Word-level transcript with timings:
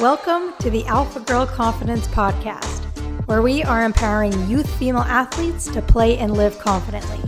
Welcome 0.00 0.54
to 0.60 0.70
the 0.70 0.86
Alpha 0.86 1.20
Girl 1.20 1.44
Confidence 1.44 2.08
Podcast, 2.08 2.86
where 3.26 3.42
we 3.42 3.62
are 3.62 3.84
empowering 3.84 4.48
youth 4.48 4.66
female 4.78 5.02
athletes 5.02 5.66
to 5.72 5.82
play 5.82 6.16
and 6.16 6.32
live 6.32 6.58
confidently. 6.58 7.20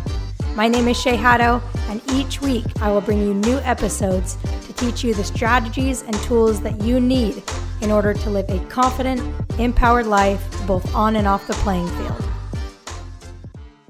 My 0.54 0.68
name 0.68 0.88
is 0.88 0.98
Shay 0.98 1.16
Haddo, 1.16 1.62
and 1.90 2.00
each 2.14 2.40
week 2.40 2.64
I 2.80 2.90
will 2.90 3.02
bring 3.02 3.20
you 3.20 3.34
new 3.34 3.58
episodes 3.58 4.38
to 4.62 4.72
teach 4.72 5.04
you 5.04 5.12
the 5.12 5.22
strategies 5.22 6.00
and 6.00 6.14
tools 6.22 6.62
that 6.62 6.80
you 6.80 6.98
need 6.98 7.42
in 7.82 7.90
order 7.90 8.14
to 8.14 8.30
live 8.30 8.48
a 8.48 8.58
confident, 8.70 9.20
empowered 9.60 10.06
life 10.06 10.42
both 10.66 10.94
on 10.94 11.16
and 11.16 11.26
off 11.26 11.46
the 11.46 11.52
playing 11.52 11.88
field. 11.88 12.24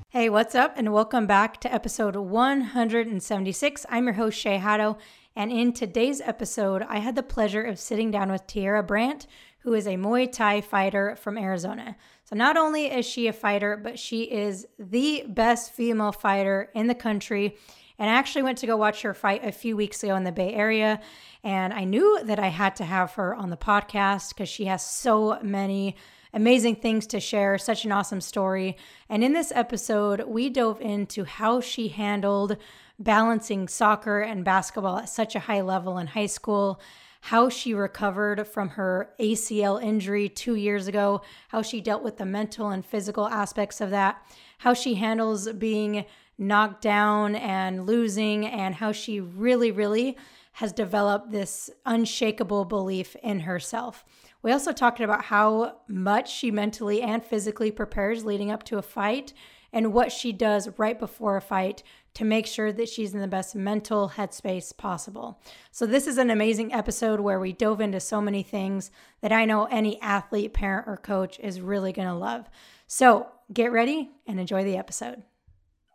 Hey, 0.09 0.29
what's 0.29 0.57
up? 0.57 0.75
And 0.77 0.93
welcome 0.93 1.29
back 1.29 1.61
to 1.61 1.73
episode 1.73 2.17
176. 2.17 3.87
I'm 3.89 4.05
your 4.07 4.15
host, 4.15 4.37
Shay 4.37 4.59
Haddo, 4.59 4.99
and 5.35 5.51
in 5.51 5.73
today's 5.73 6.21
episode, 6.21 6.83
I 6.89 6.99
had 6.99 7.17
the 7.17 7.23
pleasure 7.23 7.63
of 7.63 7.79
sitting 7.79 8.11
down 8.11 8.31
with 8.31 8.47
Tierra 8.47 8.83
Brandt, 8.83 9.27
who 9.61 9.73
is 9.75 9.87
a 9.87 9.97
Muay 9.97 10.31
Thai 10.31 10.61
fighter 10.61 11.17
from 11.17 11.39
Arizona. 11.39 11.97
So, 12.25 12.37
not 12.37 12.57
only 12.57 12.87
is 12.87 13.07
she 13.07 13.29
a 13.29 13.33
fighter, 13.33 13.77
but 13.77 13.99
she 13.99 14.25
is 14.25 14.67
the 14.79 15.25
best 15.29 15.73
female 15.73 16.13
fighter 16.13 16.71
in 16.75 16.87
the 16.87 16.95
country. 16.95 17.57
And 17.99 18.11
I 18.11 18.15
actually 18.15 18.43
went 18.43 18.59
to 18.59 18.67
go 18.67 18.77
watch 18.77 19.03
her 19.03 19.15
fight 19.15 19.45
a 19.45 19.53
few 19.53 19.77
weeks 19.77 20.03
ago 20.03 20.17
in 20.17 20.25
the 20.25 20.33
Bay 20.33 20.53
Area. 20.53 21.01
And 21.45 21.73
I 21.73 21.85
knew 21.85 22.21
that 22.25 22.39
I 22.39 22.49
had 22.49 22.77
to 22.77 22.85
have 22.85 23.13
her 23.13 23.35
on 23.35 23.51
the 23.51 23.57
podcast 23.57 24.31
because 24.31 24.49
she 24.49 24.67
has 24.67 24.85
so 24.85 25.39
many 25.43 25.97
amazing 26.35 26.77
things 26.77 27.07
to 27.09 27.21
share, 27.21 27.59
such 27.59 27.85
an 27.85 27.93
awesome 27.93 28.21
story. 28.21 28.77
And 29.09 29.23
in 29.23 29.33
this 29.33 29.53
episode, 29.55 30.25
we 30.27 30.49
dove 30.49 30.81
into 30.81 31.25
how 31.25 31.61
she 31.61 31.89
handled 31.89 32.57
balancing 33.03 33.69
soccer 33.69 34.21
and 34.21 34.45
basketball 34.45 34.99
at 34.99 35.09
such 35.09 35.35
a 35.35 35.41
high 35.41 35.61
level 35.61 35.99
in 35.99 36.09
high 36.09 36.27
school, 36.27 36.81
how 37.23 37.49
she 37.49 37.73
recovered 37.73 38.47
from 38.47 38.71
her 38.71 39.11
ACL 39.21 39.83
injury 39.83 40.29
two 40.29 40.57
years 40.57 40.89
ago, 40.89 41.23
how 41.49 41.63
she 41.63 41.81
dealt 41.81 42.03
with 42.03 42.17
the 42.17 42.25
mental 42.25 42.71
and 42.71 42.85
physical 42.85 43.29
aspects 43.29 43.81
of 43.81 43.91
that, 43.91 44.25
how 44.59 44.75
she 44.75 44.95
handles 44.95 45.49
being 45.53 46.05
knocked 46.37 46.83
down 46.83 47.37
and 47.37 47.87
losing, 47.87 48.47
and 48.47 48.75
how 48.75 48.91
she 48.91 49.21
really, 49.21 49.71
really 49.71 50.17
has 50.53 50.73
developed 50.73 51.31
this 51.31 51.71
unshakable 51.87 52.65
belief 52.65 53.17
in 53.23 53.41
herself. 53.41 54.05
We 54.43 54.53
also 54.53 54.73
talked 54.73 55.01
about 55.01 55.25
how 55.25 55.77
much 55.89 56.31
she 56.31 56.51
mentally 56.51 57.01
and 57.01 57.25
physically 57.25 57.71
prepares 57.71 58.25
leading 58.25 58.51
up 58.51 58.65
to 58.65 58.79
a 58.79 58.83
fight 58.83 59.33
and 59.73 59.93
what 59.93 60.13
she 60.13 60.33
does 60.33 60.69
right 60.79 60.99
before 60.99 61.37
a 61.37 61.41
fight 61.41 61.83
to 62.15 62.25
make 62.25 62.47
sure 62.47 62.73
that 62.73 62.89
she's 62.89 63.15
in 63.15 63.21
the 63.21 63.27
best 63.27 63.55
mental 63.55 64.11
headspace 64.17 64.77
possible. 64.77 65.41
So, 65.71 65.87
this 65.87 66.07
is 66.07 66.19
an 66.19 66.31
amazing 66.31 66.73
episode 66.73 67.21
where 67.21 67.41
we 67.41 67.53
dove 67.53 67.81
into 67.81 68.01
so 68.01 68.21
many 68.21 68.43
things 68.43 68.91
that 69.23 69.33
I 69.33 69.45
know 69.45 69.65
any 69.67 70.01
athlete, 70.03 70.53
parent, 70.53 70.87
or 70.87 70.97
coach 70.97 71.39
is 71.41 71.61
really 71.61 71.93
going 71.93 72.09
to 72.09 72.15
love. 72.15 72.51
So, 72.87 73.29
get 73.53 73.73
ready 73.73 74.11
and 74.27 74.39
enjoy 74.39 74.65
the 74.65 74.77
episode. 74.77 75.23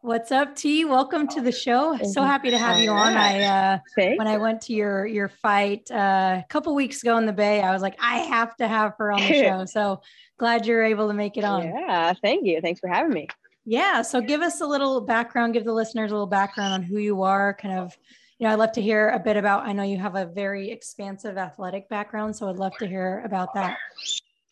What's 0.02 0.31
up, 0.31 0.55
T? 0.55 0.86
Welcome 0.86 1.28
to 1.30 1.42
the 1.42 1.52
show. 1.52 1.98
So 1.98 2.22
happy 2.22 2.52
to 2.52 2.58
have 2.58 2.80
you 2.80 2.92
on. 2.92 3.17
I 3.17 3.44
uh, 3.44 3.80
when 3.95 4.28
I 4.28 4.38
went 4.38 4.61
to 4.61 4.73
your 4.73 5.05
your 5.05 5.28
fight 5.28 5.89
uh, 5.92 6.39
a 6.39 6.45
couple 6.50 6.73
weeks 6.75 7.02
ago 7.02 7.17
in 7.17 7.25
the 7.25 7.33
Bay, 7.33 7.61
I 7.61 7.73
was 7.73 7.81
like, 7.81 7.95
I 8.00 8.20
have 8.20 8.55
to 8.58 8.67
have 8.67 8.94
her 9.00 9.11
on 9.11 9.20
the 9.20 9.28
show. 9.44 9.66
So 9.66 10.02
glad 10.38 10.66
you're 10.66 10.83
able 10.83 11.08
to 11.08 11.14
make 11.14 11.36
it 11.36 11.44
on. 11.44 11.64
Yeah, 11.64 12.14
thank 12.22 12.45
you. 12.45 12.61
Thanks 12.61 12.80
for 12.80 12.88
having 12.88 13.11
me. 13.11 13.28
Yeah. 13.70 14.02
So 14.02 14.22
give 14.22 14.42
us 14.42 14.62
a 14.62 14.66
little 14.66 15.02
background, 15.02 15.54
give 15.54 15.66
the 15.66 15.73
listeners 15.73 16.12
a 16.12 16.14
little 16.14 16.26
background 16.26 16.73
on 16.73 16.82
who 16.82 17.00
you 17.00 17.22
are, 17.23 17.54
kind 17.54 17.78
of, 17.78 17.98
you 18.40 18.48
know, 18.48 18.54
I'd 18.54 18.60
love 18.60 18.72
to 18.72 18.82
hear 18.82 19.10
a 19.10 19.20
bit 19.20 19.36
about, 19.36 19.68
I 19.68 19.73
know 19.73 19.84
you 19.84 19.98
have 19.98 20.16
a 20.16 20.26
very 20.26 20.72
expansive 20.72 21.38
athletic 21.38 21.90
background. 21.90 22.34
So 22.34 22.48
I'd 22.48 22.56
love 22.56 22.78
to 22.78 22.88
hear 22.88 23.22
about 23.26 23.54
that. 23.56 23.76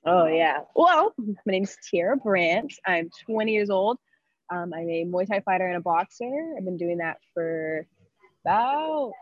Oh, 0.06 0.28
yeah. 0.28 0.60
Well, 0.76 1.14
my 1.18 1.34
name 1.46 1.64
is 1.64 1.78
Tierra 1.90 2.18
Brandt. 2.18 2.74
I'm 2.86 3.10
20 3.26 3.54
years 3.54 3.70
old. 3.70 4.00
Um, 4.52 4.74
I'm 4.74 4.90
a 4.90 5.06
Muay 5.06 5.26
Thai 5.26 5.40
fighter 5.40 5.66
and 5.66 5.78
a 5.78 5.82
boxer. 5.82 6.54
I've 6.58 6.66
been 6.66 6.78
doing 6.78 6.98
that 6.98 7.16
for 7.34 7.88
about 8.44 9.14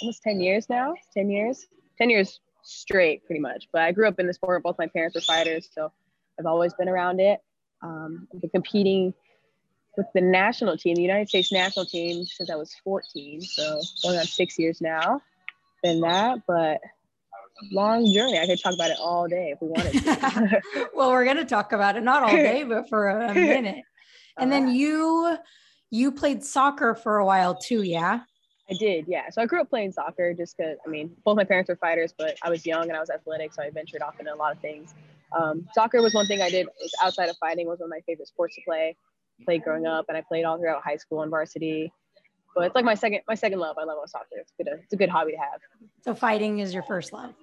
almost 0.00 0.22
10 0.22 0.40
years 0.40 0.70
now. 0.70 0.94
10 1.12 1.28
years, 1.28 1.66
10 1.98 2.08
years 2.08 2.40
straight, 2.62 3.26
pretty 3.26 3.42
much. 3.42 3.68
But 3.74 3.82
I 3.82 3.92
grew 3.92 4.08
up 4.08 4.18
in 4.18 4.26
the 4.26 4.32
sport. 4.32 4.62
Both 4.62 4.78
my 4.78 4.86
parents 4.86 5.16
were 5.16 5.20
fighters. 5.20 5.68
So 5.70 5.92
I've 6.40 6.46
always 6.46 6.72
been 6.72 6.88
around 6.88 7.20
it. 7.20 7.40
Um, 7.82 8.28
I've 8.34 8.40
been 8.40 8.50
competing 8.50 9.14
with 9.96 10.06
the 10.14 10.20
national 10.20 10.76
team, 10.76 10.94
the 10.94 11.02
United 11.02 11.28
States 11.28 11.52
national 11.52 11.86
team, 11.86 12.24
since 12.24 12.50
I 12.50 12.54
was 12.54 12.74
14. 12.84 13.40
So 13.40 13.80
going 14.02 14.18
on 14.18 14.24
six 14.24 14.58
years 14.58 14.80
now. 14.80 15.20
than 15.82 16.00
that, 16.00 16.40
but 16.46 16.80
long 17.72 18.10
journey. 18.12 18.38
I 18.38 18.46
could 18.46 18.60
talk 18.60 18.74
about 18.74 18.90
it 18.90 18.98
all 19.00 19.26
day 19.26 19.52
if 19.52 19.60
we 19.60 19.68
wanted 19.68 19.92
to. 19.92 20.62
well, 20.94 21.10
we're 21.10 21.24
going 21.24 21.36
to 21.36 21.44
talk 21.44 21.72
about 21.72 21.96
it 21.96 22.02
not 22.02 22.22
all 22.22 22.30
day, 22.30 22.64
but 22.68 22.88
for 22.88 23.08
a, 23.08 23.30
a 23.30 23.34
minute. 23.34 23.84
And 24.38 24.52
then 24.52 24.68
you 24.68 25.36
you 25.90 26.12
played 26.12 26.44
soccer 26.44 26.94
for 26.94 27.18
a 27.18 27.24
while 27.24 27.54
too, 27.54 27.82
yeah? 27.82 28.20
I 28.70 28.74
did, 28.74 29.06
yeah. 29.08 29.30
So 29.30 29.40
I 29.40 29.46
grew 29.46 29.62
up 29.62 29.70
playing 29.70 29.92
soccer 29.92 30.34
just 30.34 30.56
because, 30.56 30.76
I 30.86 30.90
mean, 30.90 31.10
both 31.24 31.36
my 31.36 31.44
parents 31.44 31.70
were 31.70 31.76
fighters, 31.76 32.12
but 32.16 32.36
I 32.42 32.50
was 32.50 32.66
young 32.66 32.82
and 32.82 32.92
I 32.92 33.00
was 33.00 33.08
athletic, 33.08 33.54
so 33.54 33.62
I 33.62 33.70
ventured 33.70 34.02
off 34.02 34.20
into 34.20 34.32
a 34.32 34.36
lot 34.36 34.52
of 34.52 34.58
things. 34.60 34.94
Um, 35.36 35.66
soccer 35.74 36.00
was 36.02 36.14
one 36.14 36.26
thing 36.26 36.40
I 36.40 36.50
did 36.50 36.68
outside 37.02 37.28
of 37.28 37.36
fighting 37.38 37.66
was 37.66 37.80
one 37.80 37.86
of 37.86 37.90
my 37.90 38.00
favorite 38.06 38.28
sports 38.28 38.54
to 38.56 38.62
play. 38.66 38.96
Played 39.44 39.62
growing 39.62 39.86
up, 39.86 40.06
and 40.08 40.16
I 40.16 40.22
played 40.22 40.44
all 40.44 40.58
throughout 40.58 40.82
high 40.82 40.96
school 40.96 41.22
and 41.22 41.30
varsity. 41.30 41.92
But 42.56 42.66
it's 42.66 42.74
like 42.74 42.84
my 42.84 42.94
second 42.94 43.20
my 43.28 43.36
second 43.36 43.60
love. 43.60 43.76
I 43.78 43.84
love 43.84 43.98
soccer. 44.06 44.26
It's 44.32 44.52
good. 44.58 44.66
It's 44.82 44.92
a 44.92 44.96
good 44.96 45.08
hobby 45.08 45.32
to 45.32 45.38
have. 45.38 45.60
So 46.02 46.14
fighting 46.14 46.58
is 46.58 46.74
your 46.74 46.82
first 46.82 47.12
love. 47.12 47.34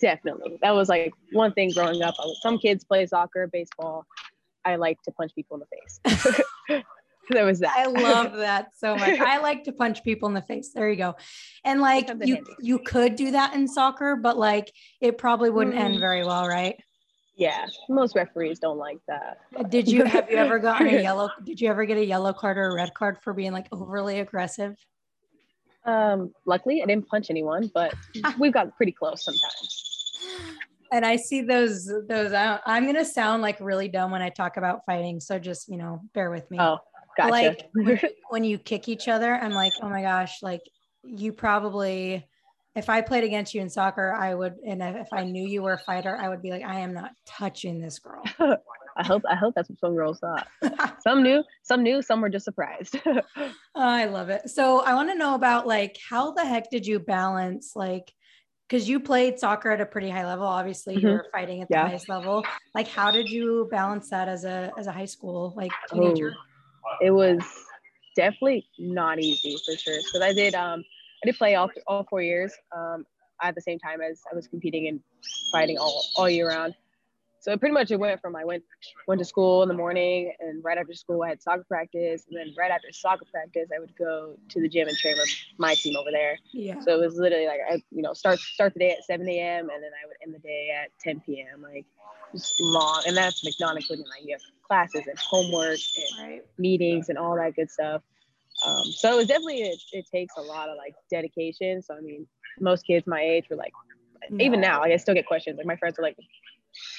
Definitely, 0.00 0.58
that 0.60 0.72
was 0.72 0.90
like 0.90 1.14
one 1.32 1.52
thing 1.52 1.70
growing 1.70 2.02
up. 2.02 2.14
Some 2.42 2.58
kids 2.58 2.84
play 2.84 3.06
soccer, 3.06 3.46
baseball. 3.46 4.04
I 4.66 4.76
like 4.76 5.00
to 5.02 5.12
punch 5.12 5.34
people 5.34 5.56
in 5.56 5.60
the 5.60 5.66
face. 5.66 6.84
that 7.30 7.44
was 7.44 7.60
that. 7.60 7.74
I 7.76 7.86
love 7.86 8.32
that 8.36 8.76
so 8.76 8.96
much. 8.96 9.18
I 9.18 9.38
like 9.38 9.64
to 9.64 9.72
punch 9.72 10.02
people 10.04 10.28
in 10.28 10.34
the 10.34 10.42
face. 10.42 10.72
There 10.74 10.90
you 10.90 10.96
go. 10.96 11.16
And 11.64 11.80
like 11.80 12.08
you 12.08 12.34
handy. 12.34 12.50
you 12.60 12.78
could 12.80 13.16
do 13.16 13.30
that 13.30 13.54
in 13.54 13.68
soccer, 13.68 14.16
but 14.16 14.36
like 14.36 14.72
it 15.00 15.16
probably 15.18 15.50
wouldn't 15.50 15.76
mm. 15.76 15.80
end 15.80 16.00
very 16.00 16.24
well, 16.24 16.46
right? 16.46 16.76
Yeah, 17.36 17.66
most 17.88 18.14
referees 18.14 18.58
don't 18.58 18.78
like 18.78 18.98
that. 19.08 19.38
Did 19.70 19.88
you 19.88 20.04
have 20.04 20.30
you 20.30 20.36
ever 20.36 20.58
gotten 20.58 20.88
a 20.88 21.02
yellow 21.02 21.28
did 21.44 21.60
you 21.60 21.68
ever 21.68 21.84
get 21.84 21.96
a 21.96 22.04
yellow 22.04 22.32
card 22.32 22.58
or 22.58 22.68
a 22.68 22.74
red 22.74 22.94
card 22.94 23.18
for 23.22 23.32
being 23.32 23.52
like 23.52 23.66
overly 23.72 24.20
aggressive? 24.20 24.76
Um, 25.84 26.32
luckily 26.46 26.82
I 26.82 26.86
didn't 26.86 27.08
punch 27.08 27.30
anyone, 27.30 27.70
but 27.74 27.94
we've 28.38 28.52
got 28.52 28.76
pretty 28.76 28.92
close 28.92 29.24
sometimes 29.24 29.94
and 30.94 31.04
I 31.04 31.16
see 31.16 31.42
those 31.42 31.90
those 32.08 32.32
out. 32.32 32.60
I'm 32.66 32.86
gonna 32.86 33.04
sound 33.04 33.42
like 33.42 33.58
really 33.60 33.88
dumb 33.88 34.12
when 34.12 34.22
I 34.22 34.28
talk 34.28 34.56
about 34.56 34.82
fighting, 34.86 35.18
so 35.18 35.40
just 35.40 35.68
you 35.68 35.76
know, 35.76 36.00
bear 36.14 36.30
with 36.30 36.48
me. 36.52 36.58
Oh, 36.60 36.78
gotcha. 37.16 37.30
Like 37.30 37.70
when 38.30 38.44
you 38.44 38.58
kick 38.58 38.88
each 38.88 39.08
other, 39.08 39.34
I'm 39.34 39.52
like, 39.52 39.72
oh 39.82 39.88
my 39.88 40.02
gosh, 40.02 40.42
like 40.42 40.62
you 41.02 41.32
probably. 41.32 42.26
If 42.76 42.88
I 42.88 43.00
played 43.02 43.24
against 43.24 43.54
you 43.54 43.60
in 43.60 43.70
soccer, 43.70 44.12
I 44.12 44.34
would, 44.34 44.56
and 44.66 44.82
if 44.82 45.12
I 45.12 45.24
knew 45.24 45.46
you 45.46 45.62
were 45.62 45.74
a 45.74 45.78
fighter, 45.78 46.16
I 46.16 46.28
would 46.28 46.42
be 46.42 46.50
like, 46.50 46.64
I 46.64 46.80
am 46.80 46.92
not 46.92 47.12
touching 47.24 47.80
this 47.80 47.98
girl. 47.98 48.22
I 48.96 49.04
hope 49.04 49.22
I 49.28 49.34
hope 49.34 49.54
that's 49.54 49.68
what 49.68 49.78
some 49.80 49.94
girls 49.94 50.20
thought. 50.20 50.46
some 51.02 51.22
knew, 51.22 51.42
some 51.62 51.82
knew, 51.82 52.02
some 52.02 52.20
were 52.20 52.28
just 52.28 52.44
surprised. 52.44 52.96
oh, 53.06 53.22
I 53.74 54.06
love 54.06 54.30
it. 54.30 54.48
So 54.50 54.80
I 54.80 54.94
want 54.94 55.10
to 55.10 55.16
know 55.16 55.34
about 55.34 55.66
like 55.66 55.98
how 56.08 56.32
the 56.32 56.44
heck 56.44 56.70
did 56.70 56.86
you 56.86 57.00
balance 57.00 57.72
like 57.74 58.12
because 58.68 58.88
you 58.88 59.00
played 59.00 59.38
soccer 59.38 59.70
at 59.70 59.80
a 59.80 59.86
pretty 59.86 60.08
high 60.08 60.24
level 60.24 60.46
obviously 60.46 60.96
mm-hmm. 60.96 61.06
you 61.06 61.12
were 61.12 61.26
fighting 61.32 61.60
at 61.60 61.68
the 61.68 61.74
yeah. 61.74 61.86
highest 61.86 62.08
level 62.08 62.42
like 62.74 62.88
how 62.88 63.10
did 63.10 63.28
you 63.28 63.68
balance 63.70 64.08
that 64.08 64.26
as 64.26 64.44
a 64.44 64.72
as 64.78 64.86
a 64.86 64.92
high 64.92 65.04
school 65.04 65.52
like 65.54 65.70
teenager 65.92 66.32
oh, 66.34 66.96
it 67.02 67.10
was 67.10 67.44
definitely 68.16 68.66
not 68.78 69.20
easy 69.20 69.54
for 69.66 69.76
sure 69.76 69.98
because 69.98 70.22
i 70.22 70.32
did 70.32 70.54
um 70.54 70.82
i 71.24 71.26
did 71.26 71.36
play 71.36 71.54
all, 71.54 71.70
all 71.86 72.06
four 72.08 72.22
years 72.22 72.52
um 72.76 73.04
at 73.42 73.54
the 73.54 73.60
same 73.60 73.78
time 73.78 74.00
as 74.00 74.20
i 74.30 74.34
was 74.34 74.46
competing 74.46 74.88
and 74.88 75.00
fighting 75.50 75.78
all, 75.78 76.04
all 76.16 76.28
year 76.28 76.48
round 76.48 76.74
so 77.44 77.54
pretty 77.58 77.74
much 77.74 77.90
it 77.90 78.00
went 78.00 78.22
from 78.22 78.34
I 78.34 78.44
went 78.46 78.62
went 79.06 79.18
to 79.18 79.24
school 79.26 79.62
in 79.62 79.68
the 79.68 79.74
morning 79.74 80.32
and 80.40 80.64
right 80.64 80.78
after 80.78 80.94
school 80.94 81.22
I 81.22 81.28
had 81.28 81.42
soccer 81.42 81.64
practice 81.68 82.24
and 82.26 82.38
then 82.38 82.54
right 82.58 82.70
after 82.70 82.90
soccer 82.90 83.26
practice 83.30 83.68
I 83.74 83.80
would 83.80 83.94
go 83.98 84.38
to 84.48 84.60
the 84.62 84.68
gym 84.68 84.88
and 84.88 84.96
train 84.96 85.16
with 85.18 85.28
my 85.58 85.74
team 85.74 85.94
over 85.94 86.10
there. 86.10 86.38
Yeah. 86.54 86.80
So 86.80 86.94
it 86.94 87.04
was 87.04 87.16
literally 87.16 87.46
like 87.46 87.60
I 87.70 87.74
you 87.90 88.00
know 88.00 88.14
start 88.14 88.38
start 88.38 88.72
the 88.72 88.80
day 88.80 88.92
at 88.92 89.04
7 89.04 89.28
a.m. 89.28 89.68
and 89.68 89.82
then 89.82 89.90
I 89.92 90.06
would 90.06 90.16
end 90.24 90.34
the 90.34 90.38
day 90.38 90.70
at 90.74 90.88
10 91.00 91.20
p.m. 91.20 91.60
like 91.60 91.84
just 92.32 92.58
long 92.62 93.02
and 93.06 93.14
that's 93.14 93.44
like 93.44 93.54
not 93.60 93.76
including 93.76 94.06
like 94.06 94.24
you 94.24 94.32
have 94.32 94.40
classes 94.66 95.06
and 95.06 95.18
homework 95.18 95.78
and 95.98 96.26
right. 96.26 96.42
meetings 96.56 97.10
and 97.10 97.18
all 97.18 97.36
that 97.36 97.54
good 97.56 97.70
stuff. 97.70 98.00
Um, 98.64 98.84
so 98.84 99.12
it 99.12 99.16
was 99.16 99.26
definitely 99.26 99.62
it, 99.62 99.80
it 99.92 100.06
takes 100.12 100.34
a 100.36 100.42
lot 100.42 100.68
of 100.68 100.76
like 100.76 100.94
dedication. 101.10 101.82
So 101.82 101.96
I 101.96 102.00
mean 102.00 102.26
most 102.60 102.86
kids 102.86 103.06
my 103.06 103.20
age 103.20 103.46
were 103.50 103.56
like 103.56 103.72
no. 104.30 104.44
even 104.44 104.60
now 104.60 104.80
like 104.80 104.92
I 104.92 104.96
still 104.96 105.14
get 105.14 105.26
questions 105.26 105.56
like 105.58 105.66
my 105.66 105.76
friends 105.76 105.98
are 105.98 106.02
like 106.02 106.16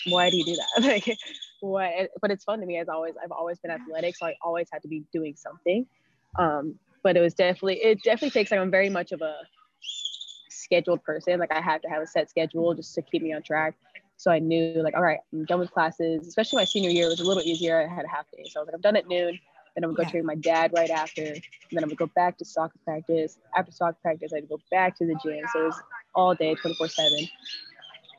why 0.07 0.29
do 0.29 0.37
you 0.37 0.45
do 0.45 0.55
that? 0.55 0.83
like, 0.87 1.17
what? 1.61 2.09
But 2.21 2.31
it's 2.31 2.43
fun 2.43 2.59
to 2.59 2.65
me 2.65 2.77
as 2.77 2.89
always. 2.89 3.13
I've 3.21 3.31
always 3.31 3.59
been 3.59 3.71
athletic, 3.71 4.15
so 4.15 4.27
I 4.27 4.35
always 4.41 4.67
had 4.71 4.81
to 4.83 4.87
be 4.87 5.03
doing 5.11 5.35
something. 5.35 5.85
Um, 6.37 6.75
but 7.03 7.17
it 7.17 7.21
was 7.21 7.33
definitely, 7.33 7.75
it 7.75 8.03
definitely 8.03 8.31
takes 8.31 8.51
like 8.51 8.59
I'm 8.59 8.71
very 8.71 8.89
much 8.89 9.11
of 9.11 9.21
a 9.21 9.35
scheduled 10.49 11.03
person. 11.03 11.39
Like 11.39 11.53
I 11.53 11.61
have 11.61 11.81
to 11.81 11.89
have 11.89 12.01
a 12.01 12.07
set 12.07 12.29
schedule 12.29 12.73
just 12.73 12.93
to 12.95 13.01
keep 13.01 13.21
me 13.21 13.33
on 13.33 13.43
track. 13.43 13.75
So 14.17 14.31
I 14.31 14.39
knew 14.39 14.81
like, 14.81 14.95
all 14.95 15.03
right, 15.03 15.19
I'm 15.33 15.45
done 15.45 15.59
with 15.59 15.71
classes. 15.71 16.27
Especially 16.27 16.57
my 16.57 16.65
senior 16.65 16.89
year, 16.89 17.07
it 17.07 17.09
was 17.09 17.19
a 17.19 17.25
little 17.25 17.43
easier. 17.43 17.81
I 17.81 17.93
had 17.93 18.05
a 18.05 18.09
half 18.09 18.25
day. 18.31 18.43
So 18.45 18.59
I 18.59 18.63
was 18.63 18.67
like, 18.67 18.75
I'm 18.75 18.81
done 18.81 18.95
at 18.95 19.07
noon. 19.07 19.37
Then 19.75 19.83
I 19.83 19.87
would 19.87 19.97
go 19.97 20.03
yeah. 20.03 20.09
train 20.09 20.25
my 20.25 20.35
dad 20.35 20.71
right 20.73 20.89
after. 20.89 21.21
And 21.23 21.41
then 21.71 21.83
I 21.83 21.87
would 21.87 21.97
go 21.97 22.09
back 22.15 22.37
to 22.37 22.45
soccer 22.45 22.79
practice. 22.85 23.37
After 23.55 23.71
soccer 23.71 23.97
practice, 24.01 24.31
I'd 24.35 24.47
go 24.47 24.59
back 24.71 24.97
to 24.97 25.05
the 25.05 25.17
gym. 25.23 25.43
So 25.53 25.61
it 25.61 25.65
was 25.65 25.81
all 26.13 26.33
day, 26.33 26.55
24 26.55 26.87
7. 26.87 27.27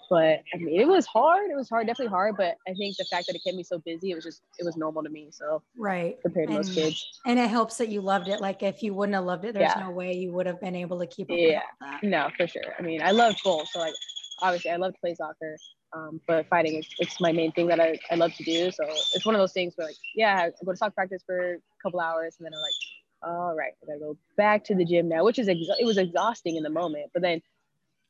But 0.09 0.43
I 0.55 0.59
mean, 0.59 0.81
it 0.81 0.87
was 0.87 1.07
hard. 1.07 1.51
It 1.51 1.57
was 1.57 1.69
hard, 1.69 1.87
definitely 1.87 2.11
hard. 2.11 2.37
But 2.37 2.57
I 2.69 2.75
think 2.75 2.97
the 2.97 3.05
fact 3.07 3.27
that 3.27 3.35
it 3.35 3.43
kept 3.45 3.57
me 3.57 3.63
so 3.63 3.79
busy, 3.79 4.13
it 4.13 4.15
was 4.15 4.25
just, 4.25 4.43
it 4.59 4.65
was 4.65 4.77
normal 4.77 5.03
to 5.03 5.09
me. 5.09 5.29
So 5.33 5.63
right 5.77 6.17
compared 6.23 6.49
to 6.49 6.57
and, 6.57 6.65
most 6.65 6.75
kids. 6.75 7.21
And 7.27 7.39
it 7.39 7.49
helps 7.49 7.79
that 7.79 7.89
you 7.89 8.01
loved 8.01 8.29
it. 8.29 8.41
Like 8.41 8.63
if 8.63 8.83
you 8.83 8.95
wouldn't 8.95 9.15
have 9.15 9.25
loved 9.25 9.45
it, 9.45 9.55
there's 9.55 9.73
yeah. 9.75 9.83
no 9.83 9.91
way 9.91 10.13
you 10.13 10.33
would 10.33 10.47
have 10.47 10.61
been 10.61 10.77
able 10.77 10.99
to 11.01 11.07
keep 11.07 11.31
up. 11.31 11.37
Yeah, 11.37 11.63
no, 12.03 12.29
for 12.37 12.47
sure. 12.47 12.75
I 12.79 12.83
mean, 12.83 13.03
I 13.03 13.11
loved 13.11 13.41
both. 13.43 13.69
So 13.69 13.81
like, 13.81 13.95
obviously, 14.41 14.71
I 14.71 14.77
love 14.77 14.95
to 14.95 15.01
play 15.01 15.15
soccer. 15.15 15.57
Um, 15.93 16.21
but 16.27 16.49
fighting 16.49 16.75
is 16.77 16.87
it's 16.99 17.21
my 17.21 17.33
main 17.33 17.53
thing 17.53 17.69
that 17.69 17.81
I, 17.81 17.99
I 18.11 18.17
love 18.17 18.35
to 18.35 18.45
do. 18.45 18.71
So 18.71 18.85
it's 19.15 19.25
one 19.25 19.35
of 19.35 19.41
those 19.41 19.53
things 19.53 19.75
where 19.77 19.87
like, 19.87 19.97
yeah, 20.15 20.49
I 20.49 20.65
go 20.65 20.73
to 20.73 20.77
soccer 20.77 20.93
practice 20.93 21.23
for 21.25 21.55
a 21.55 21.59
couple 21.83 22.01
hours 22.01 22.37
and 22.39 22.45
then 22.45 22.53
I'm 22.53 22.61
like, 22.61 22.73
all 23.23 23.55
right, 23.57 23.73
I 23.83 23.87
gotta 23.87 23.99
go 24.01 24.17
back 24.37 24.65
to 24.65 24.75
the 24.75 24.85
gym 24.85 25.09
now, 25.09 25.25
which 25.25 25.39
is 25.39 25.49
ex- 25.49 25.61
it 25.79 25.85
was 25.85 25.97
exhausting 25.97 26.57
in 26.57 26.63
the 26.63 26.71
moment. 26.71 27.11
But 27.13 27.23
then 27.23 27.41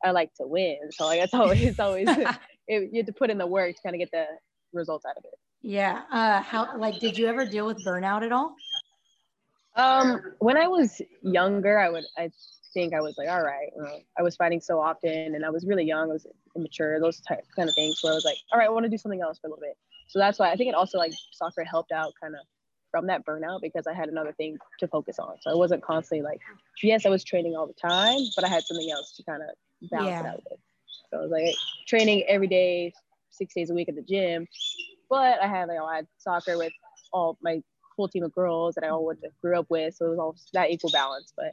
I 0.05 0.11
like 0.11 0.35
to 0.35 0.47
win, 0.47 0.79
so 0.91 1.07
like 1.07 1.21
that's 1.21 1.35
always 1.35 1.63
it's 1.63 1.81
always 1.81 2.09
it, 2.69 2.91
you 2.93 2.99
have 2.99 3.07
to 3.07 3.13
put 3.13 3.31
in 3.31 3.39
the 3.39 3.47
work 3.47 3.77
to 3.77 3.83
kind 3.83 3.95
of 3.95 4.01
get 4.01 4.11
the 4.11 4.27
results 4.73 5.05
out 5.05 5.17
of 5.17 5.25
it. 5.25 5.39
Yeah. 5.63 6.03
Uh, 6.13 6.43
how 6.43 6.77
like 6.79 6.99
did 6.99 7.17
you 7.17 7.27
ever 7.27 7.47
deal 7.47 7.67
with 7.67 7.85
burnout 7.85 8.25
at 8.25 8.33
all? 8.33 8.57
Um, 9.77 10.21
when 10.39 10.57
I 10.57 10.69
was 10.69 11.03
younger, 11.23 11.79
I 11.79 11.89
would 11.91 12.05
I 12.17 12.31
think 12.77 12.93
I 12.93 13.01
was 13.01 13.17
like, 13.17 13.29
all 13.29 13.43
right, 13.43 13.71
I 14.19 14.23
was 14.23 14.37
fighting 14.37 14.61
so 14.61 14.81
often, 14.81 15.35
and 15.35 15.47
I 15.47 15.51
was 15.51 15.65
really 15.65 15.85
young. 15.85 16.11
I 16.11 16.13
was 16.13 16.27
immature, 16.55 17.01
those 17.01 17.21
type 17.23 17.45
kind 17.57 17.71
of 17.71 17.75
things. 17.75 18.01
Where 18.03 18.13
I 18.13 18.15
was 18.15 18.25
like, 18.25 18.37
all 18.53 18.59
right, 18.59 18.67
I 18.67 18.71
want 18.71 18.85
to 18.85 18.91
do 18.91 18.99
something 18.99 19.23
else 19.23 19.39
for 19.39 19.47
a 19.47 19.51
little 19.51 19.63
bit. 19.63 19.79
So 20.09 20.19
that's 20.19 20.39
why 20.39 20.53
I 20.53 20.57
think 20.57 20.69
it 20.69 20.75
also 20.75 20.99
like 20.99 21.13
soccer 21.33 21.65
helped 21.65 21.91
out 21.91 22.13
kind 22.21 22.35
of 22.35 22.41
from 22.91 23.07
that 23.07 23.25
burnout 23.25 23.63
because 23.63 23.87
I 23.87 23.95
had 23.95 24.09
another 24.11 24.33
thing 24.33 24.59
to 24.81 24.89
focus 24.89 25.19
on. 25.19 25.37
So 25.41 25.51
I 25.51 25.55
wasn't 25.55 25.83
constantly 25.83 26.23
like, 26.23 26.41
yes, 26.83 27.07
I 27.07 27.09
was 27.09 27.25
training 27.25 27.57
all 27.57 27.67
the 27.67 27.89
time, 27.89 28.19
but 28.37 28.45
I 28.45 28.49
had 28.49 28.63
something 28.63 28.91
else 28.91 29.17
to 29.17 29.23
kind 29.25 29.43
of 29.43 29.91
balance 29.91 30.09
yeah. 30.09 30.21
it 30.21 30.27
out 30.27 30.43
with. 30.51 30.61
So 31.11 31.19
I 31.19 31.23
was 31.23 31.31
like 31.31 31.55
training 31.89 32.25
every 32.29 32.47
day, 32.47 32.93
six 33.31 33.55
days 33.55 33.71
a 33.71 33.75
week 33.75 33.89
at 33.89 33.97
the 33.97 34.03
gym. 34.03 34.47
But 35.09 35.43
I 35.43 35.47
had, 35.47 35.69
know, 35.69 35.87
I 35.87 35.97
had 35.97 36.07
soccer 36.19 36.59
with 36.59 36.73
all 37.13 37.39
my 37.43 37.63
full 37.97 38.09
team 38.09 38.23
of 38.23 38.33
girls 38.33 38.75
that 38.75 38.85
I 38.85 38.89
all 38.89 39.05
went 39.07 39.23
to, 39.23 39.31
grew 39.41 39.59
up 39.59 39.67
with. 39.71 39.95
So 39.95 40.07
it 40.07 40.11
was 40.11 40.19
all 40.19 40.37
that 40.53 40.71
equal 40.71 40.91
balance. 40.91 41.33
But 41.37 41.53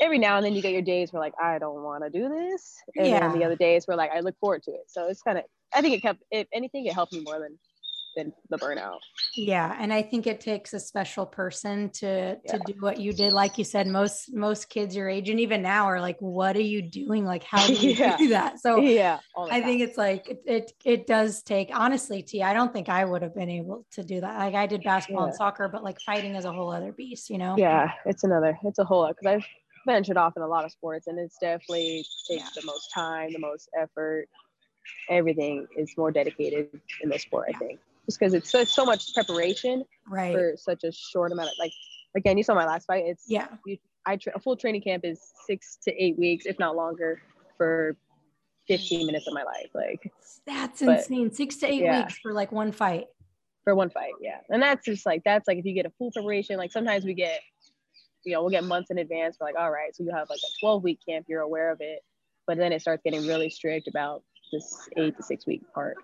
every 0.00 0.18
now 0.18 0.36
and 0.36 0.44
then 0.44 0.54
you 0.54 0.62
get 0.62 0.72
your 0.72 0.82
days 0.82 1.12
where 1.12 1.20
like, 1.20 1.34
I 1.40 1.58
don't 1.58 1.82
want 1.82 2.04
to 2.04 2.10
do 2.10 2.28
this. 2.28 2.76
And 2.96 3.06
yeah. 3.06 3.20
then 3.20 3.38
the 3.38 3.44
other 3.44 3.56
days 3.56 3.86
where 3.86 3.96
like, 3.96 4.10
I 4.10 4.20
look 4.20 4.38
forward 4.38 4.62
to 4.64 4.70
it. 4.72 4.84
So 4.88 5.08
it's 5.08 5.22
kind 5.22 5.38
of, 5.38 5.44
I 5.74 5.80
think 5.80 5.94
it 5.94 6.02
kept, 6.02 6.22
if 6.30 6.46
anything, 6.52 6.86
it 6.86 6.94
helped 6.94 7.12
me 7.12 7.20
more 7.20 7.38
than 7.38 7.58
than 8.16 8.32
the 8.50 8.58
burnout. 8.58 8.98
Yeah, 9.36 9.76
and 9.78 9.92
I 9.92 10.02
think 10.02 10.26
it 10.26 10.40
takes 10.40 10.74
a 10.74 10.80
special 10.80 11.26
person 11.26 11.90
to 11.90 12.38
yeah. 12.44 12.52
to 12.52 12.60
do 12.66 12.74
what 12.80 13.00
you 13.00 13.12
did. 13.12 13.32
Like 13.32 13.58
you 13.58 13.64
said, 13.64 13.86
most 13.86 14.32
most 14.34 14.68
kids 14.68 14.94
your 14.94 15.08
age 15.08 15.28
and 15.28 15.40
even 15.40 15.62
now 15.62 15.86
are 15.86 16.00
like, 16.00 16.18
"What 16.20 16.56
are 16.56 16.60
you 16.60 16.82
doing? 16.82 17.24
Like, 17.24 17.44
how 17.44 17.66
do 17.66 17.74
you 17.74 17.90
yeah. 17.98 18.16
do 18.16 18.28
that?" 18.28 18.60
So 18.60 18.78
yeah, 18.78 19.20
I 19.36 19.62
think 19.62 19.80
it's 19.80 19.96
like 19.96 20.28
it, 20.28 20.42
it, 20.46 20.72
it 20.84 21.06
does 21.06 21.42
take 21.42 21.70
honestly, 21.72 22.22
T. 22.22 22.42
I 22.42 22.52
don't 22.52 22.72
think 22.72 22.88
I 22.88 23.04
would 23.04 23.22
have 23.22 23.34
been 23.34 23.50
able 23.50 23.86
to 23.92 24.02
do 24.02 24.20
that. 24.20 24.38
Like 24.38 24.54
I 24.54 24.66
did 24.66 24.82
basketball 24.82 25.24
yeah. 25.24 25.28
and 25.28 25.36
soccer, 25.36 25.68
but 25.68 25.82
like 25.82 26.00
fighting 26.00 26.34
is 26.34 26.44
a 26.44 26.52
whole 26.52 26.70
other 26.70 26.92
beast, 26.92 27.30
you 27.30 27.38
know? 27.38 27.56
Yeah, 27.56 27.90
it's 28.06 28.24
another. 28.24 28.58
It's 28.64 28.78
a 28.78 28.84
whole 28.84 29.08
because 29.08 29.26
I've 29.26 29.46
ventured 29.86 30.16
off 30.16 30.34
in 30.36 30.42
a 30.42 30.46
lot 30.46 30.64
of 30.64 30.72
sports, 30.72 31.06
and 31.06 31.18
it's 31.18 31.36
definitely 31.38 32.04
takes 32.28 32.54
the 32.54 32.62
most 32.64 32.90
time, 32.94 33.32
the 33.32 33.38
most 33.38 33.68
effort. 33.78 34.28
Everything 35.08 35.66
is 35.76 35.94
more 35.96 36.10
dedicated 36.10 36.68
in 37.02 37.08
the 37.08 37.18
sport, 37.18 37.48
I 37.54 37.58
think 37.58 37.78
just 38.06 38.18
because 38.18 38.34
it's 38.34 38.50
so, 38.50 38.64
so 38.64 38.84
much 38.84 39.14
preparation 39.14 39.84
right. 40.08 40.34
for 40.34 40.54
such 40.56 40.84
a 40.84 40.92
short 40.92 41.32
amount 41.32 41.48
of 41.48 41.54
like 41.58 41.72
again 42.16 42.36
you 42.36 42.44
saw 42.44 42.54
my 42.54 42.66
last 42.66 42.86
fight 42.86 43.04
it's 43.06 43.24
yeah 43.28 43.48
you, 43.64 43.76
I 44.04 44.16
tra- 44.16 44.32
a 44.34 44.40
full 44.40 44.56
training 44.56 44.82
camp 44.82 45.04
is 45.04 45.20
six 45.46 45.78
to 45.84 45.92
eight 45.92 46.18
weeks 46.18 46.46
if 46.46 46.58
not 46.58 46.76
longer 46.76 47.22
for 47.56 47.96
15 48.68 49.06
minutes 49.06 49.26
of 49.26 49.34
my 49.34 49.42
life 49.42 49.70
like 49.74 50.12
that's 50.46 50.82
but, 50.82 50.98
insane 50.98 51.32
six 51.32 51.56
to 51.56 51.66
eight 51.66 51.82
yeah. 51.82 52.02
weeks 52.02 52.18
for 52.18 52.32
like 52.32 52.52
one 52.52 52.72
fight 52.72 53.06
for 53.64 53.74
one 53.74 53.90
fight 53.90 54.12
yeah 54.20 54.38
and 54.50 54.62
that's 54.62 54.84
just 54.84 55.06
like 55.06 55.22
that's 55.24 55.46
like 55.46 55.58
if 55.58 55.64
you 55.64 55.74
get 55.74 55.86
a 55.86 55.92
full 55.98 56.10
preparation 56.10 56.56
like 56.56 56.72
sometimes 56.72 57.04
we 57.04 57.14
get 57.14 57.40
you 58.24 58.32
know 58.32 58.42
we'll 58.42 58.50
get 58.50 58.64
months 58.64 58.90
in 58.90 58.98
advance. 58.98 59.36
We're 59.40 59.46
like 59.46 59.58
all 59.58 59.70
right 59.70 59.94
so 59.94 60.02
you 60.02 60.10
have 60.12 60.28
like 60.30 60.40
a 60.40 60.52
12 60.60 60.82
week 60.82 61.00
camp 61.06 61.26
you're 61.28 61.42
aware 61.42 61.70
of 61.70 61.80
it. 61.80 62.00
But 62.46 62.58
then 62.58 62.72
it 62.72 62.80
starts 62.80 63.02
getting 63.04 63.26
really 63.26 63.50
strict 63.50 63.88
about 63.88 64.22
this 64.52 64.88
eight 64.96 65.16
to 65.16 65.22
six 65.22 65.46
week 65.46 65.62
part. 65.74 65.96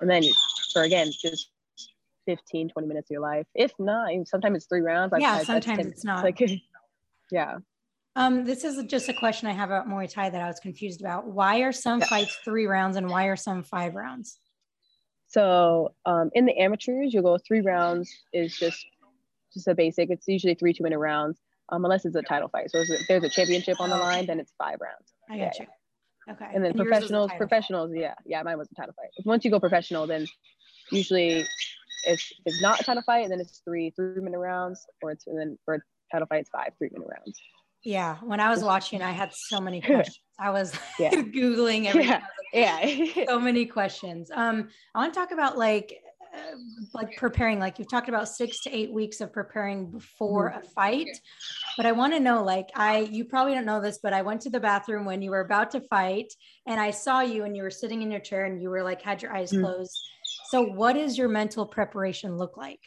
And 0.00 0.10
then 0.10 0.22
for 0.72 0.82
again 0.82 1.10
just 1.10 1.50
15 2.26 2.68
20 2.70 2.88
minutes 2.88 3.10
of 3.10 3.14
your 3.14 3.22
life. 3.22 3.46
If 3.54 3.72
not 3.78 4.10
sometimes 4.26 4.58
it's 4.58 4.66
three 4.66 4.82
rounds. 4.82 5.12
Yeah 5.18 5.34
I, 5.34 5.44
sometimes 5.44 5.86
it's 5.86 6.04
not. 6.04 6.24
like 6.24 6.40
yeah. 7.30 7.58
Um 8.16 8.44
this 8.44 8.64
is 8.64 8.82
just 8.84 9.08
a 9.08 9.14
question 9.14 9.48
i 9.48 9.52
have 9.52 9.70
about 9.70 9.88
muay 9.88 10.12
thai 10.12 10.30
that 10.30 10.40
i 10.40 10.46
was 10.46 10.60
confused 10.60 11.00
about. 11.00 11.26
Why 11.26 11.60
are 11.60 11.72
some 11.72 12.00
yeah. 12.00 12.06
fights 12.06 12.38
three 12.44 12.66
rounds 12.66 12.96
and 12.96 13.08
why 13.08 13.26
are 13.26 13.36
some 13.36 13.62
five 13.62 13.94
rounds? 13.94 14.38
So 15.28 15.94
um, 16.06 16.30
in 16.34 16.44
the 16.44 16.58
amateurs 16.58 17.14
you'll 17.14 17.22
go 17.22 17.38
three 17.38 17.60
rounds 17.60 18.12
is 18.32 18.56
just 18.56 18.84
just 19.54 19.68
a 19.68 19.74
basic. 19.74 20.10
It's 20.10 20.26
usually 20.28 20.54
three 20.54 20.72
two 20.72 20.82
minute 20.82 20.98
rounds 20.98 21.38
um, 21.70 21.84
unless 21.84 22.04
it's 22.04 22.16
a 22.16 22.22
title 22.22 22.48
fight 22.48 22.70
so 22.70 22.78
if 22.78 23.06
there's 23.08 23.24
a 23.24 23.28
championship 23.28 23.80
on 23.80 23.90
the 23.90 23.96
line 23.96 24.26
then 24.26 24.38
it's 24.38 24.52
five 24.58 24.78
rounds 24.80 25.12
i 25.30 25.36
got 25.38 25.42
yeah, 25.42 25.50
you 25.60 25.66
Okay. 26.30 26.46
And 26.54 26.62
then 26.64 26.72
and 26.72 26.80
professionals, 26.80 27.30
professionals, 27.36 27.90
fight. 27.90 28.00
yeah, 28.00 28.14
yeah, 28.24 28.42
mine 28.42 28.58
was 28.58 28.68
a 28.70 28.74
title 28.74 28.94
fight. 28.94 29.08
Once 29.24 29.44
you 29.44 29.50
go 29.50 29.58
professional, 29.58 30.06
then 30.06 30.26
usually 30.90 31.46
if 32.04 32.22
it's 32.44 32.62
not 32.62 32.80
a 32.80 32.84
title 32.84 33.02
fight, 33.02 33.22
and 33.22 33.32
then 33.32 33.40
it's 33.40 33.60
three 33.64 33.90
three 33.96 34.20
minute 34.20 34.38
rounds, 34.38 34.86
or 35.02 35.10
it's 35.10 35.26
and 35.26 35.38
then 35.38 35.58
for 35.64 35.74
a 35.74 35.80
title 36.12 36.26
fight, 36.26 36.40
it's 36.42 36.50
five 36.50 36.72
three 36.78 36.90
minute 36.92 37.08
rounds. 37.08 37.40
Yeah, 37.84 38.18
when 38.22 38.40
I 38.40 38.50
was 38.50 38.62
watching, 38.62 39.02
I 39.02 39.12
had 39.12 39.30
so 39.32 39.60
many 39.60 39.80
questions. 39.80 40.20
I 40.38 40.50
was 40.50 40.74
yeah. 40.98 41.10
googling 41.14 41.86
everything. 41.86 42.20
Yeah, 42.52 42.84
yeah. 42.84 43.24
so 43.26 43.40
many 43.40 43.66
questions. 43.66 44.30
Um, 44.32 44.68
I 44.94 45.00
want 45.00 45.14
to 45.14 45.20
talk 45.20 45.32
about 45.32 45.58
like 45.58 45.94
uh, 46.32 46.56
like 46.94 47.16
preparing 47.16 47.58
like 47.58 47.78
you've 47.78 47.90
talked 47.90 48.08
about 48.08 48.28
six 48.28 48.60
to 48.60 48.70
eight 48.70 48.92
weeks 48.92 49.20
of 49.20 49.32
preparing 49.32 49.90
before 49.90 50.50
mm-hmm. 50.50 50.60
a 50.60 50.70
fight. 50.70 51.08
But 51.76 51.86
i 51.86 51.92
want 51.92 52.12
to 52.12 52.20
know 52.20 52.44
like 52.44 52.68
i 52.76 53.00
you 53.00 53.24
probably 53.24 53.54
don't 53.54 53.64
know 53.64 53.80
this 53.80 53.98
but 54.02 54.12
i 54.12 54.22
went 54.22 54.40
to 54.42 54.50
the 54.50 54.60
bathroom 54.60 55.04
when 55.04 55.22
you 55.22 55.30
were 55.30 55.40
about 55.40 55.70
to 55.72 55.80
fight 55.80 56.32
and 56.66 56.78
i 56.78 56.90
saw 56.90 57.20
you 57.20 57.44
and 57.44 57.56
you 57.56 57.62
were 57.62 57.70
sitting 57.70 58.02
in 58.02 58.10
your 58.10 58.20
chair 58.20 58.44
and 58.44 58.62
you 58.62 58.70
were 58.70 58.82
like 58.82 59.02
had 59.02 59.22
your 59.22 59.34
eyes 59.34 59.50
mm-hmm. 59.50 59.64
closed. 59.64 59.98
So 60.50 60.62
what 60.62 60.92
does 60.92 61.18
your 61.18 61.28
mental 61.28 61.66
preparation 61.66 62.36
look 62.36 62.56
like? 62.56 62.80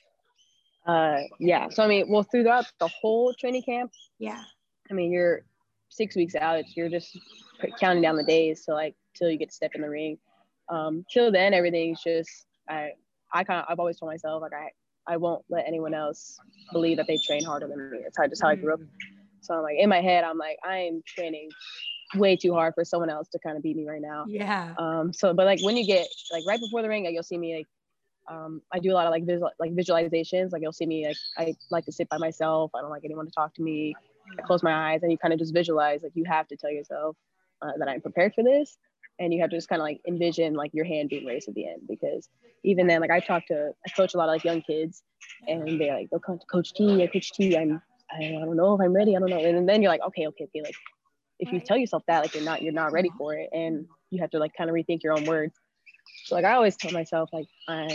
Uh 0.86 1.20
yeah. 1.40 1.68
So 1.70 1.84
i 1.84 1.88
mean 1.88 2.10
well 2.10 2.24
throughout 2.24 2.66
the 2.80 2.88
whole 2.88 3.34
training 3.34 3.64
camp 3.64 3.92
yeah. 4.20 4.44
I 4.90 4.94
mean 4.94 5.12
you're 5.12 5.44
six 5.90 6.16
weeks 6.16 6.36
out 6.36 6.64
you're 6.76 6.90
just 6.90 7.18
counting 7.80 8.02
down 8.02 8.16
the 8.16 8.24
days 8.24 8.66
to 8.66 8.74
like 8.74 8.96
till 9.16 9.30
you 9.30 9.38
get 9.38 9.50
to 9.50 9.56
step 9.56 9.72
in 9.76 9.82
the 9.82 9.90
ring. 9.90 10.18
Um 10.70 11.06
till 11.12 11.30
then 11.30 11.54
everything's 11.54 12.02
just 12.02 12.46
I 12.70 12.94
I 13.34 13.44
kind 13.44 13.60
of 13.60 13.66
I've 13.68 13.80
always 13.80 13.98
told 13.98 14.12
myself 14.12 14.42
like 14.42 14.54
I 14.54 14.70
I 15.12 15.18
won't 15.18 15.44
let 15.50 15.68
anyone 15.68 15.94
else 15.94 16.40
believe 16.72 16.98
that 16.98 17.08
they 17.08 17.18
train 17.18 17.44
harder 17.44 17.68
than 17.68 17.92
me. 17.92 18.00
It's 18.06 18.18
how, 18.18 18.28
just 18.28 18.42
how 18.42 18.50
I 18.50 18.56
grew 18.56 18.74
up. 18.74 18.80
So 19.42 19.56
I'm 19.56 19.64
like 19.64 19.78
in 19.78 19.90
my 19.90 20.02
head, 20.02 20.24
I'm 20.24 20.38
like 20.38 20.58
I 20.64 20.78
am 20.78 21.02
training 21.06 21.50
way 22.16 22.36
too 22.36 22.54
hard 22.54 22.74
for 22.76 22.86
someone 22.86 23.10
else 23.10 23.28
to 23.30 23.40
kind 23.40 23.58
of 23.58 23.64
beat 23.64 23.76
me 23.76 23.86
right 23.88 24.02
now. 24.02 24.26
Yeah. 24.28 24.76
Um. 24.78 25.12
So, 25.14 25.34
but 25.34 25.46
like 25.46 25.62
when 25.62 25.76
you 25.76 25.86
get 25.86 26.08
like 26.32 26.44
right 26.48 26.60
before 26.60 26.82
the 26.82 26.90
ring, 26.90 27.04
like, 27.04 27.14
you'll 27.14 27.24
see 27.24 27.38
me 27.38 27.58
like 27.58 27.68
um, 28.30 28.62
I 28.72 28.80
do 28.80 28.92
a 28.92 28.94
lot 28.94 29.06
of 29.06 29.12
like 29.12 29.26
visual 29.26 29.52
like 29.60 29.76
visualizations. 29.76 30.52
Like 30.52 30.62
you'll 30.62 30.72
see 30.72 30.86
me 30.86 31.08
like 31.08 31.18
I 31.38 31.56
like 31.72 31.86
to 31.86 31.92
sit 31.92 32.08
by 32.10 32.18
myself. 32.18 32.72
I 32.76 32.82
don't 32.82 32.92
like 32.92 33.04
anyone 33.04 33.26
to 33.26 33.32
talk 33.32 33.54
to 33.56 33.62
me. 33.62 33.96
I 34.40 34.42
close 34.44 34.64
my 34.64 34.94
eyes 34.94 35.04
and 35.04 35.12
you 35.12 35.18
kind 35.18 35.34
of 35.34 35.40
just 35.40 35.54
visualize. 35.54 36.04
Like 36.04 36.14
you 36.16 36.24
have 36.26 36.48
to 36.48 36.56
tell 36.56 36.72
yourself 36.72 37.18
uh, 37.62 37.72
that 37.78 37.90
I'm 37.90 38.02
prepared 38.02 38.34
for 38.34 38.44
this 38.44 38.78
and 39.20 39.34
you 39.34 39.42
have 39.42 39.50
to 39.50 39.58
just 39.58 39.70
kind 39.70 39.82
of 39.82 39.86
like 39.86 40.02
envision 40.08 40.54
like 40.54 40.72
your 40.74 40.86
hand 40.86 41.10
being 41.10 41.26
raised 41.26 41.48
at 41.48 41.56
the 41.56 41.68
end 41.68 41.82
because 41.88 42.30
even 42.64 42.88
then 42.88 43.02
like 43.02 43.12
I 43.12 43.20
talk 43.20 43.46
to 43.48 43.72
I 43.86 43.92
coach 43.92 44.14
a 44.14 44.18
lot 44.18 44.30
of 44.30 44.34
like 44.34 44.44
young 44.44 44.62
kids 44.62 45.04
and 45.48 45.80
they 45.80 45.92
like 45.92 46.10
they'll 46.10 46.20
come 46.20 46.40
to 46.40 46.46
coach 46.46 46.74
T 46.74 46.96
yeah 46.96 47.08
coach 47.08 47.32
T 47.34 47.58
I'm 47.58 47.82
I 48.12 48.32
don't 48.32 48.56
know 48.56 48.76
if 48.76 48.82
I'm 48.82 48.94
ready 48.94 49.16
I 49.16 49.20
don't 49.20 49.30
know 49.30 49.40
and 49.40 49.68
then 49.68 49.82
you're 49.82 49.92
like 49.92 50.02
okay 50.02 50.28
okay 50.28 50.46
okay 50.46 50.62
like 50.64 50.76
if 51.40 51.52
you 51.52 51.60
tell 51.60 51.78
yourself 51.78 52.04
that 52.08 52.22
like 52.22 52.34
you're 52.34 52.44
not 52.44 52.62
you're 52.62 52.74
not 52.74 52.92
ready 52.92 53.10
for 53.18 53.34
it 53.34 53.50
and 53.52 53.86
you 54.12 54.22
have 54.22 54.32
to 54.32 54.40
like 54.40 54.54
kind 54.56 54.70
of 54.70 54.76
rethink 54.76 55.04
your 55.04 55.14
own 55.14 55.26
words. 55.26 55.54
So 56.26 56.36
like 56.36 56.46
I 56.46 56.54
always 56.54 56.78
tell 56.78 56.92
myself 56.92 57.30
like 57.34 57.48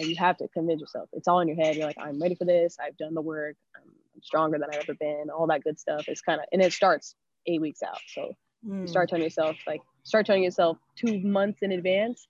you 0.02 0.16
have 0.16 0.36
to 0.38 0.48
convince 0.48 0.80
yourself. 0.80 1.08
It's 1.12 1.28
all 1.28 1.40
in 1.40 1.48
your 1.48 1.56
head. 1.56 1.76
You're 1.76 1.86
like 1.86 1.96
I'm 2.00 2.20
ready 2.20 2.34
for 2.34 2.44
this. 2.44 2.76
I've 2.82 2.96
done 2.96 3.14
the 3.14 3.22
work. 3.22 3.56
I'm, 3.76 3.88
I'm 4.14 4.22
stronger 4.22 4.58
than 4.58 4.68
I've 4.72 4.80
ever 4.80 4.94
been 4.94 5.26
all 5.30 5.46
that 5.46 5.62
good 5.62 5.78
stuff 5.78 6.08
it's 6.08 6.20
kind 6.20 6.40
of 6.40 6.46
and 6.52 6.60
it 6.60 6.72
starts 6.72 7.14
eight 7.46 7.60
weeks 7.60 7.82
out. 7.82 8.00
So 8.14 8.32
mm. 8.66 8.82
you 8.82 8.86
start 8.86 9.08
telling 9.08 9.24
yourself 9.24 9.56
like 9.66 9.80
start 10.08 10.24
telling 10.24 10.42
yourself 10.42 10.78
two 10.96 11.20
months 11.20 11.58
in 11.60 11.72
advance, 11.72 12.28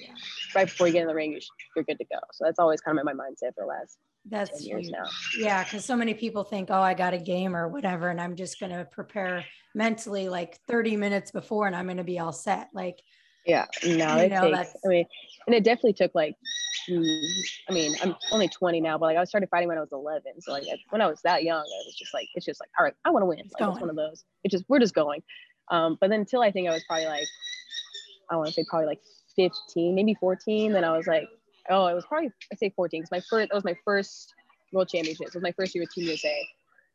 yeah. 0.00 0.12
right 0.54 0.66
before 0.66 0.88
you 0.88 0.92
get 0.92 1.02
in 1.02 1.08
the 1.08 1.14
ring, 1.14 1.38
you're 1.76 1.84
good 1.84 1.98
to 1.98 2.04
go. 2.04 2.18
So 2.32 2.44
that's 2.44 2.58
always 2.58 2.80
kind 2.80 2.98
of 2.98 3.04
my 3.04 3.12
mindset 3.12 3.54
for 3.54 3.60
the 3.60 3.66
last 3.66 3.98
That's 4.28 4.58
10 4.58 4.62
years 4.62 4.90
now. 4.90 5.04
Yeah, 5.38 5.62
because 5.62 5.84
so 5.84 5.96
many 5.96 6.14
people 6.14 6.42
think, 6.42 6.68
oh, 6.70 6.80
I 6.80 6.94
got 6.94 7.14
a 7.14 7.18
game 7.18 7.54
or 7.54 7.68
whatever, 7.68 8.08
and 8.10 8.20
I'm 8.20 8.34
just 8.34 8.58
gonna 8.58 8.84
prepare 8.84 9.44
mentally 9.74 10.28
like 10.28 10.58
30 10.66 10.96
minutes 10.96 11.30
before, 11.30 11.68
and 11.68 11.76
I'm 11.76 11.86
gonna 11.86 12.02
be 12.04 12.18
all 12.18 12.32
set. 12.32 12.70
Like, 12.74 12.98
Yeah, 13.46 13.66
no, 13.84 14.16
it 14.16 14.30
know, 14.30 14.50
takes. 14.50 14.74
I 14.84 14.88
mean, 14.88 15.06
and 15.46 15.54
it 15.54 15.62
definitely 15.62 15.92
took 15.92 16.12
like. 16.14 16.34
mm, 16.90 17.28
I 17.68 17.72
mean, 17.72 17.94
I'm 18.02 18.16
only 18.32 18.48
20 18.48 18.80
now, 18.80 18.98
but 18.98 19.06
like 19.06 19.16
I 19.16 19.24
started 19.24 19.48
fighting 19.48 19.68
when 19.68 19.78
I 19.78 19.80
was 19.80 19.92
11. 19.92 20.40
So 20.40 20.50
like 20.50 20.64
when 20.90 21.00
I 21.00 21.06
was 21.06 21.20
that 21.22 21.44
young, 21.44 21.60
I 21.60 21.82
was 21.86 21.94
just 21.96 22.12
like, 22.12 22.28
it's 22.34 22.44
just 22.44 22.60
like, 22.60 22.70
all 22.78 22.84
right, 22.84 22.94
I 23.04 23.10
want 23.10 23.22
to 23.22 23.26
win. 23.26 23.38
Like, 23.38 23.58
going. 23.58 23.70
it's 23.70 23.80
one 23.80 23.90
of 23.90 23.96
those. 23.96 24.24
It 24.42 24.50
just 24.50 24.64
we're 24.68 24.80
just 24.80 24.94
going. 24.94 25.22
Um, 25.70 25.98
but 26.00 26.10
then 26.10 26.20
until 26.20 26.42
I 26.42 26.50
think 26.50 26.68
I 26.68 26.72
was 26.72 26.84
probably 26.84 27.06
like, 27.06 27.26
I 28.30 28.36
want 28.36 28.48
to 28.48 28.54
say 28.54 28.64
probably 28.68 28.86
like 28.86 29.00
15, 29.36 29.94
maybe 29.94 30.14
14. 30.14 30.72
Then 30.72 30.84
I 30.84 30.96
was 30.96 31.06
like, 31.06 31.28
oh, 31.70 31.86
it 31.86 31.94
was 31.94 32.04
probably 32.06 32.30
I 32.52 32.56
say 32.56 32.70
14 32.74 33.02
because 33.02 33.10
my 33.10 33.20
first 33.20 33.48
that 33.50 33.54
was 33.54 33.64
my 33.64 33.76
first 33.84 34.34
world 34.72 34.88
championships. 34.88 35.34
It 35.34 35.38
was 35.38 35.42
my 35.42 35.52
first 35.52 35.74
year 35.74 35.82
with 35.82 35.92
Team 35.92 36.04
USA. 36.04 36.48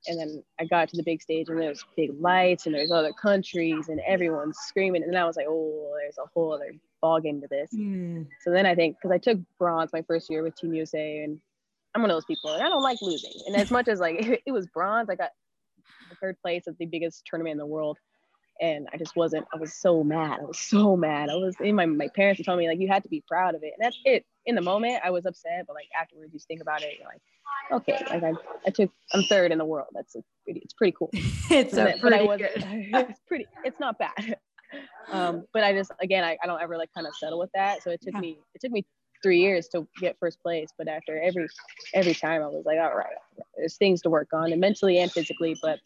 And 0.08 0.20
then 0.20 0.44
I 0.60 0.66
got 0.66 0.90
to 0.90 0.98
the 0.98 1.04
big 1.04 1.22
stage 1.22 1.48
and 1.50 1.62
there's 1.62 1.86
big 1.96 2.10
lights 2.20 2.66
and 2.66 2.74
there's 2.74 2.90
other 2.92 3.14
countries 3.14 3.88
and 3.88 4.02
everyone's 4.08 4.58
screaming. 4.58 5.04
And 5.04 5.14
then 5.14 5.22
I 5.22 5.26
was 5.26 5.36
like, 5.36 5.46
oh, 5.48 5.94
there's 6.02 6.18
a 6.18 6.28
whole 6.34 6.54
other 6.54 6.74
ball 7.02 7.20
game 7.20 7.40
to 7.42 7.48
this. 7.48 7.70
hmm, 7.72 8.24
So 8.44 8.50
then 8.52 8.66
I 8.66 8.74
think 8.74 8.98
because 8.98 9.14
I 9.14 9.20
took 9.20 9.38
bronze 9.60 9.92
my 9.94 10.02
first 10.02 10.28
year 10.30 10.42
with 10.42 10.56
Team 10.56 10.74
USA, 10.74 11.24
and 11.24 11.40
I'm 11.94 12.02
one 12.02 12.10
of 12.10 12.16
those 12.16 12.26
people, 12.26 12.52
and 12.52 12.64
I 12.64 12.70
don't 12.70 12.82
like 12.82 12.98
losing. 13.02 13.34
And 13.46 13.56
as 13.56 13.70
much 13.70 13.88
as 13.88 14.00
like 14.00 14.42
it 14.46 14.52
was 14.52 14.66
bronze, 14.68 15.08
I 15.10 15.16
got 15.16 15.30
third 16.20 16.38
place 16.42 16.68
at 16.68 16.78
the 16.78 16.86
biggest 16.86 17.24
tournament 17.26 17.52
in 17.54 17.58
the 17.58 17.66
world, 17.66 17.98
and 18.62 18.88
I 18.94 18.98
just 18.98 19.16
wasn't. 19.16 19.46
I 19.54 19.58
was 19.58 19.74
so 19.74 20.04
mad. 20.04 20.40
I 20.40 20.46
was 20.46 20.60
so 20.60 20.96
mad. 20.96 21.30
I 21.30 21.36
was. 21.36 21.56
And 21.60 21.76
my 21.76 21.86
my 21.88 22.08
parents 22.16 22.42
telling 22.44 22.60
me 22.60 22.70
like 22.70 22.80
you 22.80 22.88
had 22.88 23.04
to 23.04 23.10
be 23.10 23.24
proud 23.28 23.56
of 23.56 23.64
it, 23.64 23.74
and 23.78 23.84
that's 23.86 24.00
it. 24.06 24.26
In 24.46 24.56
the 24.56 24.62
moment, 24.62 25.02
I 25.04 25.10
was 25.10 25.26
upset, 25.26 25.66
but 25.68 25.74
like 25.74 25.88
afterwards, 26.00 26.32
you 26.32 26.38
just 26.40 26.48
think 26.48 26.62
about 26.62 26.82
it, 26.84 26.94
you're 26.98 27.08
like, 27.08 27.22
okay, 27.72 28.04
like 28.10 28.24
I, 28.24 28.34
I 28.66 28.70
took, 28.72 28.92
I'm 29.14 29.24
third 29.24 29.52
in 29.52 29.58
the 29.58 29.66
world. 29.66 29.90
That's 29.94 30.16
pretty, 30.44 30.62
it's 30.62 30.74
pretty 30.74 30.96
cool. 30.98 31.10
it's 31.14 31.74
a 31.74 31.96
but 32.02 32.14
I 32.14 32.18
pretty 32.18 32.28
wasn't. 32.28 32.54
good. 32.54 32.66
it's 33.10 33.20
pretty. 33.28 33.48
It's 33.66 33.80
not 33.80 33.98
bad. 34.00 34.38
Um, 35.12 35.44
but 35.52 35.66
I 35.66 35.74
just 35.74 35.92
again, 36.00 36.24
I, 36.24 36.38
I 36.42 36.48
don't 36.48 36.62
ever 36.62 36.78
like 36.78 36.90
kind 36.94 37.06
of 37.06 37.14
settle 37.16 37.40
with 37.40 37.50
that. 37.54 37.84
So 37.84 37.90
it 37.92 38.00
took 38.02 38.14
Yeah. 38.14 38.22
me 38.22 38.40
it 38.56 38.62
took 38.62 38.72
me 38.72 38.86
three 39.22 39.40
years 39.42 39.68
to 39.70 39.86
get 40.00 40.16
first 40.18 40.42
place. 40.42 40.70
But 40.78 40.88
after 40.88 41.20
every 41.22 41.50
every 41.94 42.14
time, 42.14 42.42
I 42.42 42.48
was 42.48 42.64
like, 42.66 42.80
all 42.80 42.96
right, 42.96 43.12
there's 43.58 43.76
things 43.76 44.02
to 44.04 44.10
work 44.10 44.30
on, 44.32 44.54
and 44.54 44.62
mentally 44.62 45.00
and 45.00 45.12
physically. 45.12 45.58
But 45.62 45.80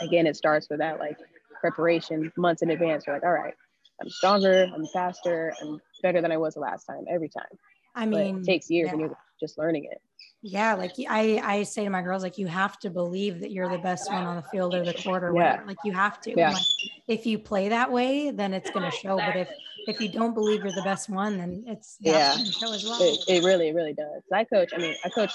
again, 0.00 0.26
it 0.26 0.36
starts 0.36 0.68
with 0.70 0.78
that 0.78 0.98
like 0.98 1.18
preparation 1.60 2.32
months 2.36 2.62
in 2.62 2.70
advance. 2.70 3.04
You're 3.06 3.16
like, 3.16 3.24
all 3.24 3.32
right, 3.32 3.54
I'm 4.00 4.08
stronger, 4.10 4.70
I'm 4.74 4.86
faster, 4.86 5.52
I'm 5.60 5.80
better 6.02 6.20
than 6.20 6.32
I 6.32 6.36
was 6.36 6.54
the 6.54 6.60
last 6.60 6.84
time 6.84 7.04
every 7.08 7.28
time. 7.28 7.46
I 7.94 8.06
But 8.06 8.08
mean, 8.08 8.38
it 8.38 8.44
takes 8.44 8.70
years, 8.70 8.92
and 8.92 9.00
you're 9.00 9.16
just 9.40 9.58
learning 9.58 9.84
it. 9.90 10.00
Yeah, 10.40 10.74
like 10.74 10.92
I, 11.08 11.40
I 11.42 11.62
say 11.64 11.82
to 11.82 11.90
my 11.90 12.02
girls, 12.02 12.22
like 12.22 12.38
you 12.38 12.46
have 12.46 12.78
to 12.80 12.90
believe 12.90 13.40
that 13.40 13.50
you're 13.50 13.68
the 13.68 13.78
best 13.78 14.12
one 14.12 14.24
on 14.24 14.36
the 14.36 14.42
field 14.42 14.72
or 14.72 14.84
the 14.84 14.94
court 14.94 15.24
or 15.24 15.34
Yeah. 15.34 15.50
whatever. 15.50 15.66
Like 15.66 15.78
you 15.82 15.92
have 15.92 16.20
to. 16.22 16.34
Yeah. 16.36 16.52
Like, 16.52 16.62
if 17.08 17.26
you 17.26 17.40
play 17.40 17.70
that 17.70 17.90
way, 17.90 18.30
then 18.30 18.54
it's 18.54 18.70
gonna 18.70 18.90
show. 18.90 19.16
But 19.16 19.36
if 19.36 19.48
if 19.88 20.00
you 20.00 20.08
don't 20.08 20.34
believe 20.34 20.62
you're 20.62 20.72
the 20.72 20.82
best 20.82 21.08
one, 21.08 21.38
then 21.38 21.64
it's 21.66 21.96
Yeah. 22.00 22.36
show 22.36 22.70
as 22.72 22.84
well. 22.84 23.02
It, 23.02 23.24
it 23.26 23.42
really, 23.42 23.72
really 23.72 23.94
does. 23.94 24.22
I 24.32 24.44
coach. 24.44 24.70
I 24.72 24.78
mean, 24.78 24.94
I 25.04 25.08
coach 25.08 25.32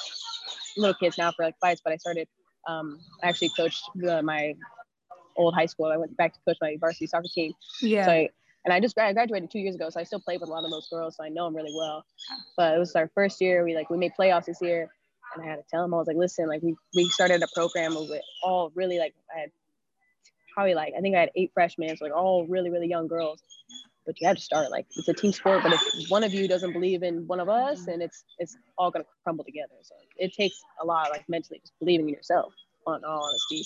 little 0.77 0.94
kids 0.94 1.18
now 1.18 1.32
for 1.34 1.44
like 1.44 1.56
fights, 1.60 1.82
but 1.84 1.92
I 1.92 1.98
started. 1.98 2.30
Um, 2.65 2.98
I 3.22 3.27
actually 3.27 3.50
coached 3.50 3.84
my 3.96 4.53
old 5.36 5.54
high 5.54 5.66
school. 5.66 5.88
I 5.88 5.98
went 5.98 6.16
back 6.18 6.34
to 6.34 6.40
coach 6.48 6.58
my 6.62 6.78
varsity 6.80 7.08
soccer 7.08 7.28
team. 7.34 7.54
yeah. 7.82 8.06
So 8.06 8.12
I, 8.12 8.30
and 8.66 8.74
I 8.74 8.80
just 8.80 8.98
I 8.98 9.12
graduated 9.13 9.52
two 9.52 9.60
years 9.60 9.75
ago, 9.75 9.90
so 9.90 10.00
I 10.00 10.04
still 10.04 10.22
play 10.22 10.38
with 10.38 10.48
a 10.48 10.52
lot 10.52 10.63
of 10.63 10.72
those 10.72 10.88
girls, 10.90 11.18
so 11.18 11.24
I 11.24 11.30
know 11.30 11.46
them 11.46 11.56
really 11.56 11.74
well. 11.75 12.06
But 12.56 12.75
it 12.75 12.80
was 12.80 12.96
our 12.96 13.10
first 13.13 13.42
year. 13.42 13.63
We 13.63 13.75
like 13.75 13.90
we 13.90 13.98
made 13.98 14.13
playoffs 14.18 14.46
this 14.46 14.60
year, 14.62 14.90
and 15.36 15.44
I 15.44 15.50
had 15.50 15.56
to 15.58 15.63
tell 15.70 15.82
them 15.82 15.94
I 15.94 15.98
was 15.98 16.08
like, 16.08 16.18
listen, 16.18 16.48
like 16.48 16.62
we 16.62 16.75
we 16.96 17.10
started 17.10 17.44
a 17.44 17.48
program 17.54 17.96
with 17.96 18.22
all 18.42 18.72
really 18.75 19.00
like 19.00 19.13
I 19.36 19.42
had 19.42 19.52
probably 20.54 20.75
like 20.75 20.94
I 20.98 21.02
think 21.02 21.16
I 21.16 21.20
had 21.20 21.32
eight 21.36 21.52
freshmen, 21.54 21.96
so 21.98 22.06
like 22.06 22.13
all 22.16 22.48
really 22.48 22.70
really 22.70 22.88
young 22.88 23.08
girls. 23.08 23.42
But 24.06 24.20
you 24.20 24.28
have 24.28 24.36
to 24.38 24.42
start 24.42 24.72
like 24.72 24.86
it's 24.96 25.08
a 25.08 25.13
team 25.13 25.32
sport. 25.34 25.63
But 25.63 25.74
if 25.74 26.10
one 26.10 26.24
of 26.24 26.34
you 26.34 26.48
doesn't 26.48 26.74
believe 26.74 27.04
in 27.04 27.28
one 27.28 27.40
of 27.40 27.50
us, 27.50 27.86
then 27.86 28.02
it's 28.02 28.24
it's 28.40 28.58
all 28.78 28.92
gonna 28.92 29.06
crumble 29.24 29.44
together. 29.44 29.75
So 29.82 29.96
it 30.18 30.34
takes 30.34 30.56
a 30.82 30.86
lot 30.86 31.10
like 31.10 31.28
mentally 31.28 31.60
just 31.60 31.74
believing 31.80 32.08
in 32.08 32.16
yourself. 32.16 32.54
On 32.86 33.02
all 33.06 33.24
honesty, 33.24 33.63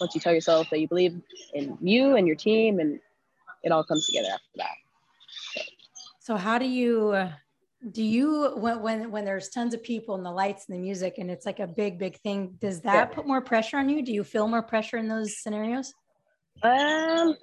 once 0.00 0.14
you 0.14 0.20
tell 0.20 0.34
yourself 0.34 0.68
that 0.70 0.80
you 0.80 0.88
believe 0.88 1.20
in 1.54 1.78
you 1.80 2.16
and 2.16 2.26
your 2.26 2.36
team, 2.36 2.78
and 2.78 3.00
it 3.62 3.72
all 3.72 3.84
comes 3.84 4.06
together 4.06 4.28
after 4.32 4.50
that. 4.56 5.64
So 6.20 6.36
how 6.36 6.58
do 6.58 6.66
you 6.66 7.28
do 7.90 8.02
you 8.02 8.54
when 8.56 8.80
when 8.80 9.10
when 9.10 9.24
there's 9.24 9.50
tons 9.50 9.74
of 9.74 9.82
people 9.82 10.14
and 10.14 10.24
the 10.24 10.30
lights 10.30 10.66
and 10.68 10.76
the 10.76 10.80
music 10.80 11.18
and 11.18 11.30
it's 11.30 11.44
like 11.44 11.60
a 11.60 11.66
big 11.66 11.98
big 11.98 12.18
thing? 12.20 12.56
Does 12.60 12.80
that 12.82 12.94
Yeah. 13.10 13.14
put 13.14 13.26
more 13.26 13.42
pressure 13.42 13.76
on 13.78 13.88
you? 13.88 14.02
Do 14.02 14.12
you 14.12 14.24
feel 14.24 14.48
more 14.48 14.62
pressure 14.62 14.96
in 14.96 15.08
those 15.08 15.38
scenarios? 15.42 15.92
Um, 16.62 17.36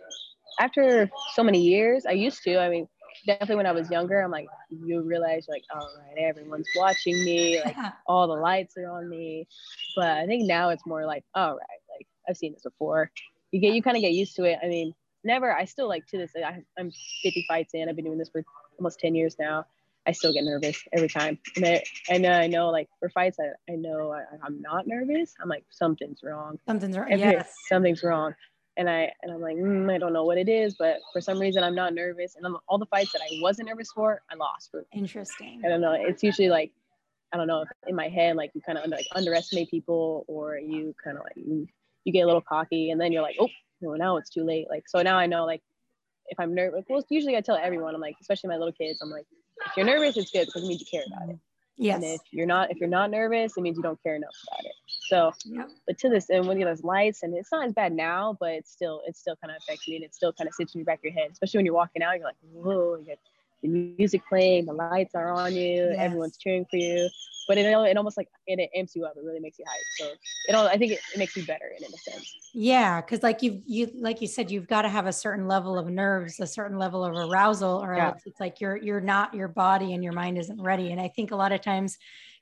after 0.60 1.10
so 1.34 1.44
many 1.44 1.62
years, 1.62 2.06
I 2.08 2.14
used 2.14 2.42
to. 2.44 2.60
I 2.60 2.70
mean, 2.70 2.88
definitely 3.28 3.58
when 3.58 3.68
I 3.68 3.72
was 3.72 3.90
younger, 3.92 4.20
I'm 4.22 4.32
like, 4.32 4.48
you 4.70 5.02
realize 5.02 5.46
like, 5.48 5.64
all 5.74 5.90
right, 6.00 6.24
everyone's 6.24 6.68
watching 6.76 7.24
me, 7.24 7.62
like 7.64 7.78
all 8.08 8.28
the 8.28 8.34
lights 8.34 8.76
are 8.78 8.90
on 8.90 9.08
me. 9.10 9.48
But 9.96 10.18
I 10.18 10.26
think 10.26 10.48
now 10.48 10.70
it's 10.70 10.86
more 10.88 11.06
like, 11.06 11.24
all 11.36 11.52
right, 11.52 11.81
I've 12.28 12.38
seen 12.38 12.54
this 12.54 12.64
before. 12.64 13.12
You 13.52 13.60
get, 13.60 13.74
you 13.74 13.82
kind 13.82 13.98
of 13.98 14.02
get 14.02 14.14
used 14.14 14.36
to 14.38 14.44
it. 14.46 14.60
I 14.64 14.68
mean, 14.68 14.94
never. 15.24 15.54
I 15.54 15.66
still 15.66 15.88
like 15.88 16.06
to 16.08 16.18
this. 16.18 16.32
I, 16.36 16.64
I'm 16.80 16.92
50 17.24 17.46
fights 17.48 17.74
in. 17.74 17.90
I've 17.90 17.96
been 17.96 18.06
doing 18.06 18.18
this 18.18 18.30
for 18.30 18.44
almost 18.80 19.00
10 19.00 19.16
years 19.16 19.36
now. 19.40 19.66
I 20.08 20.14
still 20.14 20.34
get 20.34 20.44
nervous 20.44 20.82
every 20.94 21.10
time. 21.10 21.38
And 21.56 21.66
I, 21.66 21.84
and 22.10 22.26
I 22.26 22.48
know 22.48 22.70
like 22.70 22.90
for 23.00 23.10
fights, 23.10 23.38
I, 23.40 23.72
I 23.72 23.76
know 23.76 24.12
I, 24.12 24.24
I'm 24.44 24.62
not 24.62 24.88
nervous. 24.88 25.36
I'm 25.42 25.50
like 25.50 25.64
something's 25.70 26.22
wrong 26.24 26.58
Something's 26.68 26.98
wrong. 26.98 27.12
every, 27.12 27.20
Yes. 27.32 27.54
something's 27.70 28.02
wrong 28.04 28.34
and 28.78 28.90
i 28.90 29.12
and 29.22 29.34
i'm 29.34 29.42
like 29.42 29.58
mm, 29.58 29.94
i 29.94 29.98
don't 29.98 30.14
know 30.14 30.24
what 30.24 30.38
it 30.38 30.48
is 30.48 30.76
but 30.80 31.00
for 31.12 31.20
some 31.20 31.38
reason 31.38 31.62
i'm 31.62 31.76
not 31.76 31.94
nervous 31.94 32.38
and 32.38 32.46
I'm, 32.46 32.56
all 32.70 32.78
the 32.78 32.86
fights 32.86 33.12
that 33.12 33.22
i 33.22 33.28
wasn't 33.42 33.68
nervous 33.68 33.92
for 33.92 34.22
i 34.32 34.36
lost 34.36 34.72
for 34.72 34.86
Interesting. 34.94 35.62
i 35.66 35.68
don't 35.68 35.82
know 35.82 35.92
it's 35.92 36.24
usually 36.24 36.48
like 36.48 36.72
i 37.34 37.38
don't 37.38 37.48
know 37.48 37.64
if 37.64 37.70
in 37.88 37.96
my 37.98 38.08
head 38.08 38.38
like 38.38 38.52
you 38.54 38.62
kind 38.62 38.78
of 38.78 38.90
like 38.90 39.06
underestimate 39.14 39.70
people 39.70 40.24
or 40.30 40.58
you 40.58 40.96
kind 41.04 41.18
of 41.18 41.24
like 41.26 41.36
you, 42.06 42.14
get 42.14 42.22
a 42.22 42.26
little 42.26 42.42
cocky 42.42 42.92
and 42.92 43.00
then 43.00 43.12
you're 43.12 43.22
like 43.22 43.36
oh 43.40 43.48
no 43.82 43.94
now 43.96 44.18
it's 44.18 44.30
too 44.30 44.44
late 44.44 44.68
like 44.70 44.84
so 44.88 45.02
now 45.02 45.18
i 45.18 45.26
know 45.26 45.46
like 45.46 45.62
if 46.28 46.40
i'm 46.40 46.54
nervous 46.54 46.86
well 46.90 47.04
usually 47.10 47.36
i 47.38 47.42
tell 47.42 47.58
everyone 47.58 47.94
i'm 47.96 48.02
like 48.02 48.16
especially 48.22 48.48
my 48.50 48.58
little 48.58 48.72
kids 48.74 49.00
i'm 49.02 49.10
like 49.10 49.26
if 49.66 49.72
you're 49.78 49.86
nervous 49.86 50.18
it's 50.18 50.32
good 50.32 50.46
because 50.46 50.64
it 50.64 50.68
means 50.68 50.80
you 50.82 50.88
care 50.90 51.06
about 51.08 51.30
it 51.30 51.38
Yes. 51.78 51.96
and 51.96 52.04
if 52.04 52.22
you're 52.32 52.46
not 52.46 52.70
if 52.70 52.78
you're 52.80 52.90
not 52.90 53.10
nervous 53.10 53.54
it 53.58 53.62
means 53.62 53.76
you 53.78 53.82
don't 53.82 54.02
care 54.04 54.16
enough 54.16 54.36
about 54.48 54.66
it 54.66 54.74
so 55.08 55.32
Yep. 55.46 55.70
but 55.88 55.98
to 56.00 56.10
this 56.10 56.30
and 56.30 56.46
when 56.48 56.60
you 56.60 56.66
get 56.66 56.70
those 56.72 56.84
lights 56.84 57.24
and 57.24 57.34
it's 57.36 57.52
not 57.52 57.66
as 57.66 57.74
bad 57.74 57.92
now 57.94 58.38
but 58.40 58.52
it's 58.52 58.72
still 58.72 59.02
it's 59.08 59.20
still 59.20 59.36
kind 59.38 59.50
of 59.52 59.58
affects 59.64 59.88
me 59.88 59.96
and 59.96 60.06
it 60.06 60.14
still 60.14 60.32
kind 60.32 60.48
of 60.48 60.54
sits 60.54 60.76
in 60.76 60.82
the 60.82 60.86
back 60.86 61.00
of 61.00 61.04
your 61.06 61.14
head 61.14 61.30
especially 61.32 61.58
when 61.58 61.66
you're 61.66 61.74
walking 61.74 62.04
out 62.04 62.16
you're 62.18 62.26
like 62.26 62.36
whoa 62.52 62.98
you 62.98 63.16
the 63.62 63.68
music 63.70 64.22
playing 64.28 64.66
the 64.66 64.74
lights 64.74 65.14
are 65.16 65.32
on 65.32 65.54
you 65.54 65.86
Yes. 65.92 65.96
everyone's 66.00 66.38
cheering 66.38 66.66
for 66.70 66.78
you 66.78 67.10
but 67.48 67.58
it, 67.58 67.66
it 67.66 67.98
almost 67.98 68.18
like 68.18 68.30
it, 68.48 68.60
it 68.60 68.70
amps 68.76 68.96
you 68.96 69.06
up 69.06 69.14
it 69.18 69.24
really 69.24 69.40
makes 69.40 69.58
you 69.60 69.66
hype 69.68 69.82
so 69.98 70.14
it 70.48 70.56
all 70.56 70.68
i 70.68 70.78
think 70.78 70.92
it, 70.94 71.00
it 71.14 71.18
makes 71.18 71.36
you 71.36 71.46
better 71.46 71.72
in, 71.78 71.84
in 71.84 71.92
a 71.94 71.98
sense 72.12 72.36
Yeah, 72.54 73.00
because 73.02 73.24
like 73.24 73.42
you 73.42 73.62
you 73.66 73.90
like 73.96 74.20
you 74.22 74.28
said, 74.28 74.52
you've 74.52 74.68
got 74.68 74.82
to 74.82 74.90
have 74.90 75.08
a 75.08 75.14
certain 75.14 75.48
level 75.48 75.78
of 75.78 75.88
nerves, 75.88 76.38
a 76.42 76.46
certain 76.48 76.78
level 76.78 77.02
of 77.06 77.14
arousal, 77.16 77.82
or 77.82 77.96
Yeah. 77.96 78.08
else 78.10 78.24
it's 78.26 78.42
like 78.42 78.60
you're 78.60 78.76
you're 78.76 79.00
not 79.00 79.34
your 79.34 79.48
body 79.48 79.94
and 79.94 80.04
your 80.04 80.12
mind 80.12 80.38
isn't 80.38 80.62
ready. 80.62 80.92
And 80.92 81.00
I 81.00 81.08
think 81.08 81.32
a 81.32 81.36
lot 81.38 81.54
of 81.54 81.62
times 81.62 81.98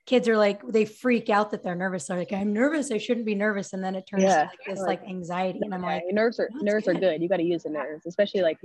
kids 0.08 0.28
are 0.28 0.36
like 0.36 0.66
they 0.68 0.86
freak 0.86 1.30
out 1.30 1.52
that 1.52 1.62
they're 1.62 1.76
nervous. 1.76 2.08
They're 2.08 2.18
like, 2.18 2.34
I'm 2.34 2.52
nervous, 2.54 2.90
I 2.92 2.98
shouldn't 2.98 3.28
be 3.28 3.36
nervous. 3.36 3.72
And 3.74 3.84
then 3.84 3.94
it 3.94 4.08
turns 4.10 4.24
Yeah, 4.24 4.46
to 4.46 4.50
like 4.50 4.60
this 4.66 4.80
like- 4.80 5.04
anxiety. 5.08 5.60
And 5.62 5.76
I'm 5.76 5.84
Yeah, 5.84 5.90
like, 5.90 6.04
nerves 6.12 6.40
are 6.40 6.50
nerves 6.60 6.88
are 6.88 6.94
good. 6.94 7.02
good. 7.02 7.22
You 7.22 7.30
got 7.30 7.38
to 7.38 7.44
use 7.44 7.64
the 7.64 7.70
nerves, 7.70 8.08
especially 8.08 8.42
like, 8.42 8.58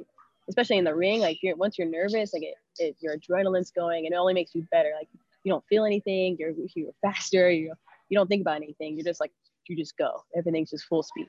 especially 0.48 0.78
in 0.78 0.84
the 0.84 0.94
ring. 0.94 1.20
Like 1.20 1.38
you're 1.42 1.56
once 1.56 1.78
you're 1.78 1.88
nervous, 1.88 2.32
like 2.32 2.42
it, 2.42 2.54
it 2.78 2.96
your 3.00 3.16
adrenaline's 3.16 3.70
going, 3.70 4.06
and 4.06 4.14
it 4.14 4.16
only 4.16 4.34
makes 4.34 4.54
you 4.54 4.66
better. 4.70 4.92
Like 4.96 5.08
you 5.42 5.52
don't 5.52 5.64
feel 5.68 5.84
anything. 5.84 6.36
You're 6.38 6.52
you're 6.74 6.92
faster. 7.02 7.50
You 7.50 7.74
you 8.08 8.18
don't 8.18 8.28
think 8.28 8.42
about 8.42 8.56
anything. 8.56 8.96
You're 8.96 9.04
just 9.04 9.20
like 9.20 9.32
you 9.68 9.76
just 9.76 9.96
go. 9.96 10.22
Everything's 10.36 10.70
just 10.70 10.84
full 10.84 11.02
speed. 11.02 11.26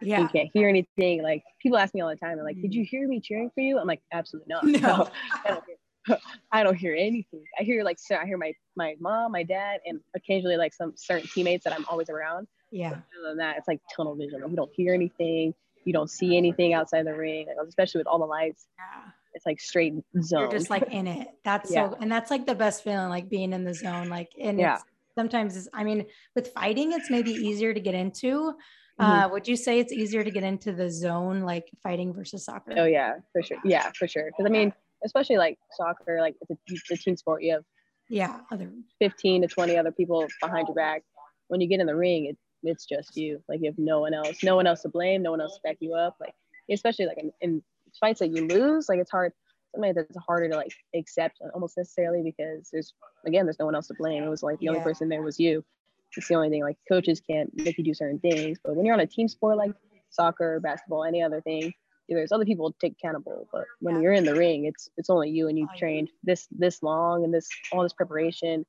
yeah. 0.00 0.20
You 0.20 0.28
can't 0.28 0.50
hear 0.52 0.68
anything. 0.68 1.22
Like 1.22 1.42
people 1.60 1.78
ask 1.78 1.94
me 1.94 2.00
all 2.00 2.08
the 2.08 2.16
time. 2.16 2.36
They're 2.36 2.44
like, 2.44 2.60
"Did 2.60 2.72
mm. 2.72 2.74
you 2.74 2.84
hear 2.84 3.08
me 3.08 3.20
cheering 3.20 3.50
for 3.54 3.60
you?" 3.60 3.78
I'm 3.78 3.86
like, 3.86 4.02
"Absolutely 4.12 4.52
not. 4.52 4.64
No. 4.80 5.08
I 5.44 5.50
don't 5.50 5.64
hear, 5.66 6.18
I 6.52 6.62
don't 6.62 6.76
hear 6.76 6.94
anything. 6.94 7.44
I 7.58 7.62
hear 7.62 7.82
like 7.84 7.98
so 7.98 8.16
I 8.16 8.26
hear 8.26 8.38
my 8.38 8.52
my 8.76 8.96
mom, 9.00 9.32
my 9.32 9.42
dad, 9.42 9.80
and 9.86 10.00
occasionally 10.14 10.56
like 10.56 10.74
some 10.74 10.92
certain 10.96 11.28
teammates 11.28 11.64
that 11.64 11.72
I'm 11.72 11.84
always 11.88 12.10
around. 12.10 12.46
Yeah. 12.70 12.88
Other 12.90 13.28
than 13.28 13.38
that, 13.38 13.56
it's 13.56 13.68
like 13.68 13.80
tunnel 13.94 14.14
vision. 14.14 14.42
Like, 14.42 14.50
you 14.50 14.56
don't 14.56 14.70
hear 14.74 14.92
anything. 14.94 15.54
You 15.88 15.94
don't 15.94 16.10
see 16.10 16.36
anything 16.36 16.74
outside 16.74 17.06
the 17.06 17.14
ring, 17.14 17.46
like, 17.46 17.56
especially 17.66 18.00
with 18.00 18.06
all 18.06 18.18
the 18.18 18.26
lights. 18.26 18.66
Yeah. 18.78 19.10
It's 19.32 19.46
like 19.46 19.58
straight 19.58 19.94
zone. 20.20 20.40
You're 20.42 20.50
just 20.50 20.68
like 20.68 20.82
in 20.92 21.06
it. 21.06 21.28
That's 21.46 21.70
Yeah. 21.70 21.88
so, 21.88 21.96
and 21.98 22.12
that's 22.12 22.30
like 22.30 22.44
the 22.44 22.54
best 22.54 22.84
feeling, 22.84 23.08
like 23.08 23.30
being 23.30 23.54
in 23.54 23.64
the 23.64 23.72
zone. 23.72 24.10
Like, 24.10 24.28
and 24.38 24.58
Yeah. 24.58 24.74
it's 24.74 24.84
sometimes, 25.16 25.56
it's, 25.56 25.66
I 25.72 25.84
mean, 25.84 26.04
with 26.34 26.48
fighting, 26.48 26.92
it's 26.92 27.08
maybe 27.08 27.30
easier 27.30 27.72
to 27.72 27.80
get 27.80 27.94
into. 27.94 28.52
Uh, 28.98 29.28
would 29.32 29.48
you 29.48 29.56
say 29.56 29.78
it's 29.78 29.92
easier 29.92 30.22
to 30.24 30.30
get 30.30 30.42
into 30.42 30.72
the 30.72 30.90
zone, 30.90 31.40
like 31.40 31.64
fighting 31.82 32.12
versus 32.12 32.44
soccer? 32.44 32.74
oh 32.76 32.84
yeah, 32.84 33.14
for 33.32 33.42
sure. 33.42 33.56
Yeah, 33.64 33.90
for 33.98 34.06
sure. 34.08 34.26
Because 34.26 34.44
I 34.44 34.50
mean, 34.50 34.74
especially 35.06 35.38
like 35.38 35.58
soccer, 35.72 36.18
like 36.20 36.34
it's 36.42 36.50
a, 36.50 36.56
it's 36.66 36.90
a 36.90 36.96
team 36.96 37.16
sport. 37.16 37.42
You 37.42 37.54
have 37.54 37.64
yeah 38.10 38.40
other 38.50 38.70
15 39.00 39.42
to 39.42 39.48
20 39.48 39.76
other 39.76 39.92
people 39.92 40.26
behind 40.42 40.66
your 40.66 40.74
back 40.74 41.02
when 41.48 41.60
you 41.60 41.68
get 41.68 41.78
in 41.78 41.86
the 41.86 41.94
ring 41.94 42.24
it, 42.26 42.36
it's 42.62 42.86
just 42.86 43.16
you. 43.16 43.42
Like 43.48 43.60
you 43.60 43.66
have 43.66 43.78
no 43.78 44.00
one 44.00 44.14
else 44.14 44.42
no 44.42 44.56
one 44.56 44.66
else 44.66 44.82
to 44.82 44.88
blame 44.88 45.22
no 45.22 45.30
one 45.30 45.40
else 45.40 45.54
to 45.54 45.60
back 45.64 45.76
you 45.80 45.94
up 45.94 46.16
like 46.20 46.34
especially 46.70 47.06
like 47.06 47.18
in, 47.18 47.32
in 47.40 47.62
fights 47.98 48.20
that 48.20 48.28
you 48.28 48.46
lose 48.46 48.88
like 48.88 48.98
it's 48.98 49.10
hard 49.10 49.32
something 49.74 49.94
that's 49.94 50.16
harder 50.26 50.48
to 50.48 50.56
like 50.56 50.72
accept 50.94 51.38
uh, 51.44 51.48
almost 51.54 51.76
necessarily 51.76 52.22
because 52.22 52.68
there's 52.72 52.94
again 53.26 53.44
there's 53.46 53.58
no 53.58 53.66
one 53.66 53.74
else 53.74 53.88
to 53.88 53.94
blame. 53.98 54.22
It 54.22 54.28
was 54.28 54.42
like 54.42 54.58
the 54.58 54.66
yeah. 54.66 54.70
only 54.72 54.82
person 54.82 55.08
there 55.08 55.22
was 55.22 55.38
you. 55.38 55.64
It's 56.16 56.28
the 56.28 56.34
only 56.34 56.48
thing 56.48 56.62
like 56.62 56.78
coaches 56.88 57.20
can't 57.20 57.50
make 57.54 57.76
you 57.76 57.84
do 57.84 57.94
certain 57.94 58.18
things 58.18 58.58
but 58.64 58.74
when 58.74 58.86
you're 58.86 58.94
on 58.94 59.00
a 59.00 59.06
team 59.06 59.28
sport 59.28 59.56
like 59.56 59.72
soccer 60.10 60.58
basketball 60.60 61.04
any 61.04 61.22
other 61.22 61.42
thing 61.42 61.72
there's 62.08 62.32
other 62.32 62.46
people 62.46 62.72
to 62.72 62.78
take 62.80 62.96
accountable 62.98 63.46
but 63.52 63.66
when 63.80 63.96
yeah. 63.96 64.00
you're 64.00 64.12
in 64.14 64.24
the 64.24 64.34
ring 64.34 64.64
it's 64.64 64.88
it's 64.96 65.10
only 65.10 65.28
you 65.28 65.48
and 65.48 65.58
you've 65.58 65.68
trained 65.76 66.08
this 66.24 66.48
this 66.50 66.82
long 66.82 67.24
and 67.24 67.34
this 67.34 67.46
all 67.72 67.82
this 67.82 67.92
preparation 67.92 68.64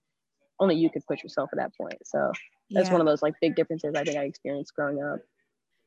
only 0.59 0.75
you 0.75 0.89
could 0.89 1.05
push 1.05 1.23
yourself 1.23 1.49
at 1.53 1.57
that 1.57 1.75
point. 1.75 1.97
So 2.05 2.31
that's 2.71 2.87
yeah. 2.87 2.93
one 2.93 3.01
of 3.01 3.07
those 3.07 3.21
like 3.21 3.33
big 3.41 3.55
differences 3.55 3.93
i 3.95 4.03
think 4.03 4.17
i 4.17 4.23
experienced 4.23 4.73
growing 4.75 5.01
up 5.01 5.19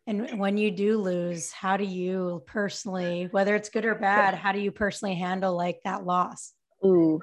and 0.07 0.39
when 0.39 0.57
you 0.57 0.71
do 0.71 0.99
lose 0.99 1.53
how 1.53 1.77
do 1.77 1.85
you 1.85 2.43
personally 2.47 3.29
whether 3.31 3.55
it's 3.55 3.69
good 3.69 3.85
or 3.85 3.95
bad 3.95 4.35
how 4.35 4.53
do 4.53 4.59
you 4.59 4.71
personally 4.71 5.15
handle 5.15 5.57
like 5.57 5.81
that 5.85 6.05
loss 6.05 6.55
ooh 6.85 7.21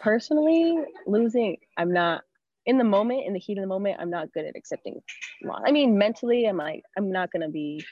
personally 0.00 0.76
losing 1.06 1.56
i'm 1.76 1.92
not 1.92 2.22
in 2.66 2.76
the 2.78 2.84
moment 2.84 3.24
in 3.26 3.32
the 3.32 3.38
heat 3.38 3.58
of 3.58 3.62
the 3.62 3.68
moment 3.68 3.96
i'm 4.00 4.10
not 4.10 4.32
good 4.32 4.44
at 4.44 4.56
accepting 4.56 5.00
loss 5.44 5.62
i 5.66 5.70
mean 5.70 5.96
mentally 5.96 6.46
i'm 6.46 6.56
like 6.56 6.82
i'm 6.96 7.10
not 7.10 7.30
going 7.32 7.42
to 7.42 7.48
be 7.48 7.84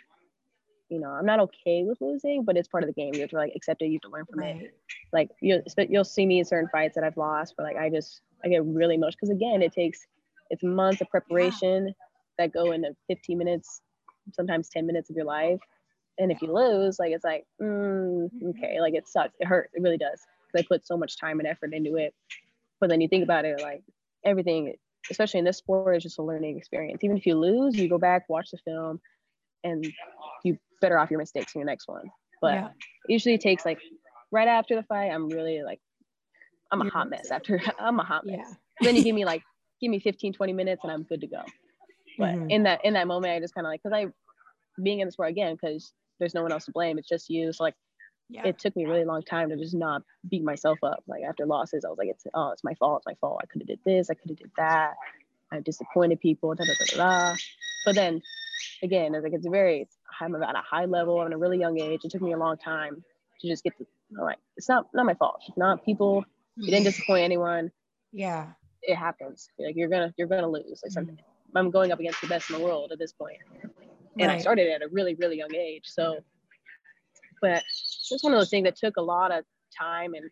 you 0.88 1.00
know, 1.00 1.10
I'm 1.10 1.26
not 1.26 1.40
okay 1.40 1.82
with 1.84 2.00
losing, 2.00 2.44
but 2.44 2.56
it's 2.56 2.68
part 2.68 2.84
of 2.84 2.88
the 2.88 2.92
game. 2.92 3.14
You 3.14 3.22
have 3.22 3.30
to 3.30 3.36
like 3.36 3.52
accept 3.56 3.82
it. 3.82 3.86
You 3.86 3.94
have 3.94 4.02
to 4.02 4.08
learn 4.08 4.26
from 4.26 4.40
right. 4.40 4.62
it. 4.62 4.78
Like 5.12 5.30
you'll 5.40 5.62
you'll 5.88 6.04
see 6.04 6.26
me 6.26 6.38
in 6.38 6.44
certain 6.44 6.68
fights 6.70 6.94
that 6.94 7.04
I've 7.04 7.16
lost, 7.16 7.54
but 7.56 7.64
like 7.64 7.76
I 7.76 7.90
just 7.90 8.20
I 8.44 8.48
get 8.48 8.64
really 8.64 8.94
emotional 8.94 9.16
because 9.20 9.30
again, 9.30 9.62
it 9.62 9.72
takes 9.72 10.06
it's 10.50 10.62
months 10.62 11.00
of 11.00 11.08
preparation 11.08 11.94
that 12.38 12.52
go 12.52 12.72
into 12.72 12.94
15 13.08 13.38
minutes, 13.38 13.80
sometimes 14.32 14.68
10 14.68 14.86
minutes 14.86 15.10
of 15.10 15.16
your 15.16 15.24
life. 15.24 15.60
And 16.18 16.32
if 16.32 16.40
you 16.40 16.52
lose, 16.52 16.98
like 16.98 17.12
it's 17.12 17.24
like, 17.24 17.44
mm, 17.60 18.28
okay, 18.50 18.80
like 18.80 18.94
it 18.94 19.06
sucks. 19.06 19.34
It 19.38 19.46
hurts. 19.46 19.72
It 19.74 19.82
really 19.82 19.98
does. 19.98 20.20
Because 20.46 20.64
I 20.64 20.66
put 20.68 20.86
so 20.86 20.96
much 20.96 21.18
time 21.18 21.38
and 21.40 21.48
effort 21.48 21.74
into 21.74 21.96
it. 21.96 22.14
But 22.80 22.90
then 22.90 23.00
you 23.00 23.08
think 23.08 23.24
about 23.24 23.44
it, 23.44 23.60
like 23.60 23.82
everything, 24.24 24.74
especially 25.10 25.38
in 25.38 25.44
this 25.44 25.58
sport, 25.58 25.96
is 25.96 26.02
just 26.02 26.18
a 26.18 26.22
learning 26.22 26.56
experience. 26.56 27.02
Even 27.02 27.16
if 27.16 27.26
you 27.26 27.34
lose, 27.34 27.76
you 27.76 27.88
go 27.88 27.98
back, 27.98 28.28
watch 28.28 28.50
the 28.50 28.58
film, 28.58 29.00
and 29.64 29.86
you 30.44 30.58
better 30.80 30.98
off 30.98 31.10
your 31.10 31.18
mistakes 31.18 31.54
in 31.54 31.60
your 31.60 31.66
next 31.66 31.88
one. 31.88 32.04
But 32.40 32.54
yeah. 32.54 32.68
usually 33.08 33.34
it 33.34 33.40
takes 33.40 33.64
like 33.64 33.78
right 34.30 34.48
after 34.48 34.74
the 34.74 34.82
fight, 34.82 35.10
I'm 35.10 35.28
really 35.28 35.62
like, 35.62 35.80
I'm 36.70 36.80
a 36.82 36.90
hot 36.90 37.08
mess 37.08 37.30
after 37.30 37.60
I'm 37.78 37.98
a 38.00 38.04
hot 38.04 38.26
mess. 38.26 38.38
Yeah. 38.40 38.54
then 38.80 38.96
you 38.96 39.04
give 39.04 39.14
me 39.14 39.24
like, 39.24 39.42
give 39.80 39.90
me 39.90 40.00
15, 40.00 40.32
20 40.32 40.52
minutes 40.52 40.82
and 40.84 40.92
I'm 40.92 41.02
good 41.02 41.20
to 41.20 41.26
go. 41.26 41.42
But 42.18 42.34
mm-hmm. 42.34 42.50
in 42.50 42.62
that, 42.64 42.84
in 42.84 42.94
that 42.94 43.06
moment, 43.06 43.32
I 43.32 43.40
just 43.40 43.54
kind 43.54 43.66
of 43.66 43.70
like, 43.70 43.82
cause 43.82 43.92
I, 43.92 44.06
being 44.82 45.00
in 45.00 45.08
the 45.08 45.12
sport 45.12 45.30
again, 45.30 45.56
cause 45.56 45.92
there's 46.18 46.34
no 46.34 46.42
one 46.42 46.52
else 46.52 46.64
to 46.66 46.72
blame. 46.72 46.98
It's 46.98 47.08
just 47.08 47.28
you. 47.28 47.52
So 47.52 47.64
like, 47.64 47.74
yeah. 48.28 48.46
it 48.46 48.58
took 48.58 48.74
me 48.74 48.84
a 48.84 48.88
really 48.88 49.04
long 49.04 49.22
time 49.22 49.50
to 49.50 49.56
just 49.56 49.74
not 49.74 50.02
beat 50.28 50.42
myself 50.42 50.78
up. 50.82 51.02
Like 51.06 51.22
after 51.28 51.46
losses, 51.46 51.84
I 51.84 51.88
was 51.88 51.98
like, 51.98 52.08
it's, 52.08 52.26
oh, 52.34 52.50
it's 52.50 52.64
my 52.64 52.74
fault. 52.74 53.00
It's 53.00 53.06
my 53.06 53.16
fault. 53.20 53.40
I 53.42 53.46
could 53.46 53.62
have 53.62 53.68
did 53.68 53.80
this. 53.84 54.10
I 54.10 54.14
could 54.14 54.30
have 54.30 54.38
did 54.38 54.50
that. 54.56 54.94
I 55.52 55.60
disappointed 55.60 56.20
people. 56.20 56.54
Da, 56.54 56.64
da, 56.64 56.72
da, 56.78 56.96
da, 56.96 57.36
But 57.84 57.94
then 57.94 58.22
again, 58.82 59.14
it's 59.14 59.22
like 59.22 59.32
it's 59.32 59.46
very 59.46 59.88
I'm 60.20 60.34
at 60.42 60.54
a 60.54 60.62
high 60.62 60.86
level. 60.86 61.20
I'm 61.20 61.28
at 61.28 61.32
a 61.32 61.36
really 61.36 61.58
young 61.58 61.78
age. 61.80 62.00
It 62.04 62.10
took 62.10 62.22
me 62.22 62.32
a 62.32 62.38
long 62.38 62.56
time 62.56 63.04
to 63.40 63.48
just 63.48 63.62
get 63.62 63.76
to 63.78 63.86
all 64.18 64.24
right. 64.24 64.38
It's 64.56 64.68
not 64.68 64.88
not 64.94 65.06
my 65.06 65.14
fault. 65.14 65.42
It's 65.48 65.56
not 65.56 65.84
people. 65.84 66.24
You 66.56 66.70
didn't 66.70 66.84
disappoint 66.84 67.24
anyone. 67.24 67.70
Yeah. 68.12 68.46
It 68.86 68.96
happens. 68.96 69.48
Like 69.58 69.76
you're 69.76 69.88
gonna 69.88 70.14
you're 70.16 70.28
gonna 70.28 70.48
lose. 70.48 70.80
Like 70.82 70.92
something. 70.92 71.14
Mm-hmm. 71.14 71.58
I'm 71.58 71.70
going 71.70 71.92
up 71.92 72.00
against 72.00 72.20
the 72.20 72.26
best 72.26 72.50
in 72.50 72.58
the 72.58 72.64
world 72.64 72.92
at 72.92 72.98
this 72.98 73.12
point. 73.12 73.38
And 74.18 74.28
right. 74.28 74.36
I 74.36 74.38
started 74.38 74.68
at 74.70 74.82
a 74.82 74.88
really, 74.90 75.14
really 75.14 75.36
young 75.38 75.54
age. 75.54 75.84
So 75.84 76.18
but 77.40 77.62
it's 78.10 78.22
one 78.22 78.32
of 78.32 78.38
those 78.38 78.50
things 78.50 78.64
that 78.64 78.76
took 78.76 78.96
a 78.96 79.02
lot 79.02 79.30
of 79.30 79.44
time 79.78 80.14
and 80.14 80.24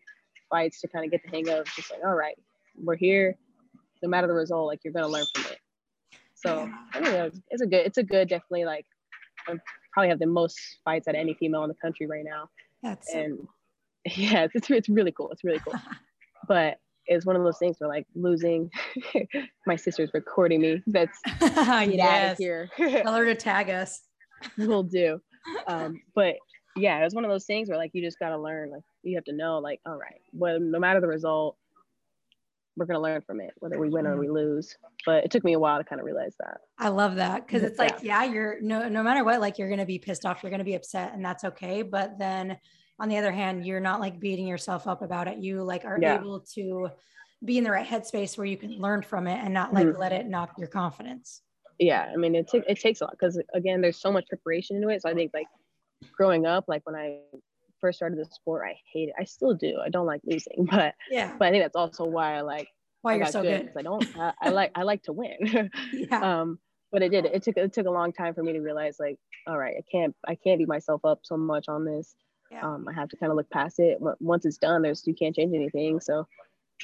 fights 0.49 0.81
to 0.81 0.87
kind 0.87 1.05
of 1.05 1.11
get 1.11 1.21
the 1.23 1.29
hang 1.29 1.49
of 1.49 1.65
just 1.75 1.91
like, 1.91 2.01
all 2.03 2.15
right, 2.15 2.35
we're 2.77 2.95
here. 2.95 3.37
No 4.03 4.09
matter 4.09 4.27
the 4.27 4.33
result, 4.33 4.67
like 4.67 4.79
you're 4.83 4.93
gonna 4.93 5.07
learn 5.07 5.25
from 5.33 5.45
it. 5.51 5.59
So 6.35 6.69
I. 6.93 7.31
It's 7.49 7.61
a 7.61 7.65
good. 7.65 7.85
It's 7.85 7.97
a 7.97 8.03
good. 8.03 8.29
Definitely 8.29 8.65
like. 8.65 8.85
I 9.47 9.55
probably 9.93 10.09
have 10.09 10.19
the 10.19 10.27
most 10.27 10.59
fights 10.83 11.07
at 11.07 11.15
any 11.15 11.33
female 11.35 11.63
in 11.63 11.69
the 11.69 11.75
country 11.75 12.07
right 12.07 12.25
now. 12.25 12.49
That's 12.83 13.13
and 13.13 13.37
so 13.37 13.47
yeah, 14.15 14.47
it's 14.53 14.69
it's 14.69 14.89
really 14.89 15.11
cool. 15.11 15.31
It's 15.31 15.43
really 15.43 15.59
cool. 15.59 15.79
but 16.47 16.77
it's 17.07 17.25
one 17.25 17.35
of 17.35 17.43
those 17.43 17.57
things 17.57 17.77
where 17.79 17.89
like 17.89 18.07
losing. 18.15 18.71
my 19.65 19.75
sister's 19.75 20.11
recording 20.13 20.61
me. 20.61 20.83
That's 20.87 21.19
yes. 21.41 22.37
here. 22.37 22.69
Tell 22.77 23.13
her 23.13 23.25
to 23.25 23.35
tag 23.35 23.69
us. 23.69 24.01
We'll 24.57 24.83
do. 24.83 25.21
Um, 25.67 26.01
but 26.13 26.35
yeah, 26.75 27.05
it's 27.05 27.15
one 27.15 27.25
of 27.25 27.31
those 27.31 27.45
things 27.45 27.69
where 27.69 27.77
like 27.77 27.91
you 27.93 28.01
just 28.01 28.19
gotta 28.19 28.37
learn. 28.37 28.71
Like 28.71 28.83
you 29.03 29.15
have 29.15 29.25
to 29.25 29.33
know, 29.33 29.59
like, 29.59 29.79
all 29.85 29.95
right, 29.95 30.21
well, 30.33 30.59
no 30.59 30.79
matter 30.79 30.99
the 30.99 31.07
result, 31.07 31.57
we're 32.75 32.85
to 32.85 32.99
learn 32.99 33.21
from 33.21 33.39
it, 33.39 33.53
whether 33.59 33.79
we 33.79 33.89
win 33.89 34.05
or 34.05 34.17
we 34.17 34.29
lose. 34.29 34.75
But 35.05 35.23
it 35.23 35.31
took 35.31 35.43
me 35.43 35.53
a 35.53 35.59
while 35.59 35.77
to 35.77 35.83
kind 35.83 35.99
of 35.99 36.05
realize 36.05 36.35
that. 36.39 36.57
I 36.77 36.89
love 36.89 37.15
that 37.15 37.45
because 37.45 37.63
it's 37.63 37.79
like, 37.79 38.01
yeah. 38.01 38.23
yeah, 38.23 38.31
you're 38.31 38.61
no, 38.61 38.89
no 38.89 39.01
matter 39.01 39.23
what, 39.23 39.39
like 39.39 39.57
you're 39.57 39.69
to 39.79 39.85
be 39.85 39.99
pissed 39.99 40.25
off, 40.25 40.43
you're 40.43 40.49
to 40.59 40.65
be 40.65 40.75
upset, 40.75 41.13
and 41.13 41.23
that's 41.23 41.43
okay. 41.45 41.81
But 41.81 42.19
then 42.19 42.57
on 42.99 43.09
the 43.09 43.17
other 43.17 43.31
hand, 43.31 43.65
you're 43.65 43.79
not 43.79 43.99
like 43.99 44.19
beating 44.19 44.47
yourself 44.47 44.87
up 44.87 45.01
about 45.01 45.27
it. 45.27 45.37
You 45.37 45.63
like 45.63 45.85
are 45.85 45.97
yeah. 46.01 46.19
able 46.19 46.41
to 46.55 46.89
be 47.43 47.57
in 47.57 47.63
the 47.63 47.71
right 47.71 47.85
headspace 47.85 48.37
where 48.37 48.47
you 48.47 48.57
can 48.57 48.71
learn 48.79 49.01
from 49.01 49.27
it 49.27 49.39
and 49.43 49.53
not 49.53 49.73
like 49.73 49.87
mm-hmm. 49.87 49.99
let 49.99 50.11
it 50.11 50.27
knock 50.27 50.53
your 50.57 50.67
confidence. 50.67 51.41
Yeah, 51.77 52.09
I 52.11 52.15
mean, 52.15 52.35
it, 52.35 52.47
t- 52.49 52.63
it 52.67 52.79
takes 52.79 53.01
a 53.01 53.05
lot 53.05 53.11
because 53.19 53.41
again, 53.53 53.81
there's 53.81 53.99
so 53.99 54.11
much 54.11 54.27
preparation 54.29 54.77
into 54.77 54.89
it. 54.89 55.01
So 55.01 55.09
I 55.09 55.13
think 55.13 55.31
like 55.33 55.47
growing 56.15 56.45
up, 56.45 56.65
like 56.67 56.85
when 56.85 56.95
I 56.95 57.19
first 57.81 57.97
started 57.97 58.17
the 58.17 58.25
sport, 58.25 58.65
I 58.65 58.75
hate 58.91 59.09
it. 59.09 59.15
I 59.19 59.25
still 59.25 59.53
do. 59.53 59.79
I 59.83 59.89
don't 59.89 60.05
like 60.05 60.21
losing, 60.25 60.65
but 60.71 60.95
yeah. 61.09 61.35
But 61.37 61.49
I 61.49 61.51
think 61.51 61.63
that's 61.63 61.75
also 61.75 62.05
why 62.05 62.35
I 62.35 62.41
like 62.41 62.69
why 63.01 63.13
I 63.13 63.17
you're 63.17 63.25
so 63.27 63.43
good. 63.43 63.71
I 63.77 63.81
don't. 63.81 64.17
I, 64.17 64.33
I, 64.41 64.49
like. 64.49 64.71
I 64.75 64.83
like 64.83 65.03
to 65.03 65.13
win. 65.13 65.69
yeah. 65.93 66.39
Um. 66.41 66.59
But 66.91 67.03
it 67.03 67.09
did. 67.09 67.25
It 67.25 67.43
took. 67.43 67.57
It 67.57 67.73
took 67.73 67.87
a 67.87 67.91
long 67.91 68.13
time 68.13 68.33
for 68.33 68.41
me 68.41 68.53
to 68.53 68.61
realize, 68.61 68.97
like, 68.99 69.17
all 69.47 69.57
right, 69.57 69.75
I 69.77 69.83
can't. 69.91 70.15
I 70.25 70.35
can't 70.35 70.59
beat 70.59 70.67
myself 70.67 71.03
up 71.03 71.19
so 71.23 71.35
much 71.35 71.65
on 71.67 71.83
this. 71.83 72.15
Yeah. 72.55 72.65
Um. 72.65 72.87
I 72.87 72.93
have 72.93 73.09
to 73.09 73.17
kind 73.17 73.31
of 73.31 73.37
look 73.37 73.49
past 73.49 73.79
it. 73.79 73.97
Once 74.19 74.45
it's 74.45 74.57
done, 74.57 74.81
there's 74.81 75.05
you 75.05 75.13
can't 75.13 75.35
change 75.35 75.53
anything. 75.53 75.99
So 75.99 76.27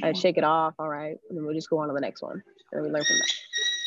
I 0.04 0.14
shake 0.14 0.38
it 0.38 0.44
off. 0.44 0.76
All 0.80 0.90
right, 0.90 1.18
and 1.30 1.38
then 1.38 1.46
we'll 1.46 1.56
just 1.56 1.70
go 1.70 1.80
on 1.80 1.88
to 1.88 1.94
the 1.94 2.02
next 2.02 2.22
one, 2.22 2.44
and 2.72 2.82
we 2.84 2.90
learn 2.90 3.06
from 3.06 3.18
that. 3.18 3.32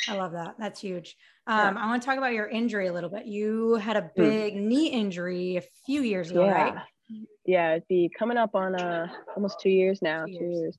I 0.08 0.16
love 0.16 0.32
that. 0.32 0.54
That's 0.58 0.80
huge. 0.80 1.16
Um, 1.46 1.76
yeah. 1.76 1.82
I 1.82 1.86
want 1.86 2.02
to 2.02 2.06
talk 2.06 2.18
about 2.18 2.32
your 2.32 2.46
injury 2.46 2.88
a 2.88 2.92
little 2.92 3.10
bit. 3.10 3.26
You 3.26 3.76
had 3.76 3.96
a 3.96 4.02
hmm. 4.02 4.22
big 4.22 4.54
mm. 4.54 4.62
knee 4.62 4.86
injury 4.88 5.56
a 5.56 5.62
few 5.86 6.02
years 6.02 6.30
ago, 6.30 6.44
yeah. 6.44 6.52
right? 6.52 6.74
yeah, 7.46 7.72
it'd 7.72 7.88
be 7.88 8.10
coming 8.18 8.36
up 8.36 8.54
on 8.54 8.74
uh 8.74 9.08
almost 9.36 9.60
two 9.60 9.70
years 9.70 10.00
now. 10.02 10.24
Two 10.24 10.32
years. 10.32 10.40
Two 10.40 10.60
years. 10.60 10.78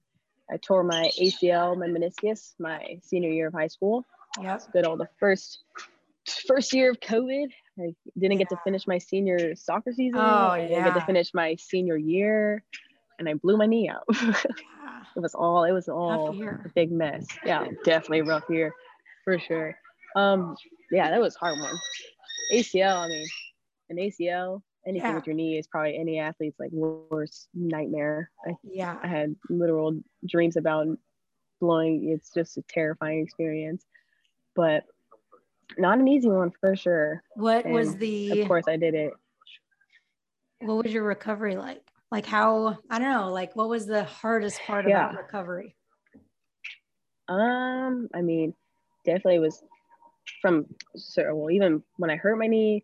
I 0.49 0.57
tore 0.57 0.83
my 0.83 1.09
ACL, 1.19 1.77
my 1.77 1.87
meniscus, 1.87 2.53
my 2.59 2.99
senior 3.01 3.31
year 3.31 3.47
of 3.47 3.53
high 3.53 3.67
school. 3.67 4.05
Yeah, 4.41 4.59
good 4.73 4.85
old 4.85 4.99
the 4.99 5.09
first 5.19 5.63
first 6.47 6.73
year 6.73 6.91
of 6.91 6.99
COVID. 6.99 7.47
I 7.79 7.93
didn't 8.17 8.37
get 8.37 8.49
to 8.49 8.57
finish 8.63 8.87
my 8.87 8.97
senior 8.97 9.55
soccer 9.55 9.91
season. 9.91 10.19
Oh 10.19 10.47
I 10.49 10.67
didn't 10.67 10.85
get 10.85 10.93
to 10.93 11.05
finish 11.05 11.33
my 11.33 11.55
senior 11.59 11.97
year, 11.97 12.63
and 13.19 13.27
I 13.27 13.33
blew 13.33 13.57
my 13.57 13.65
knee 13.65 13.89
out. 13.89 14.03
yeah. 14.13 15.03
It 15.15 15.19
was 15.19 15.35
all 15.35 15.63
it 15.63 15.71
was 15.71 15.89
all 15.89 16.29
a 16.41 16.69
big 16.73 16.91
mess. 16.91 17.27
Yeah, 17.45 17.67
definitely 17.83 18.21
rough 18.21 18.43
year, 18.49 18.73
for 19.23 19.39
sure. 19.39 19.77
Um, 20.15 20.55
yeah, 20.91 21.09
that 21.09 21.19
was 21.19 21.35
hard 21.35 21.59
one. 21.59 21.75
ACL, 22.53 22.97
I 22.97 23.07
mean, 23.07 23.27
an 23.89 23.97
ACL 23.97 24.61
anything 24.85 25.09
yeah. 25.09 25.15
with 25.15 25.27
your 25.27 25.35
knee 25.35 25.57
is 25.57 25.67
probably 25.67 25.97
any 25.97 26.19
athlete's 26.19 26.59
like 26.59 26.71
worst 26.71 27.47
nightmare. 27.53 28.29
I, 28.47 28.53
yeah. 28.63 28.97
I 29.01 29.07
had 29.07 29.35
literal 29.49 29.99
dreams 30.27 30.57
about 30.57 30.87
blowing. 31.59 32.09
It's 32.09 32.31
just 32.33 32.57
a 32.57 32.63
terrifying 32.69 33.21
experience, 33.21 33.85
but 34.55 34.83
not 35.77 35.99
an 35.99 36.07
easy 36.07 36.29
one 36.29 36.51
for 36.59 36.75
sure. 36.75 37.23
What 37.35 37.65
and 37.65 37.73
was 37.73 37.95
the? 37.97 38.41
Of 38.41 38.47
course, 38.47 38.65
I 38.67 38.77
did 38.77 38.93
it. 38.93 39.13
What 40.59 40.83
was 40.83 40.93
your 40.93 41.03
recovery 41.03 41.55
like? 41.55 41.81
Like 42.11 42.25
how? 42.25 42.77
I 42.89 42.99
don't 42.99 43.11
know. 43.11 43.31
Like 43.31 43.55
what 43.55 43.69
was 43.69 43.85
the 43.85 44.03
hardest 44.03 44.61
part 44.61 44.87
yeah. 44.87 45.09
about 45.09 45.21
recovery? 45.21 45.75
Um, 47.27 48.07
I 48.13 48.21
mean, 48.21 48.53
definitely 49.05 49.39
was 49.39 49.63
from 50.41 50.65
well, 51.17 51.51
even 51.51 51.83
when 51.97 52.09
I 52.09 52.15
hurt 52.15 52.37
my 52.37 52.47
knee, 52.47 52.83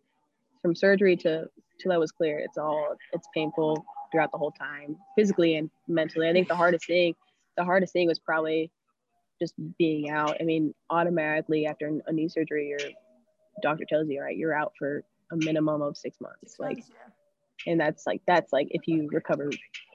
from 0.60 0.74
surgery 0.74 1.16
to 1.18 1.46
till 1.80 1.92
I 1.92 1.98
was 1.98 2.12
clear. 2.12 2.38
It's 2.38 2.58
all 2.58 2.96
it's 3.12 3.28
painful 3.34 3.84
throughout 4.10 4.32
the 4.32 4.38
whole 4.38 4.52
time, 4.52 4.96
physically 5.16 5.56
and 5.56 5.70
mentally. 5.88 6.28
I 6.28 6.32
think 6.32 6.48
the 6.48 6.56
hardest 6.56 6.86
thing, 6.86 7.14
the 7.56 7.64
hardest 7.64 7.92
thing 7.92 8.06
was 8.08 8.18
probably 8.18 8.70
just 9.42 9.54
being 9.76 10.08
out. 10.08 10.36
I 10.40 10.44
mean, 10.44 10.72
automatically 10.88 11.66
after 11.66 11.90
a 12.06 12.12
knee 12.12 12.28
surgery, 12.28 12.68
your 12.68 12.78
doctor 13.60 13.84
tells 13.88 14.08
you, 14.08 14.20
right, 14.22 14.36
you're 14.36 14.54
out 14.54 14.72
for 14.78 15.02
a 15.32 15.36
minimum 15.36 15.82
of 15.82 15.96
six 15.96 16.20
months. 16.20 16.56
Like, 16.60 16.84
and 17.66 17.80
that's 17.80 18.06
like 18.06 18.20
that's 18.24 18.52
like 18.52 18.68
if 18.70 18.86
you 18.86 19.08
recover 19.10 19.50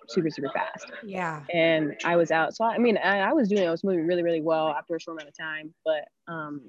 super 0.09 0.29
super 0.29 0.49
fast. 0.53 0.91
Yeah. 1.05 1.43
And 1.53 1.95
I 2.03 2.17
was 2.17 2.29
out, 2.29 2.55
so 2.55 2.65
I 2.65 2.77
mean, 2.77 2.97
I, 2.97 3.19
I 3.19 3.33
was 3.33 3.47
doing, 3.47 3.65
I 3.65 3.71
was 3.71 3.85
moving 3.85 4.05
really 4.05 4.23
really 4.23 4.41
well 4.41 4.67
after 4.69 4.95
a 4.95 4.99
short 4.99 5.15
amount 5.15 5.29
of 5.29 5.37
time, 5.37 5.73
but 5.85 6.03
um, 6.31 6.61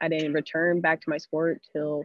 I 0.00 0.08
didn't 0.08 0.32
return 0.32 0.80
back 0.80 1.02
to 1.02 1.10
my 1.10 1.18
sport 1.18 1.60
till 1.74 2.04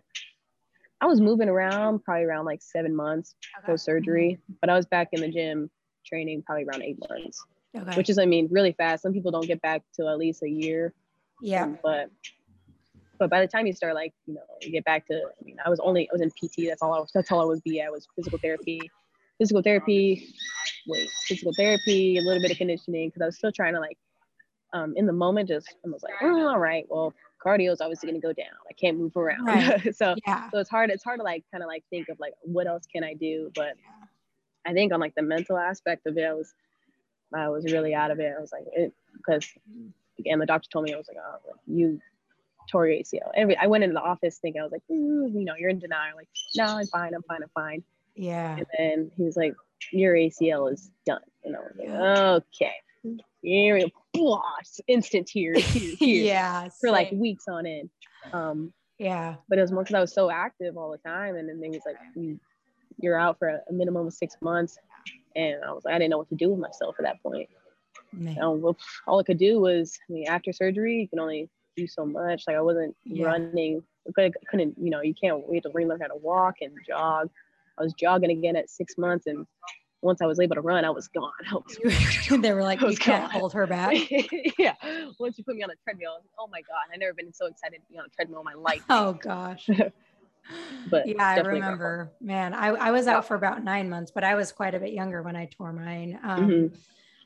I 1.00 1.06
was 1.06 1.22
moving 1.22 1.48
around 1.48 2.04
probably 2.04 2.26
around 2.26 2.44
like 2.46 2.62
seven 2.62 2.94
months 2.94 3.36
Okay. 3.60 3.68
post 3.68 3.86
surgery, 3.86 4.38
but 4.60 4.70
I 4.70 4.76
was 4.76 4.86
back 4.86 5.10
in 5.14 5.22
the 5.22 5.30
gym 5.30 5.70
training 6.06 6.44
probably 6.46 6.66
around 6.66 6.84
eight 6.84 6.98
months, 7.10 7.46
Okay. 7.76 7.96
which 7.96 8.10
is 8.10 8.18
I 8.20 8.26
mean 8.26 8.48
really 8.52 8.74
fast. 8.74 9.02
Some 9.04 9.14
people 9.14 9.32
don't 9.32 9.48
get 9.48 9.62
back 9.62 9.82
till 9.96 10.08
at 10.10 10.18
least 10.18 10.44
a 10.44 10.50
year. 10.50 10.94
yeah. 11.42 11.64
Um, 11.64 11.80
but 11.84 12.10
but 13.20 13.30
by 13.30 13.42
the 13.42 13.48
time 13.48 13.66
you 13.66 13.74
start 13.74 13.96
like 13.96 14.14
you 14.26 14.34
know 14.36 14.42
you 14.62 14.72
get 14.72 14.86
back 14.86 15.08
to 15.08 15.14
I 15.16 15.44
mean 15.44 15.58
I 15.66 15.70
was 15.70 15.80
only 15.80 16.10
I 16.10 16.14
was 16.14 16.22
in 16.22 16.30
PT 16.30 16.68
that's 16.68 16.82
all 16.82 16.94
I 16.94 17.00
was 17.00 17.10
that's 17.14 17.32
all 17.32 17.42
I 17.42 17.46
was 17.46 17.62
be 17.62 17.80
at 17.82 17.92
was 17.92 18.08
physical 18.16 18.40
therapy 18.44 18.90
physical 19.40 19.62
therapy 19.64 20.34
wait 20.88 21.10
physical 21.28 21.54
therapy 21.58 22.18
a 22.18 22.22
little 22.22 22.42
bit 22.42 22.52
of 22.52 22.58
conditioning 22.58 23.10
because 23.10 23.22
I 23.22 23.26
was 23.26 23.38
still 23.38 23.52
trying 23.52 23.74
to 23.74 23.80
like 23.80 23.98
um 24.74 24.94
in 24.96 25.06
the 25.06 25.14
moment 25.14 25.48
just 25.50 25.68
I 25.86 25.90
was 25.90 26.04
like 26.04 26.14
"Mm, 26.22 26.50
all 26.52 26.60
right 26.60 26.86
well 26.90 27.14
cardio 27.44 27.72
is 27.72 27.82
obviously 27.82 28.10
going 28.10 28.22
to 28.22 28.26
go 28.28 28.34
down 28.34 28.54
I 28.70 28.74
can't 28.74 28.98
move 28.98 29.16
around 29.18 29.46
Right. 29.46 29.96
so 29.96 30.16
Yeah. 30.26 30.50
so 30.52 30.60
it's 30.60 30.70
hard 30.70 30.90
it's 30.92 31.04
hard 31.04 31.20
to 31.20 31.24
like 31.24 31.44
kind 31.52 31.64
of 31.64 31.68
like 31.68 31.84
think 31.90 32.10
of 32.10 32.20
like 32.20 32.34
what 32.42 32.68
else 32.68 32.86
can 32.94 33.04
I 33.04 33.14
do 33.16 33.52
but 33.56 33.74
I 34.66 34.74
think 34.74 34.94
on 34.94 35.00
like 35.00 35.14
the 35.16 35.24
mental 35.24 35.58
aspect 35.58 36.06
of 36.08 36.18
it 36.18 36.24
I 36.24 36.34
was 36.34 36.54
I 37.36 37.50
was 37.50 37.66
really 37.72 37.94
out 37.94 38.12
of 38.12 38.20
it 38.20 38.34
I 38.38 38.42
was 38.42 38.52
like 38.52 38.66
it 38.74 38.94
because 39.18 39.46
again 40.20 40.40
the 40.40 40.46
doctor 40.46 40.70
told 40.72 40.86
me 40.86 40.94
I 40.94 40.98
was 40.98 41.08
like 41.08 41.18
oh 41.20 41.38
like 41.48 41.56
you 41.68 42.00
tore 42.72 42.88
your 42.88 42.98
ACL 43.02 43.32
every 43.36 43.58
I 43.58 43.68
went 43.68 43.84
into 43.84 43.94
the 43.94 44.02
office 44.02 44.38
thinking 44.40 44.62
I 44.62 44.64
was 44.64 44.72
like 44.72 44.84
"Ooh, 44.92 45.30
you 45.34 45.44
know 45.46 45.54
you're 45.58 45.70
in 45.70 45.80
denial 45.80 46.16
like 46.16 46.30
no 46.56 46.66
I'm 46.66 46.86
fine 46.88 47.14
I'm 47.14 47.24
fine 47.24 47.44
I'm 47.44 47.50
fine 47.54 47.84
Yeah. 48.16 48.58
and 48.58 48.66
then 48.78 49.12
he 49.18 49.24
was 49.24 49.36
like 49.36 49.54
your 49.92 50.14
ACL 50.16 50.72
is 50.72 50.90
done 51.06 51.20
and 51.44 51.56
I 51.56 51.60
was 51.60 51.72
like 51.78 51.88
Yeah. 51.88 52.32
okay 52.32 52.74
here 53.42 53.76
we 53.76 53.94
go 54.16 54.40
instant 54.88 55.28
tears 55.28 55.58
tears, 55.74 55.98
tears 55.98 56.26
yeah. 56.26 56.70
for 56.80 56.90
like 56.92 57.12
weeks 57.12 57.46
on 57.50 57.66
end 57.66 57.90
um 58.32 58.72
Yeah. 58.98 59.36
but 59.50 59.58
it 59.58 59.62
was 59.62 59.72
more 59.74 59.84
because 59.84 59.96
I 59.96 60.00
was 60.00 60.14
so 60.14 60.30
active 60.30 60.78
all 60.78 60.92
the 60.92 60.98
time. 61.00 61.36
And 61.36 61.50
then 61.50 61.60
they 61.60 61.68
was 61.70 61.82
like, 61.86 61.98
"You- 62.16 62.40
you're 63.00 63.20
out 63.20 63.38
for 63.40 63.50
a 63.50 63.74
minimum 63.74 64.08
of 64.08 64.14
six 64.14 64.38
months. 64.42 64.78
And 65.36 65.64
I 65.64 65.72
was 65.72 65.84
like, 65.86 65.96
I 65.96 65.98
didn't 65.98 66.12
know 66.12 66.18
what 66.20 66.30
to 66.30 66.36
do 66.36 66.50
with 66.50 66.60
myself 66.60 66.96
at 67.00 67.04
that 67.06 67.22
point. 67.24 67.50
Um, 68.40 68.64
all 69.08 69.20
I 69.20 69.24
could 69.24 69.40
do 69.40 69.60
was, 69.60 69.98
I 70.10 70.14
mean, 70.14 70.28
after 70.28 70.54
surgery, 70.54 71.02
you 71.02 71.08
can 71.08 71.20
only 71.20 71.50
do 71.76 71.88
so 71.88 72.06
much. 72.06 72.44
Like 72.46 72.56
I 72.56 72.62
wasn't 72.62 72.96
Yeah. 73.04 73.26
running. 73.26 73.84
I 74.08 74.32
couldn't- 74.50 74.78
you 74.78 74.92
know, 74.92 75.02
you 75.02 75.16
can't 75.16 75.48
wait 75.48 75.64
to 75.64 75.70
relearn 75.74 76.00
how 76.02 76.08
to 76.08 76.16
walk 76.16 76.58
and 76.62 76.78
jog. 76.88 77.30
I 77.78 77.82
was 77.84 77.94
jogging 77.94 78.30
again 78.30 78.56
at 78.56 78.70
six 78.70 78.98
months. 79.00 79.26
And 79.26 79.48
once 80.04 80.22
I 80.22 80.28
was 80.28 80.40
able 80.40 80.54
to 80.56 80.62
run, 80.62 80.86
I 80.86 80.92
was 80.92 81.08
gone. 81.08 81.32
I 81.52 81.56
was 81.56 81.78
they 82.42 82.54
were 82.54 82.62
like, 82.62 82.82
you 82.82 82.96
can't 82.96 83.24
gone. 83.24 83.40
hold 83.40 83.54
her 83.54 83.66
back. 83.66 83.96
yeah. 84.60 84.76
Once 85.20 85.38
you 85.40 85.44
put 85.44 85.56
me 85.56 85.64
on 85.64 85.72
a 85.72 85.76
treadmill, 85.84 86.14
like, 86.20 86.30
oh 86.38 86.48
my 86.52 86.62
God, 86.62 86.94
I've 86.94 87.00
never 87.00 87.14
been 87.14 87.34
so 87.34 87.48
excited 87.48 87.78
to 87.78 87.92
be 87.92 87.98
on 87.98 88.06
a 88.06 88.10
treadmill 88.10 88.42
in 88.42 88.46
my 88.46 88.54
life. 88.54 88.84
Oh 88.90 89.14
gosh. 89.14 89.68
But 90.88 91.08
yeah, 91.08 91.16
I 91.28 91.36
definitely 91.36 91.60
rough 91.62 91.70
one. 91.70 91.72
remember. 91.72 92.12
Man, 92.22 92.54
I, 92.54 92.68
I 92.68 92.92
was 92.92 93.08
out 93.08 93.26
for 93.26 93.36
about 93.36 93.64
nine 93.64 93.90
months, 93.90 94.12
but 94.14 94.24
I 94.24 94.36
was 94.36 94.52
quite 94.52 94.76
a 94.76 94.80
bit 94.80 94.94
younger 94.94 95.22
when 95.22 95.36
I 95.36 95.46
tore 95.46 95.74
mine. 95.74 96.20
Um, 96.24 96.50
Mhm. 96.50 96.78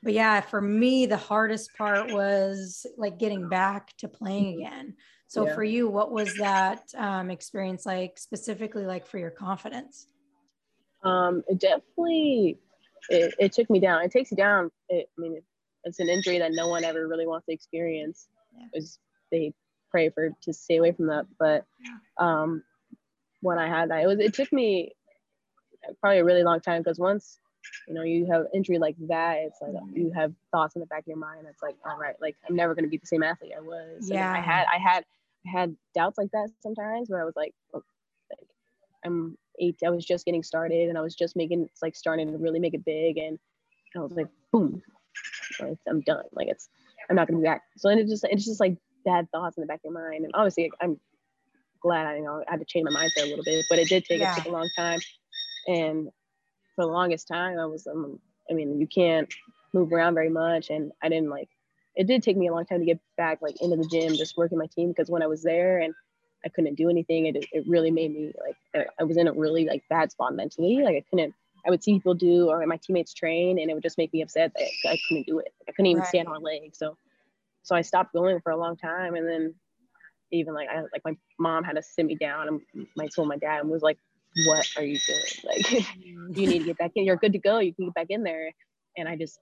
But 0.03 0.13
yeah, 0.13 0.41
for 0.41 0.62
me, 0.62 1.08
the 1.08 1.17
hardest 1.17 1.73
part 1.75 2.12
was 2.12 2.86
like 2.97 3.17
getting 3.17 3.49
back 3.49 3.97
to 3.97 4.08
playing 4.08 4.62
again. 4.62 4.95
So 5.27 5.41
Mm-hmm. 5.41 5.47
Yeah. 5.49 5.56
for 5.56 5.63
you, 5.63 5.89
what 5.89 6.12
was 6.12 6.36
that 6.38 6.84
um, 6.95 7.30
experience 7.32 7.86
like 7.86 8.17
specifically 8.19 8.86
like 8.86 9.08
for 9.08 9.17
your 9.17 9.32
confidence? 9.32 10.08
Um, 11.03 11.43
it 11.47 11.60
definitely 11.60 12.60
it, 13.10 13.34
it 13.39 13.51
took 13.53 13.69
me 13.69 13.80
down. 13.80 14.03
It 14.03 14.12
takes 14.12 14.32
you 14.32 14.38
down. 14.38 14.69
It, 14.89 15.10
I 15.17 15.21
mean, 15.21 15.41
it's 15.84 15.99
an 15.99 16.10
injury 16.10 16.38
that 16.39 16.51
no 16.53 16.67
one 16.67 16.84
ever 16.84 17.08
really 17.08 17.25
wants 17.27 17.47
to 17.47 17.53
experience. 17.53 18.27
Yeah. 18.53 18.67
Is 18.73 18.99
they 19.32 19.53
pray 19.89 20.10
for 20.10 20.30
to 20.43 20.53
stay 20.53 20.77
away 20.77 20.91
from 20.91 21.08
that. 21.08 21.25
But 21.39 21.65
um, 22.23 22.63
when 23.47 23.57
I 23.57 23.67
had 23.67 23.89
that, 23.89 24.03
it 24.03 24.07
was 24.07 24.19
it 24.19 24.33
took 24.33 24.51
me 24.51 24.91
probably 26.01 26.19
a 26.19 26.25
really 26.25 26.43
long 26.43 26.60
time 26.60 26.81
because 26.81 26.99
once 26.99 27.39
you 27.88 27.93
know 27.93 28.03
you 28.03 28.27
have 28.31 28.45
injury 28.53 28.77
like 28.77 28.95
that, 29.07 29.38
it's 29.38 29.57
like 29.62 29.71
mm-hmm. 29.71 29.97
you 29.97 30.12
have 30.13 30.33
thoughts 30.51 30.75
in 30.75 30.81
the 30.81 30.86
back 30.86 30.99
of 30.99 31.07
your 31.07 31.17
mind. 31.17 31.45
It's 31.49 31.63
like, 31.63 31.75
all 31.89 31.97
right, 31.97 32.15
like 32.21 32.36
I'm 32.47 32.55
never 32.55 32.75
gonna 32.75 32.89
be 32.89 32.97
the 32.97 33.07
same 33.07 33.23
athlete 33.23 33.53
I 33.57 33.62
was. 33.62 34.10
And 34.10 34.10
Yeah. 34.10 34.31
I 34.31 34.41
had 34.41 34.65
I 34.71 34.77
had 34.77 35.05
I 35.45 35.60
had 35.60 35.75
doubts 35.95 36.17
like 36.17 36.31
that 36.31 36.49
sometimes 36.62 37.10
where 37.10 37.21
I 37.21 37.25
was 37.25 37.36
like, 37.36 37.53
oh, 37.73 37.81
like 38.29 38.47
I'm 39.05 39.38
eight. 39.60 39.77
I 39.86 39.89
was 39.89 40.05
just 40.05 40.25
getting 40.25 40.43
started 40.43 40.89
and 40.89 40.97
I 40.97 41.01
was 41.01 41.15
just 41.15 41.36
making 41.36 41.63
it's 41.63 41.81
like 41.81 41.95
starting 41.95 42.31
to 42.31 42.38
really 42.38 42.60
make 42.60 42.73
it 42.73 42.86
big 42.86 43.17
and 43.17 43.39
I 43.95 43.99
was 43.99 44.12
like, 44.12 44.27
boom, 44.51 44.81
like, 45.62 45.77
I'm 45.88 46.01
done. 46.01 46.25
Like 46.33 46.49
it's 46.49 46.69
I'm 47.10 47.15
not 47.15 47.27
gonna 47.27 47.39
be 47.39 47.45
back. 47.45 47.63
So 47.77 47.88
then 47.88 47.99
it 47.99 48.07
just 48.07 48.25
it's 48.29 48.45
just 48.45 48.60
like 48.60 48.77
bad 49.05 49.31
thoughts 49.31 49.57
in 49.57 49.62
the 49.62 49.67
back 49.67 49.79
of 49.86 49.91
your 49.91 49.93
mind. 49.93 50.25
And 50.25 50.31
obviously 50.33 50.69
I'm 50.81 50.99
glad 51.81 52.05
I 52.07 52.17
you 52.17 52.23
know 52.23 52.43
I 52.47 52.51
had 52.51 52.59
to 52.59 52.65
change 52.65 52.89
my 52.89 52.91
mindset 52.91 53.23
a 53.23 53.27
little 53.27 53.43
bit, 53.45 53.65
but 53.69 53.79
it 53.79 53.89
did 53.89 54.05
take 54.05 54.21
Yeah. 54.21 54.33
it 54.33 54.35
took 54.35 54.45
a 54.45 54.49
long 54.51 54.69
time. 54.77 54.99
And 55.67 56.09
for 56.75 56.85
the 56.85 56.91
longest 56.91 57.27
time 57.27 57.59
I 57.59 57.65
was 57.65 57.87
um, 57.87 58.19
I 58.49 58.53
mean, 58.53 58.79
you 58.79 58.87
can't 58.87 59.31
move 59.73 59.91
around 59.91 60.15
very 60.15 60.29
much 60.29 60.69
and 60.69 60.91
I 61.03 61.09
didn't 61.09 61.29
like 61.29 61.49
it 61.95 62.07
did 62.07 62.23
take 62.23 62.37
me 62.37 62.47
a 62.47 62.53
long 62.53 62.65
time 62.65 62.79
to 62.79 62.85
get 62.85 62.99
back 63.17 63.41
like 63.41 63.61
into 63.61 63.75
the 63.77 63.87
gym, 63.91 64.15
just 64.15 64.37
working 64.37 64.57
my 64.57 64.67
team 64.67 64.89
because 64.89 65.09
when 65.09 65.23
I 65.23 65.27
was 65.27 65.43
there 65.43 65.79
and 65.79 65.93
I 66.45 66.49
couldn't 66.49 66.75
do 66.75 66.89
anything, 66.89 67.25
it, 67.25 67.37
it 67.51 67.65
really 67.67 67.91
made 67.91 68.13
me 68.13 68.31
like 68.45 68.87
I- 68.99 69.03
was 69.03 69.17
in 69.17 69.27
a 69.27 69.33
really 69.33 69.65
like 69.65 69.83
bad 69.89 70.11
spot 70.11 70.35
mentally. 70.35 70.77
Like 70.83 70.95
I 70.97 71.03
couldn't 71.09 71.33
I 71.65 71.69
would 71.71 71.83
see 71.83 71.93
people 71.95 72.13
do 72.13 72.49
or 72.49 72.65
my 72.65 72.77
teammates 72.77 73.13
train 73.13 73.59
and 73.59 73.69
it 73.69 73.73
would 73.73 73.83
just 73.83 73.97
make 73.97 74.13
me 74.13 74.21
upset 74.21 74.53
that 74.55 74.89
I 74.89 74.97
couldn't 75.07 75.27
do 75.27 75.39
it. 75.39 75.53
I 75.67 75.71
couldn't 75.73 75.87
even 75.87 76.03
Right. 76.03 76.05
stand 76.05 76.27
on 76.27 76.33
my 76.35 76.39
legs. 76.39 76.77
So 76.77 76.97
so 77.63 77.75
I 77.75 77.81
stopped 77.81 78.13
going 78.13 78.39
for 78.41 78.51
a 78.51 78.57
long 78.57 78.77
time 78.77 79.15
and 79.15 79.27
then 79.27 79.55
even 80.31 80.53
like 80.53 80.67
I 80.69 80.81
like 80.81 81.03
my 81.05 81.15
mom 81.39 81.63
had 81.63 81.75
to 81.75 81.83
sit 81.83 82.05
me 82.05 82.15
down 82.15 82.47
and 82.75 82.87
my 82.95 83.07
told 83.07 83.27
my 83.27 83.37
dad 83.37 83.61
and 83.61 83.69
was 83.69 83.81
like, 83.81 83.97
What 84.45 84.67
are 84.77 84.83
you 84.83 84.97
doing? 85.05 85.21
Like 85.43 85.71
you 86.37 86.47
need 86.47 86.59
to 86.59 86.65
get 86.65 86.77
back 86.77 86.91
in. 86.95 87.05
You're 87.05 87.15
good 87.15 87.33
to 87.33 87.39
go. 87.39 87.59
You 87.59 87.73
can 87.73 87.85
get 87.85 87.93
back 87.93 88.07
in 88.09 88.23
there. 88.23 88.51
And 88.97 89.07
I 89.07 89.15
just, 89.15 89.39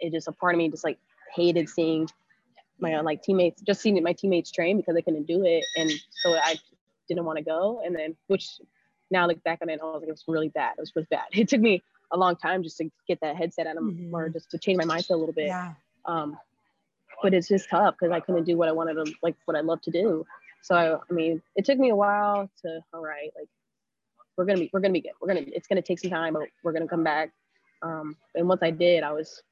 it 0.00 0.12
just 0.12 0.28
a 0.28 0.32
part 0.32 0.54
of 0.54 0.58
me 0.58 0.68
just 0.68 0.84
like 0.84 0.98
hated 1.34 1.68
seeing 1.68 2.08
my 2.78 3.00
like 3.00 3.22
teammates, 3.22 3.62
just 3.62 3.80
seeing 3.80 4.00
my 4.02 4.12
teammates 4.12 4.50
train 4.50 4.76
because 4.76 4.94
they 4.94 5.02
couldn't 5.02 5.26
do 5.26 5.44
it, 5.44 5.64
and 5.76 5.90
so 6.22 6.34
I 6.34 6.56
didn't 7.08 7.24
want 7.24 7.38
to 7.38 7.44
go. 7.44 7.80
And 7.84 7.94
then, 7.94 8.16
which 8.26 8.60
now 9.10 9.22
I 9.22 9.26
look 9.26 9.42
back 9.44 9.60
on 9.62 9.68
it, 9.68 9.78
I 9.80 9.84
was 9.84 10.00
like, 10.00 10.08
it 10.08 10.12
was 10.12 10.24
really 10.26 10.48
bad. 10.48 10.74
It 10.76 10.80
was 10.80 10.92
really 10.96 11.06
bad. 11.10 11.24
It 11.32 11.48
took 11.48 11.60
me 11.60 11.82
a 12.10 12.16
long 12.16 12.36
time 12.36 12.62
just 12.62 12.76
to 12.78 12.90
get 13.08 13.20
that 13.22 13.36
headset 13.36 13.66
out 13.66 13.76
of 13.76 13.84
Mhm. 13.84 14.12
or 14.12 14.28
just 14.28 14.50
to 14.50 14.58
change 14.58 14.76
my 14.78 14.84
mindset 14.84 15.10
a 15.10 15.16
little 15.16 15.34
bit. 15.34 15.46
Yeah. 15.46 15.74
Um, 16.04 16.36
but 17.22 17.32
it's 17.34 17.48
just 17.48 17.68
tough 17.70 17.94
because 17.98 18.12
I 18.12 18.20
couldn't 18.20 18.44
do 18.44 18.56
what 18.56 18.68
I 18.68 18.72
wanted 18.72 18.94
to, 18.94 19.12
like 19.22 19.36
what 19.44 19.56
I 19.56 19.60
love 19.60 19.80
to 19.82 19.90
do. 19.90 20.24
So 20.62 20.74
I, 20.74 20.94
I 20.94 21.12
mean, 21.12 21.42
it 21.56 21.64
took 21.64 21.78
me 21.78 21.90
a 21.90 21.96
while 21.96 22.50
to, 22.62 22.80
all 22.92 23.02
right, 23.02 23.30
like 23.38 23.48
we're 24.36 24.44
gonna 24.44 24.60
be, 24.60 24.70
we're 24.72 24.80
gonna 24.80 24.92
be 24.92 25.00
good. 25.00 25.12
We're 25.20 25.28
gonna, 25.28 25.44
it's 25.46 25.66
gonna 25.66 25.82
take 25.82 25.98
some 26.00 26.10
time, 26.10 26.34
but 26.34 26.48
we're 26.62 26.72
gonna 26.72 26.88
come 26.88 27.04
back. 27.04 27.32
Um, 27.82 28.16
and 28.34 28.48
once 28.48 28.62
I 28.62 28.70
did, 28.70 29.02
I 29.02 29.12
was 29.12 29.42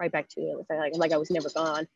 right 0.00 0.12
back 0.12 0.28
to 0.30 0.40
it. 0.40 0.56
Like, 0.68 0.92
like 0.96 1.12
I 1.12 1.16
was 1.16 1.30
never 1.30 1.48
gone. 1.50 1.86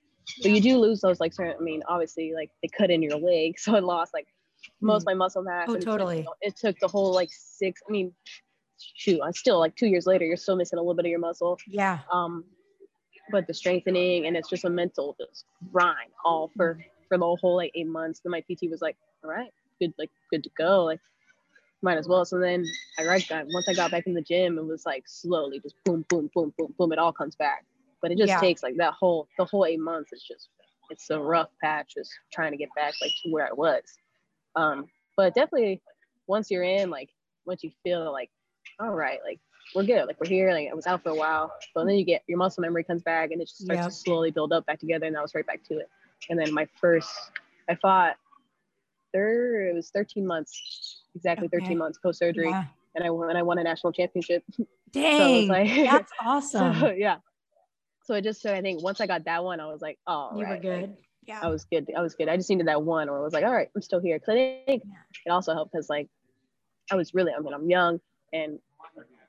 But 0.42 0.50
you 0.50 0.60
do 0.60 0.78
lose 0.78 1.00
those, 1.00 1.20
like 1.20 1.32
certain. 1.32 1.56
I 1.58 1.62
mean, 1.62 1.82
obviously, 1.88 2.32
like 2.34 2.50
they 2.62 2.68
cut 2.68 2.90
in 2.90 3.02
your 3.02 3.18
leg, 3.18 3.58
so 3.58 3.74
I 3.74 3.80
lost 3.80 4.12
like 4.14 4.26
most 4.80 5.02
of 5.02 5.06
my 5.06 5.14
muscle 5.14 5.42
mass. 5.42 5.66
Oh, 5.68 5.74
and 5.74 5.82
it 5.82 5.86
took- 5.86 5.92
totally. 5.92 6.26
it 6.42 6.56
took 6.56 6.78
the 6.80 6.88
whole 6.88 7.12
like 7.14 7.28
six. 7.32 7.80
I 7.88 7.92
mean, 7.92 8.12
shoot, 8.78 9.20
I'm 9.22 9.32
still 9.32 9.58
like 9.58 9.76
two 9.76 9.86
years 9.88 10.06
later, 10.06 10.24
you're 10.24 10.36
still 10.36 10.56
missing 10.56 10.78
a 10.78 10.82
little 10.82 10.94
bit 10.94 11.04
of 11.06 11.10
your 11.10 11.18
muscle 11.18 11.58
Yeah. 11.66 11.98
um 12.12 12.44
but 13.30 13.46
the 13.46 13.54
strengthening 13.54 14.26
and 14.26 14.36
it's 14.36 14.48
just 14.48 14.64
a 14.64 14.70
mental 14.70 15.16
just 15.20 15.44
grind 15.72 16.10
all 16.24 16.50
for 16.56 16.78
for 17.08 17.18
the 17.18 17.36
whole 17.40 17.56
like 17.56 17.72
eight 17.74 17.86
months. 17.86 18.20
Then 18.20 18.32
my 18.32 18.42
pt 18.42 18.70
was 18.70 18.82
like 18.82 18.96
all 19.24 19.30
right 19.30 19.52
good 19.80 19.92
like 19.98 20.10
good 20.30 20.42
to 20.44 20.50
go 20.58 20.84
like 20.84 21.00
might 21.82 21.98
as 21.98 22.08
well. 22.08 22.24
So 22.24 22.38
then 22.38 22.64
i 22.98 23.04
got 23.28 23.46
once 23.52 23.68
i 23.68 23.74
got 23.74 23.90
back 23.90 24.06
in 24.06 24.14
the 24.14 24.22
gym 24.22 24.58
it 24.58 24.66
was 24.66 24.84
like 24.86 25.04
slowly 25.06 25.60
just 25.60 25.76
boom 25.84 26.04
boom 26.08 26.30
boom 26.34 26.52
boom 26.58 26.74
boom 26.78 26.92
it 26.92 26.98
all 26.98 27.12
comes 27.12 27.36
back. 27.36 27.64
But 28.02 28.12
it 28.12 28.18
just 28.18 28.30
Yeah. 28.30 28.40
takes 28.40 28.62
like 28.62 28.76
that 28.76 28.94
whole 28.94 29.28
the 29.38 29.44
whole 29.44 29.66
eight 29.66 29.80
months 29.80 30.10
It's 30.12 30.26
just 30.26 30.48
it's 30.90 31.10
a 31.10 31.20
rough 31.20 31.50
patch 31.62 31.94
just 31.96 32.10
trying 32.32 32.52
to 32.52 32.56
get 32.58 32.70
back 32.74 32.94
like 33.00 33.12
to 33.24 33.30
where 33.30 33.46
i 33.46 33.52
was. 33.52 33.82
Um 34.56 34.86
but 35.16 35.34
definitely 35.34 35.82
once 36.26 36.50
you're 36.50 36.62
in 36.64 36.90
like 36.90 37.10
once 37.46 37.62
you 37.64 37.70
feel 37.82 38.10
like 38.12 38.30
all 38.80 38.92
right 38.94 39.20
like 39.24 39.40
we're 39.74 39.84
good. 39.84 40.06
Like 40.06 40.18
we're 40.20 40.28
here. 40.28 40.52
Like 40.52 40.68
I 40.70 40.74
was 40.74 40.86
out 40.86 41.02
for 41.02 41.10
a 41.10 41.14
while, 41.14 41.52
but 41.74 41.84
then 41.84 41.96
you 41.96 42.04
get 42.04 42.22
your 42.26 42.38
muscle 42.38 42.60
memory 42.62 42.84
comes 42.84 43.02
back, 43.02 43.30
and 43.30 43.40
it 43.40 43.46
just 43.46 43.58
starts 43.64 43.80
Yep. 43.80 43.88
to 43.88 43.94
slowly 43.94 44.30
build 44.30 44.52
up 44.52 44.66
back 44.66 44.78
together. 44.80 45.06
And 45.06 45.16
I 45.16 45.22
was 45.22 45.34
right 45.34 45.46
back 45.46 45.62
to 45.64 45.78
it. 45.78 45.88
And 46.30 46.38
then 46.38 46.52
my 46.54 46.66
first, 46.80 47.10
I 47.68 47.74
fought. 47.76 48.16
There, 49.14 49.66
it 49.70 49.74
was 49.74 49.88
13 49.90 50.26
months, 50.26 51.00
exactly 51.14 51.48
13 51.48 51.78
months 51.78 51.98
post 51.98 52.18
surgery, 52.18 52.50
yeah. 52.50 52.64
and 52.94 53.02
I 53.04 53.10
won. 53.10 53.34
I 53.36 53.42
won 53.42 53.58
a 53.58 53.62
national 53.64 53.92
championship. 53.92 54.44
Dang. 54.92 55.48
like- 55.48 55.68
that's 55.90 56.12
awesome. 56.20 56.78
So 56.78 56.90
yeah. 56.90 57.16
So 58.04 58.14
I 58.14 58.20
just 58.20 58.40
so 58.42 58.52
I 58.54 58.60
think 58.60 58.82
once 58.82 59.00
I 59.00 59.06
got 59.06 59.24
that 59.24 59.44
one, 59.44 59.60
I 59.60 59.66
was 59.66 59.80
like, 59.80 59.98
oh, 60.06 60.30
you 60.32 60.38
were 60.38 60.44
right, 60.44 60.50
like, 60.52 60.62
good. 60.62 60.96
Yeah. 61.26 61.40
I 61.42 61.48
was 61.48 61.64
good. 61.66 61.90
I 61.96 62.00
was 62.00 62.14
good. 62.14 62.28
I 62.28 62.36
just 62.36 62.48
needed 62.48 62.68
that 62.68 62.82
one 62.82 63.08
where 63.10 63.18
I 63.18 63.22
was 63.22 63.32
like, 63.34 63.44
all 63.44 63.52
right, 63.52 63.68
I'm 63.74 63.82
still 63.82 64.00
here. 64.00 64.18
Cause 64.18 64.30
I 64.30 64.62
think 64.66 64.82
Yeah. 64.86 64.92
it 65.26 65.30
also 65.30 65.52
helped 65.52 65.72
because 65.72 65.90
like 65.90 66.08
I 66.90 66.94
was 66.94 67.12
really, 67.12 67.32
I 67.36 67.40
mean, 67.40 67.52
I'm 67.52 67.68
young 67.68 68.00
and 68.32 68.58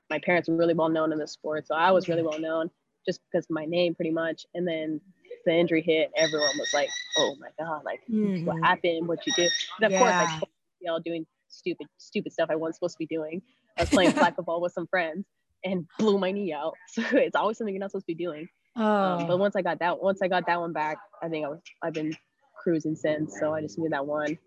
my 0.10 0.20
parents 0.20 0.50
were 0.50 0.56
really 0.56 0.74
well 0.74 0.90
known 0.90 1.12
in 1.12 1.20
the 1.20 1.28
sport, 1.28 1.68
so 1.68 1.76
I 1.76 1.92
was 1.92 2.08
really 2.08 2.24
well 2.24 2.40
known 2.40 2.70
just 3.06 3.22
because 3.32 3.46
of 3.46 3.52
my 3.52 3.66
name, 3.66 3.96
pretty 3.96 4.12
much. 4.12 4.46
And 4.54 4.68
then 4.68 5.02
the 5.46 5.54
injury 5.54 5.82
hit, 5.82 6.12
everyone 6.16 6.58
was 6.58 6.74
like, 6.74 6.90
"Oh 7.18 7.36
my 7.40 7.50
god, 7.60 7.84
like 7.86 8.02
mm-hmm. 8.10 8.46
what 8.46 8.58
happened? 8.64 9.08
What 9.08 9.26
you 9.26 9.34
do?" 9.34 9.48
And 9.78 9.86
of 9.86 9.92
yeah. 9.92 10.00
course, 10.00 10.42
like 10.42 10.50
y'all 10.82 11.00
doing 11.00 11.26
stupid, 11.48 11.88
stupid 11.98 12.32
stuff 12.32 12.50
I 12.50 12.56
wasn't 12.56 12.76
supposed 12.76 12.96
to 12.96 13.00
be 13.00 13.06
doing. 13.06 13.42
I 13.78 13.84
was 13.84 13.90
playing 13.90 14.12
flag 14.14 14.36
football 14.36 14.62
with 14.62 14.74
some 14.74 14.88
friends 14.88 15.26
and 15.64 15.86
blew 15.98 16.18
my 16.18 16.32
knee 16.32 16.54
out. 16.54 16.74
So 16.90 17.04
it's 17.14 17.36
always 17.36 17.58
something 17.58 17.74
you're 17.74 17.80
not 17.80 17.92
supposed 17.92 18.06
to 18.08 18.16
be 18.16 18.24
doing. 18.24 18.48
Oh. 18.76 18.84
Um, 18.84 19.28
but 19.28 19.40
once 19.40 19.56
I 19.56 19.62
got 19.62 19.80
that, 19.80 20.02
once 20.02 20.22
I 20.22 20.28
got 20.28 20.46
that 20.48 20.60
one 20.60 20.74
back, 20.74 20.98
I 21.22 21.30
think 21.30 21.46
I 21.46 21.50
was 21.50 21.60
I've 21.84 21.94
been 21.94 22.16
cruising 22.62 22.96
since. 22.96 23.38
So 23.40 23.54
I 23.54 23.62
just 23.62 23.78
needed 23.78 23.94
that 23.94 24.06
one. 24.06 24.38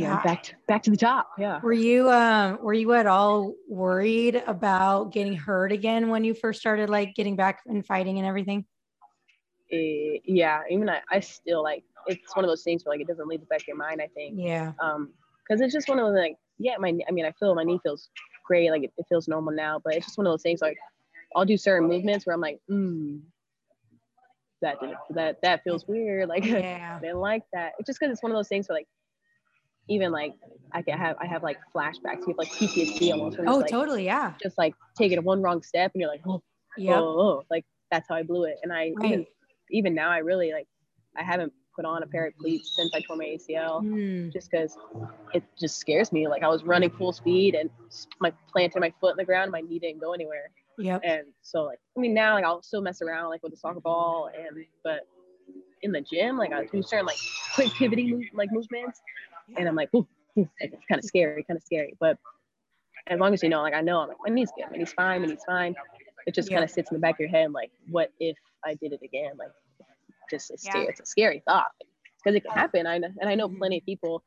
Yeah. 0.00 0.22
back 0.22 0.42
to 0.44 0.54
back 0.66 0.82
to 0.84 0.90
the 0.90 0.96
top. 0.96 1.30
Yeah. 1.38 1.60
Were 1.62 1.72
you 1.72 2.10
um 2.10 2.58
were 2.62 2.74
you 2.74 2.92
at 2.94 3.06
all 3.06 3.54
worried 3.68 4.42
about 4.46 5.12
getting 5.12 5.34
hurt 5.34 5.72
again 5.72 6.08
when 6.08 6.24
you 6.24 6.34
first 6.34 6.60
started 6.60 6.90
like 6.90 7.14
getting 7.14 7.36
back 7.36 7.60
and 7.66 7.84
fighting 7.84 8.18
and 8.18 8.26
everything? 8.26 8.64
Uh, 9.72 10.20
yeah, 10.24 10.62
even 10.70 10.88
I, 10.88 11.00
I 11.10 11.20
still 11.20 11.62
like 11.62 11.84
it's 12.06 12.34
one 12.36 12.44
of 12.44 12.50
those 12.50 12.62
things 12.62 12.84
where 12.84 12.94
like 12.94 13.00
it 13.00 13.08
doesn't 13.08 13.26
leave 13.28 13.40
the 13.40 13.46
back 13.46 13.60
of 13.60 13.68
your 13.68 13.76
mind, 13.76 14.00
I 14.02 14.08
think. 14.08 14.34
Yeah. 14.38 14.72
Um, 14.80 15.12
because 15.48 15.60
it's 15.60 15.72
just 15.72 15.88
one 15.88 15.98
of 15.98 16.06
those 16.06 16.18
like, 16.18 16.36
yeah, 16.58 16.76
my 16.78 16.92
I 17.08 17.10
mean 17.10 17.24
I 17.24 17.32
feel 17.32 17.54
my 17.54 17.64
knee 17.64 17.80
feels 17.82 18.10
great, 18.46 18.70
like 18.70 18.84
it, 18.84 18.92
it 18.96 19.06
feels 19.08 19.28
normal 19.28 19.52
now, 19.52 19.80
but 19.82 19.94
it's 19.94 20.06
just 20.06 20.18
one 20.18 20.26
of 20.26 20.32
those 20.32 20.42
things 20.42 20.60
like 20.60 20.76
I'll 21.34 21.44
do 21.44 21.56
certain 21.56 21.88
movements 21.88 22.26
where 22.26 22.34
I'm 22.34 22.40
like, 22.40 22.60
hmm, 22.68 23.18
that 24.60 24.80
didn't 24.80 24.96
that 25.10 25.42
that 25.42 25.62
feels 25.64 25.86
weird. 25.86 26.28
Like 26.28 26.44
yeah. 26.46 26.96
I 26.98 27.00
didn't 27.00 27.20
like 27.20 27.42
that. 27.52 27.72
It's 27.78 27.86
just 27.86 27.98
because 28.00 28.12
it's 28.12 28.22
one 28.22 28.32
of 28.32 28.36
those 28.36 28.48
things 28.48 28.68
where 28.68 28.78
like 28.78 28.88
even 29.88 30.12
like 30.12 30.32
I 30.72 30.82
can 30.82 30.98
have 30.98 31.16
I 31.20 31.26
have 31.26 31.42
like 31.42 31.58
flashbacks, 31.74 32.20
you 32.20 32.28
have 32.28 32.38
like 32.38 32.52
PTSD 32.52 33.12
almost. 33.12 33.38
Oh, 33.46 33.58
like, 33.58 33.70
totally, 33.70 34.04
yeah. 34.04 34.34
Just 34.42 34.58
like 34.58 34.74
taking 34.96 35.22
one 35.22 35.42
wrong 35.42 35.62
step 35.62 35.92
and 35.94 36.00
you're 36.00 36.10
like, 36.10 36.22
oh, 36.26 36.42
yeah, 36.76 36.98
oh, 36.98 37.20
oh, 37.20 37.42
like 37.50 37.64
that's 37.90 38.08
how 38.08 38.14
I 38.14 38.22
blew 38.22 38.44
it. 38.44 38.56
And 38.62 38.72
I 38.72 38.92
right. 38.96 39.04
even, 39.04 39.26
even 39.70 39.94
now 39.94 40.10
I 40.10 40.18
really 40.18 40.52
like 40.52 40.66
I 41.16 41.22
haven't 41.22 41.52
put 41.74 41.84
on 41.84 42.02
a 42.02 42.06
pair 42.06 42.26
of 42.26 42.36
cleats 42.36 42.74
since 42.76 42.92
I 42.94 43.00
tore 43.00 43.16
my 43.16 43.24
ACL, 43.24 43.82
mm. 43.82 44.32
just 44.32 44.50
because 44.50 44.76
it 45.32 45.42
just 45.58 45.78
scares 45.78 46.12
me. 46.12 46.28
Like 46.28 46.42
I 46.42 46.48
was 46.48 46.64
running 46.64 46.90
full 46.90 47.12
speed 47.12 47.54
and 47.54 47.70
my 48.20 48.32
planted 48.50 48.80
my 48.80 48.92
foot 49.00 49.12
in 49.12 49.16
the 49.16 49.24
ground, 49.24 49.50
my 49.50 49.60
knee 49.60 49.78
didn't 49.78 50.00
go 50.00 50.12
anywhere. 50.12 50.50
Yep. 50.78 51.02
And 51.04 51.22
so 51.42 51.64
like 51.64 51.78
I 51.96 52.00
mean 52.00 52.14
now 52.14 52.34
like 52.34 52.44
I'll 52.44 52.62
still 52.62 52.82
mess 52.82 53.02
around 53.02 53.30
like 53.30 53.42
with 53.42 53.52
the 53.52 53.58
soccer 53.58 53.80
ball 53.80 54.30
and 54.34 54.64
but 54.82 55.00
in 55.82 55.92
the 55.92 56.00
gym 56.00 56.38
like 56.38 56.52
I 56.52 56.64
do 56.64 56.82
certain 56.82 57.06
like 57.06 57.18
quick 57.54 57.72
pivoting 57.74 58.28
like 58.32 58.50
movements 58.52 59.00
and 59.56 59.68
I'm 59.68 59.74
like 59.74 59.90
ooh, 59.94 60.06
it's 60.36 60.86
kind 60.88 60.98
of 60.98 61.04
scary, 61.04 61.44
kind 61.44 61.56
of 61.56 61.62
scary. 61.62 61.94
But 62.00 62.18
as 63.06 63.18
long 63.18 63.34
as 63.34 63.42
you 63.42 63.48
know, 63.48 63.62
like 63.62 63.74
I 63.74 63.80
know 63.80 64.00
I'm 64.00 64.08
like 64.08 64.18
my 64.24 64.34
knee's 64.34 64.50
good, 64.56 64.66
my 64.70 64.78
knee's 64.78 64.92
fine, 64.92 65.22
my 65.22 65.28
knee's 65.28 65.44
fine. 65.46 65.74
It 66.26 66.34
just 66.34 66.50
yep. 66.50 66.58
kind 66.58 66.64
of 66.64 66.70
sits 66.70 66.90
in 66.90 66.94
the 66.94 67.00
back 67.00 67.14
of 67.14 67.20
your 67.20 67.28
head 67.28 67.52
like 67.52 67.70
what 67.88 68.12
if 68.20 68.36
I 68.64 68.74
did 68.74 68.92
it 68.92 69.00
again? 69.02 69.32
Like 69.38 69.50
just 70.30 70.50
it's, 70.50 70.64
yeah. 70.64 70.84
it's 70.88 71.00
a 71.00 71.06
scary 71.06 71.42
thought 71.46 71.72
because 72.22 72.36
it 72.36 72.44
can 72.44 72.52
happen. 72.52 72.86
I 72.86 72.96
and 72.96 73.06
I 73.24 73.34
know 73.34 73.48
mm-hmm. 73.48 73.58
plenty 73.58 73.78
of 73.78 73.84
people, 73.84 74.22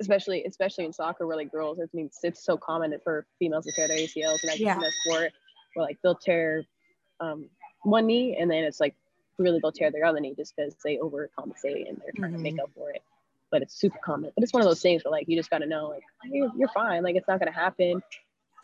especially 0.00 0.44
especially 0.44 0.84
in 0.84 0.92
soccer, 0.92 1.26
where 1.26 1.36
like 1.36 1.52
girls, 1.52 1.78
I 1.80 1.84
mean, 1.92 2.10
it's 2.22 2.44
so 2.44 2.56
common 2.56 2.94
for 3.02 3.26
females 3.38 3.64
to 3.66 3.72
tear 3.72 3.88
their 3.88 3.98
ACLs, 3.98 4.42
and 4.42 4.50
I 4.50 4.54
yeah. 4.54 4.74
in 4.74 4.80
that 4.80 4.92
sport 5.04 5.32
where 5.74 5.86
like 5.86 5.98
they'll 6.02 6.14
tear 6.14 6.64
um, 7.20 7.48
one 7.82 8.06
knee 8.06 8.36
and 8.38 8.50
then 8.50 8.64
it's 8.64 8.80
like 8.80 8.94
really 9.38 9.58
they'll 9.60 9.72
tear 9.72 9.90
their 9.90 10.04
other 10.04 10.20
knee 10.20 10.34
just 10.36 10.54
because 10.56 10.74
they 10.84 10.96
overcompensate 10.96 11.88
and 11.88 12.00
they're 12.00 12.12
trying 12.16 12.32
mm-hmm. 12.32 12.36
to 12.36 12.38
make 12.38 12.54
mm-hmm. 12.54 12.60
up 12.60 12.70
for 12.74 12.90
it. 12.90 13.02
But 13.54 13.62
it's 13.62 13.78
super 13.78 13.98
common. 14.04 14.32
But 14.34 14.42
it's 14.42 14.52
one 14.52 14.62
of 14.62 14.68
those 14.68 14.82
things 14.82 15.04
where 15.04 15.12
like 15.12 15.28
you 15.28 15.36
just 15.36 15.48
gotta 15.48 15.66
know 15.66 15.88
like 15.88 16.02
you're, 16.24 16.50
you're 16.58 16.68
fine. 16.68 17.04
Like 17.04 17.14
it's 17.14 17.28
not 17.28 17.38
gonna 17.38 17.52
happen. 17.52 18.02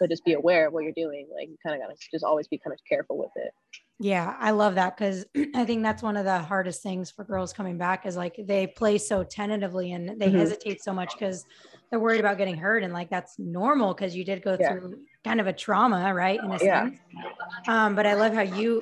But 0.00 0.10
just 0.10 0.24
be 0.24 0.32
aware 0.32 0.66
of 0.66 0.72
what 0.72 0.82
you're 0.82 0.92
doing. 0.92 1.28
Like 1.32 1.48
you 1.48 1.56
kind 1.64 1.76
of 1.76 1.86
gotta 1.86 1.96
just 2.10 2.24
always 2.24 2.48
be 2.48 2.58
kind 2.58 2.74
of 2.74 2.80
careful 2.88 3.16
with 3.16 3.30
it. 3.36 3.52
Yeah, 4.02 4.34
I 4.40 4.50
love 4.50 4.74
that 4.76 4.96
because 4.96 5.26
I 5.54 5.64
think 5.64 5.84
that's 5.84 6.02
one 6.02 6.16
of 6.16 6.24
the 6.24 6.38
hardest 6.38 6.82
things 6.82 7.10
for 7.10 7.22
girls 7.22 7.52
coming 7.52 7.78
back 7.78 8.06
is 8.06 8.16
like 8.16 8.34
they 8.42 8.66
play 8.66 8.98
so 8.98 9.22
tentatively 9.22 9.92
and 9.92 10.20
they 10.20 10.26
mm-hmm. 10.28 10.38
hesitate 10.38 10.82
so 10.82 10.92
much 10.92 11.12
because 11.12 11.44
they're 11.90 12.00
worried 12.00 12.20
about 12.20 12.38
getting 12.38 12.56
hurt 12.56 12.82
and 12.82 12.92
like 12.92 13.10
that's 13.10 13.38
normal 13.38 13.92
because 13.92 14.16
you 14.16 14.24
did 14.24 14.42
go 14.42 14.56
yeah. 14.58 14.72
through 14.72 14.98
kind 15.24 15.40
of 15.40 15.46
a 15.46 15.52
trauma 15.52 16.14
right 16.14 16.40
in 16.42 16.50
a 16.50 16.58
yeah. 16.62 16.84
sense 16.84 16.98
um, 17.68 17.94
but 17.94 18.06
i 18.06 18.14
love 18.14 18.32
how 18.32 18.42
you, 18.42 18.80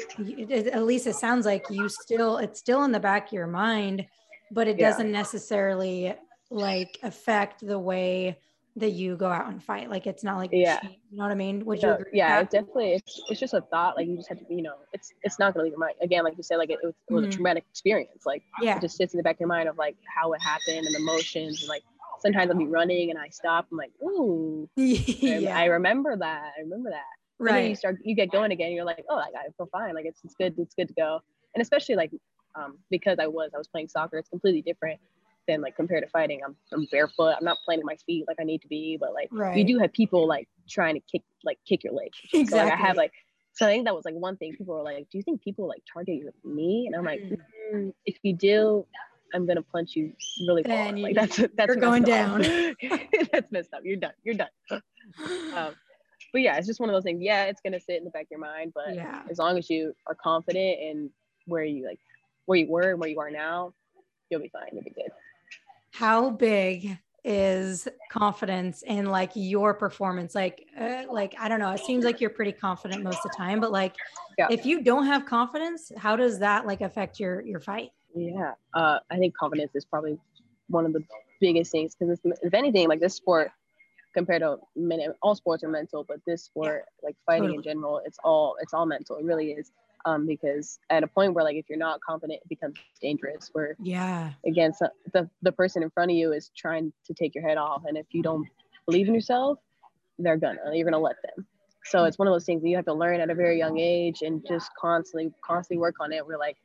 at 0.51 0.85
least 0.85 1.07
it 1.07 1.17
sounds 1.17 1.47
like 1.47 1.65
you 1.71 1.89
still 1.89 2.37
it's 2.37 2.61
still 2.61 2.85
in 2.85 2.93
the 2.93 3.01
back 3.01 3.29
of 3.29 3.33
your 3.33 3.47
mind 3.47 4.07
but 4.51 4.69
it 4.69 4.79
doesn't 4.79 5.11
necessarily 5.11 6.15
like 6.51 6.99
affect 7.03 7.67
the 7.67 7.79
way 7.79 8.39
that 8.77 8.91
you 8.91 9.17
go 9.17 9.29
out 9.29 9.49
and 9.49 9.63
fight 9.63 9.91
like 9.91 10.07
it's 10.07 10.23
not 10.23 10.37
like 10.37 10.51
yeah 10.53 10.79
you 10.83 11.17
know 11.17 11.25
what 11.25 11.33
i 11.33 11.35
mean 11.35 11.65
would 11.65 11.83
you 11.83 11.91
agree? 11.91 12.11
yeah 12.13 12.41
it 12.41 12.49
definitely 12.49 12.93
it's, 12.93 13.21
it's 13.29 13.41
just 13.41 13.53
a 13.53 13.61
thought 13.61 13.97
like 13.97 14.07
you 14.07 14.17
just 14.17 14.29
have 14.29 14.39
to 14.39 14.45
you 14.49 14.63
know 14.63 14.75
it's 14.93 15.13
it's 15.25 15.39
not 15.39 15.53
gonna 15.53 15.65
leave 15.65 15.73
your 15.73 15.81
mind 15.81 15.95
again 16.01 16.23
like 16.23 16.37
you 16.37 16.45
said 16.45 16.57
like 16.59 16.71
it, 16.71 16.79
it 16.83 16.87
was, 16.87 16.95
it 17.09 17.13
was 17.13 17.23
mm-hmm. 17.23 17.31
a 17.31 17.33
traumatic 17.33 17.65
experience 17.69 18.25
like 18.25 18.43
yeah 18.63 18.77
it 18.77 18.81
just 18.81 18.97
sits 18.97 19.15
in 19.15 19.19
the 19.19 19.23
back 19.23 19.35
of 19.35 19.41
your 19.41 19.49
mind 19.49 19.69
of 19.69 19.77
like 19.77 19.97
how 20.07 20.33
it 20.33 20.41
happened 20.41 20.87
and 20.87 20.95
the 20.95 20.99
emotions 20.99 21.61
and 21.61 21.69
like 21.69 21.83
sometimes 22.21 22.51
I'll 22.51 22.57
be 22.57 22.67
running 22.67 23.11
and 23.11 23.19
I 23.19 23.29
stop. 23.29 23.67
I'm 23.71 23.79
like, 23.79 23.93
ooh, 24.03 24.69
yeah. 24.77 25.57
I 25.57 25.67
remember 25.67 26.17
that. 26.17 26.53
I 26.57 26.61
remember 26.63 26.91
that. 26.91 27.05
Right. 27.39 27.51
And 27.51 27.59
then 27.59 27.71
you 27.71 27.77
start, 27.77 27.99
you 28.03 28.15
get 28.15 28.31
going 28.31 28.53
again. 28.53 28.73
You're 28.73 28.85
like, 28.85 29.05
oh, 29.09 29.19
I 29.19 29.31
feel 29.57 29.69
fine. 29.71 29.95
Like 29.95 30.07
it's, 30.07 30.21
it's 30.25 30.35
good. 30.35 30.55
It's 30.59 30.75
good 30.75 30.89
to 30.89 30.95
go. 30.95 31.21
And 31.55 31.63
especially 31.63 31.95
like, 31.95 32.11
um, 32.55 32.79
because 32.91 33.19
I 33.19 33.27
was, 33.27 33.51
I 33.55 33.59
was 33.59 33.69
playing 33.69 33.89
soccer. 33.89 34.19
It's 34.19 34.29
completely 34.29 34.63
different 34.63 35.01
than 35.47 35.61
like 35.61 35.77
compared 35.77 36.05
to 36.05 36.11
fighting. 36.11 36.41
I'm, 36.45 36.57
I'm 36.73 36.87
barefoot. 36.91 37.35
I'm 37.39 37.45
not 37.45 37.59
planting 37.65 37.87
my 37.87 37.97
feet 38.07 38.25
like 38.29 38.37
I 38.41 38.45
need 38.45 38.63
to 38.63 38.69
be. 38.69 38.97
But 39.01 39.15
like, 39.15 39.29
right. 39.33 39.57
you 39.57 39.65
do 39.65 39.79
have 39.79 39.93
people 39.93 40.27
like 40.27 40.49
trying 40.69 40.95
to 40.95 41.01
kick, 41.01 41.23
like 41.45 41.59
kick 41.67 41.85
your 41.85 41.95
leg. 41.95 42.11
Exactly. 42.33 42.47
So, 42.47 42.57
like, 42.57 42.73
I 42.73 42.77
have 42.77 42.97
like, 42.97 43.13
so 43.55 43.67
I 43.67 43.71
think 43.71 43.87
that 43.87 43.95
was 43.95 44.05
like 44.05 44.15
one 44.15 44.37
thing. 44.37 44.55
People 44.57 44.77
were 44.77 44.83
like, 44.83 45.09
"Do 45.11 45.19
you 45.19 45.23
think 45.25 45.43
people 45.43 45.67
like 45.67 45.83
target 45.93 46.17
your 46.17 46.33
knee?" 46.45 46.87
And 46.87 46.95
I'm 46.95 47.05
like, 47.05 47.21
mm. 47.21 47.37
Mm, 47.75 47.93
"If 48.07 48.19
you 48.23 48.33
do, 48.33 48.87
I'm 49.35 49.47
gonna 49.47 49.63
punch 49.63 49.97
you 49.97 50.13
really 50.47 50.63
hard. 50.63 50.99
Like 50.99 51.15
that's 51.15 51.37
that's 51.37 51.67
you're 51.67 51.77
going 51.77 52.05
down. 52.05 52.43
that's 53.33 53.51
messed 53.51 53.75
up. 53.75 53.81
You're 53.85 53.97
done. 53.97 54.13
You're 54.25 54.35
done. 54.35 54.49
Um, 55.57 55.75
but 56.35 56.43
yeah, 56.43 56.59
it's 56.59 56.67
just 56.67 56.81
one 56.81 56.91
of 56.91 56.95
those 56.95 57.03
things. 57.03 57.23
Yeah, 57.23 57.45
it's 57.45 57.63
gonna 57.63 57.81
sit 57.81 57.97
in 57.97 58.05
the 58.05 58.11
back 58.11 58.25
of 58.25 58.31
your 58.31 58.41
mind, 58.41 58.73
but 58.75 58.95
yeah. 58.95 59.23
as 59.31 59.39
long 59.39 59.57
as 59.57 59.71
you 59.71 59.95
are 60.07 60.15
confident 60.15 60.79
in 60.81 61.11
where 61.47 61.65
you 61.65 61.87
like 61.87 61.99
where 62.49 62.59
you 62.59 62.67
were 62.69 62.91
and 62.91 63.01
where 63.01 63.09
you 63.09 63.21
are 63.21 63.31
now, 63.31 63.73
you'll 64.31 64.41
be 64.41 64.49
fine. 64.49 64.69
You'll 64.73 64.83
be 64.83 64.91
good. 64.91 65.11
How 65.93 66.31
big 66.31 66.99
is 67.25 67.89
confidence 68.11 68.83
in 68.83 69.07
like 69.07 69.33
your 69.35 69.75
performance 69.75 70.37
like 70.37 70.65
uh, 70.81 71.03
like 71.11 71.35
i 71.39 71.49
don't 71.49 71.59
know 71.59 71.73
it 71.73 71.81
seems 71.81 72.05
like 72.05 72.21
you're 72.21 72.31
pretty 72.31 72.53
confident 72.53 73.03
most 73.03 73.17
of 73.17 73.23
the 73.25 73.37
time 73.37 73.61
but 73.61 73.73
like 73.73 73.97
yeah. 74.39 74.47
if 74.51 74.65
you 74.65 74.83
don't 74.83 75.05
have 75.05 75.27
confidence 75.27 75.91
how 75.99 76.15
does 76.15 76.39
that 76.39 76.65
like 76.65 76.81
affect 76.81 77.19
your 77.19 77.43
your 77.43 77.59
fight 77.59 77.91
yeah, 78.15 78.53
uh, 78.75 78.99
I 79.11 79.17
think 79.19 79.37
confidence 79.37 79.73
is 79.75 79.85
probably 79.85 80.19
one 80.69 80.87
of 80.87 80.93
the 80.93 81.05
biggest 81.41 81.73
things 81.73 81.95
because 81.95 82.19
if 82.43 82.55
anything, 82.55 82.89
like 82.89 83.01
this 83.01 83.15
sport 83.15 83.51
compared 84.15 84.43
to 84.43 84.57
many 84.75 85.07
all 85.23 85.35
sports 85.35 85.63
are 85.63 85.69
mental, 85.69 86.05
but 86.05 86.19
this 86.27 86.45
sport, 86.45 86.85
like 87.03 87.17
fighting 87.27 87.55
in 87.55 87.63
general, 87.63 88.01
it's 88.05 88.19
all 88.25 88.57
it's 88.61 88.75
all 88.75 88.87
mental. 88.87 89.17
It 89.17 89.25
really 89.25 89.53
is. 89.53 89.71
Um, 90.09 90.27
because 90.27 90.79
at 90.91 91.03
a 91.03 91.07
point 91.07 91.35
where 91.35 91.45
like 91.45 91.57
if 91.57 91.67
you're 91.69 91.79
not 91.79 92.01
confident, 92.01 92.41
it 92.43 92.49
becomes 92.49 92.77
dangerous. 93.03 93.51
Where 93.53 93.77
yeah, 93.83 94.33
again, 94.47 94.73
so 94.73 94.89
the 95.13 95.29
the 95.43 95.53
person 95.53 95.83
in 95.83 95.91
front 95.91 96.11
of 96.11 96.17
you 96.17 96.33
is 96.33 96.51
trying 96.57 96.93
to 97.07 97.15
take 97.15 97.35
your 97.35 97.47
head 97.47 97.59
off, 97.59 97.83
and 97.87 97.97
if 97.97 98.07
you 98.13 98.23
don't 98.23 98.47
believe 98.87 99.09
in 99.09 99.15
yourself, 99.15 99.59
they're 100.19 100.37
gonna 100.37 100.59
you're 100.73 100.85
gonna 100.85 100.99
let 100.99 101.17
them. 101.23 101.47
So 101.85 102.05
it's 102.05 102.19
one 102.19 102.29
of 102.29 102.35
those 102.35 102.45
things 102.45 102.63
that 102.63 102.69
you 102.69 102.77
have 102.77 102.85
to 102.87 102.95
learn 102.95 103.21
at 103.21 103.31
a 103.31 103.35
very 103.35 103.59
young 103.59 103.79
age 103.79 104.23
and 104.23 104.45
just 104.47 104.71
constantly 104.81 105.33
constantly 105.45 105.81
work 105.81 105.97
on 106.01 106.13
it. 106.13 106.27
We're 106.27 106.39
like 106.39 106.57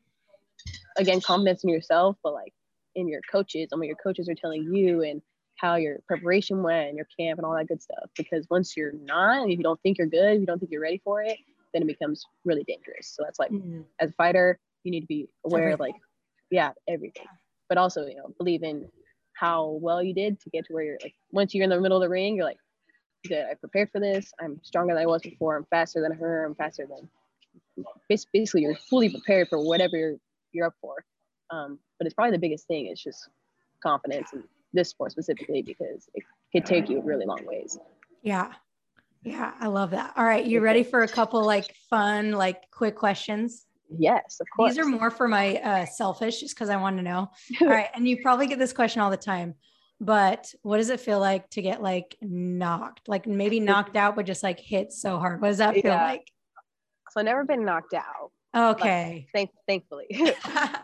again 0.97 1.21
confidence 1.21 1.63
in 1.63 1.69
yourself 1.69 2.15
but 2.23 2.34
like 2.34 2.53
in 2.95 3.08
your 3.08 3.21
coaches 3.32 3.69
and 3.71 3.79
what 3.79 3.88
your 3.88 3.97
coaches 3.97 4.29
are 4.29 4.36
telling 4.36 4.63
you 4.73 5.01
and 5.01 5.21
how 5.56 5.75
your 5.75 5.99
preparation 6.08 6.62
went 6.62 6.89
and 6.89 6.97
your 6.97 7.08
camp 7.17 7.39
and 7.39 7.45
all 7.45 7.56
that 7.56 7.67
good 7.67 7.82
stuff 7.82 8.10
because 8.15 8.45
once 8.49 8.75
you're 8.75 8.93
not 9.03 9.49
if 9.49 9.58
you 9.58 9.63
don't 9.63 9.82
think 9.82 9.97
you're 9.97 10.08
good 10.08 10.36
if 10.36 10.39
you 10.39 10.45
don't 10.45 10.60
think 10.60 10.71
you're 10.71 10.82
ready 10.82 11.01
for 11.03 11.21
it 11.23 11.38
then 11.73 11.81
it 11.81 11.88
becomes 11.88 12.25
really 12.45 12.63
dangerous 12.63 13.07
so 13.07 13.23
that's 13.23 13.39
like 13.39 13.51
mm-hmm. 13.51 13.81
as 13.99 14.09
a 14.09 14.13
fighter 14.13 14.59
you 14.83 14.91
need 14.91 15.01
to 15.01 15.07
be 15.07 15.27
aware 15.45 15.69
everything. 15.69 15.73
of 15.73 15.79
like 15.79 15.95
yeah 16.51 16.71
everything 16.88 17.25
but 17.69 17.77
also 17.77 18.05
you 18.05 18.15
know 18.15 18.33
believe 18.38 18.63
in 18.63 18.88
how 19.33 19.79
well 19.81 20.01
you 20.01 20.13
did 20.13 20.39
to 20.39 20.49
get 20.49 20.65
to 20.65 20.73
where 20.73 20.83
you're 20.83 20.97
like 21.01 21.15
once 21.31 21.53
you're 21.53 21.63
in 21.63 21.69
the 21.69 21.79
middle 21.79 21.97
of 21.97 22.03
the 22.03 22.09
ring 22.09 22.36
you're 22.36 22.45
like 22.45 22.57
good 23.27 23.45
i 23.49 23.53
prepared 23.55 23.89
for 23.91 23.99
this 23.99 24.31
i'm 24.41 24.59
stronger 24.63 24.93
than 24.93 25.01
i 25.01 25.05
was 25.05 25.21
before 25.21 25.55
i'm 25.55 25.65
faster 25.69 26.01
than 26.01 26.12
her 26.12 26.45
i'm 26.45 26.55
faster 26.55 26.86
than 26.86 27.09
basically 28.31 28.62
you're 28.62 28.75
fully 28.75 29.09
prepared 29.09 29.47
for 29.47 29.63
whatever 29.63 29.97
you're 29.97 30.17
you're 30.53 30.67
up 30.67 30.75
for. 30.81 31.03
Um, 31.49 31.79
but 31.97 32.05
it's 32.05 32.13
probably 32.13 32.31
the 32.31 32.39
biggest 32.39 32.67
thing 32.67 32.88
is 32.88 33.01
just 33.01 33.29
confidence 33.81 34.31
in 34.33 34.43
this 34.71 34.89
sport 34.89 35.12
specifically 35.12 35.62
because 35.62 36.07
it 36.13 36.23
could 36.51 36.65
take 36.65 36.89
you 36.89 37.01
really 37.01 37.25
long 37.25 37.45
ways. 37.45 37.77
Yeah. 38.21 38.51
Yeah, 39.23 39.53
I 39.59 39.67
love 39.67 39.91
that. 39.91 40.13
All 40.17 40.25
right, 40.25 40.45
you 40.45 40.59
ready 40.62 40.83
for 40.83 41.03
a 41.03 41.07
couple 41.07 41.43
like 41.45 41.73
fun, 41.89 42.31
like 42.31 42.69
quick 42.71 42.95
questions? 42.95 43.65
Yes, 43.97 44.38
of 44.41 44.47
course. 44.55 44.71
These 44.75 44.79
are 44.79 44.86
more 44.88 45.12
for 45.12 45.27
my 45.27 45.57
uh, 45.57 45.86
selfish, 45.86 46.39
just 46.39 46.55
because 46.55 46.69
I 46.69 46.77
want 46.77 46.97
to 46.97 47.03
know. 47.03 47.29
all 47.62 47.67
right, 47.67 47.88
and 47.95 48.07
you 48.07 48.21
probably 48.21 48.47
get 48.47 48.59
this 48.59 48.73
question 48.73 49.01
all 49.01 49.12
the 49.12 49.17
time. 49.17 49.55
but 50.01 50.51
what 50.63 50.77
does 50.77 50.89
it 50.89 50.99
feel 50.99 51.19
like 51.19 51.49
to 51.51 51.62
get 51.62 51.81
like 51.81 52.17
knocked? 52.21 53.07
Like 53.07 53.25
maybe 53.27 53.59
knocked 53.71 53.95
out, 53.95 54.15
but 54.15 54.25
just 54.25 54.43
like 54.43 54.59
hit 54.59 54.91
so 54.91 55.19
hard. 55.19 55.41
What 55.41 55.49
does 55.49 55.59
that 55.59 55.73
feel 55.75 55.83
Yeah. 55.91 56.03
like? 56.03 56.29
So 57.12 57.19
I 57.19 57.23
never 57.23 57.43
been 57.45 57.63
knocked 57.63 57.93
out, 57.93 58.31
Okay. 58.55 59.27
thank 59.33 59.51
thankfully. 59.67 60.07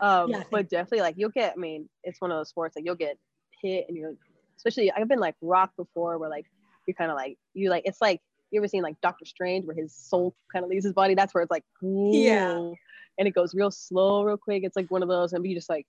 um, 0.00 0.30
Yeah, 0.30 0.42
but 0.50 0.68
definitely 0.70 1.00
like 1.00 1.16
you'll 1.18 1.30
get. 1.30 1.52
I 1.56 1.60
mean, 1.60 1.88
it's 2.04 2.20
one 2.20 2.30
of 2.30 2.38
those 2.38 2.48
sports 2.48 2.76
like 2.76 2.84
you'll 2.86 2.94
get 2.94 3.18
hit 3.60 3.86
and 3.88 3.96
you're, 3.96 4.14
especially 4.56 4.90
I've 4.92 5.08
been 5.08 5.18
like 5.18 5.34
rocked 5.42 5.76
before 5.76 6.16
where 6.18 6.30
like 6.30 6.46
you're 6.86 6.94
kind 6.94 7.10
of 7.10 7.16
like 7.16 7.36
you 7.52 7.68
like 7.68 7.82
it's 7.84 8.00
like 8.00 8.20
you 8.50 8.60
ever 8.60 8.68
seen 8.68 8.82
like 8.82 9.00
Doctor 9.00 9.24
Strange 9.24 9.64
where 9.66 9.76
his 9.76 9.94
soul 9.94 10.34
kind 10.52 10.64
of 10.64 10.70
leaves 10.70 10.84
his 10.84 10.92
body. 10.94 11.14
That's 11.14 11.32
where 11.34 11.42
it's 11.42 11.50
like 11.50 11.64
Yeah. 11.82 12.70
And 13.18 13.28
it 13.28 13.32
goes 13.34 13.54
real 13.54 13.70
slow, 13.70 14.22
real 14.24 14.36
quick. 14.38 14.62
It's 14.64 14.76
like 14.76 14.90
one 14.90 15.02
of 15.02 15.08
those, 15.08 15.32
and 15.32 15.44
you 15.46 15.54
just 15.54 15.68
like 15.68 15.86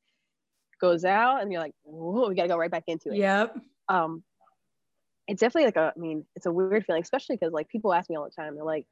goes 0.81 1.05
out 1.05 1.41
and 1.41 1.51
you're 1.51 1.61
like, 1.61 1.73
whoa, 1.83 2.27
we 2.29 2.35
gotta 2.35 2.47
go 2.49 2.57
right 2.57 2.71
back 2.71 2.83
into 2.87 3.09
it. 3.11 3.17
yep. 3.17 3.55
um 3.89 4.23
it's 5.27 5.39
definitely 5.39 5.65
like 5.65 5.75
a 5.77 5.93
i 5.95 5.99
mean 5.99 6.25
it's 6.35 6.47
a 6.47 6.51
weird 6.51 6.83
feeling 6.85 7.03
especially 7.03 7.35
because 7.37 7.53
like 7.53 7.69
people 7.69 7.93
ask 7.93 8.09
me 8.09 8.15
all 8.15 8.23
the 8.25 8.31
time 8.31 8.55
they're 8.55 8.63
like 8.63 8.87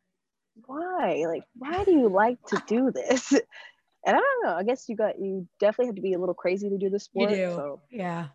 why 0.67 1.23
like 1.27 1.43
why 1.57 1.83
do 1.83 1.91
you 1.91 2.07
like 2.07 2.37
to 2.45 2.61
do 2.67 2.91
this 2.91 3.31
and 4.05 4.15
i 4.15 4.19
don't 4.19 4.43
know 4.45 4.53
i 4.53 4.63
guess 4.63 4.87
you 4.87 4.95
got 4.95 5.19
you 5.19 5.47
definitely 5.59 5.87
have 5.87 5.95
to 5.95 6.01
be 6.01 6.13
a 6.13 6.19
little 6.19 6.35
crazy 6.35 6.69
to 6.69 6.77
do 6.77 6.89
this 6.89 7.09
You 7.13 7.23
sport 7.23 7.29
do. 7.31 7.51
so 7.55 7.81
Yeah. 7.89 8.27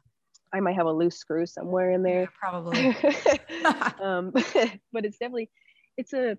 I 0.54 0.60
might 0.60 0.76
have 0.76 0.86
a 0.86 0.92
loose 0.92 1.16
screw 1.16 1.44
somewhere 1.44 1.92
in 1.92 2.04
Yeah, 2.04 2.12
there 2.12 2.28
probably. 2.38 2.88
um 4.00 4.30
but 4.92 5.04
it's 5.04 5.18
definitely 5.18 5.50
it's 5.96 6.12
a 6.12 6.38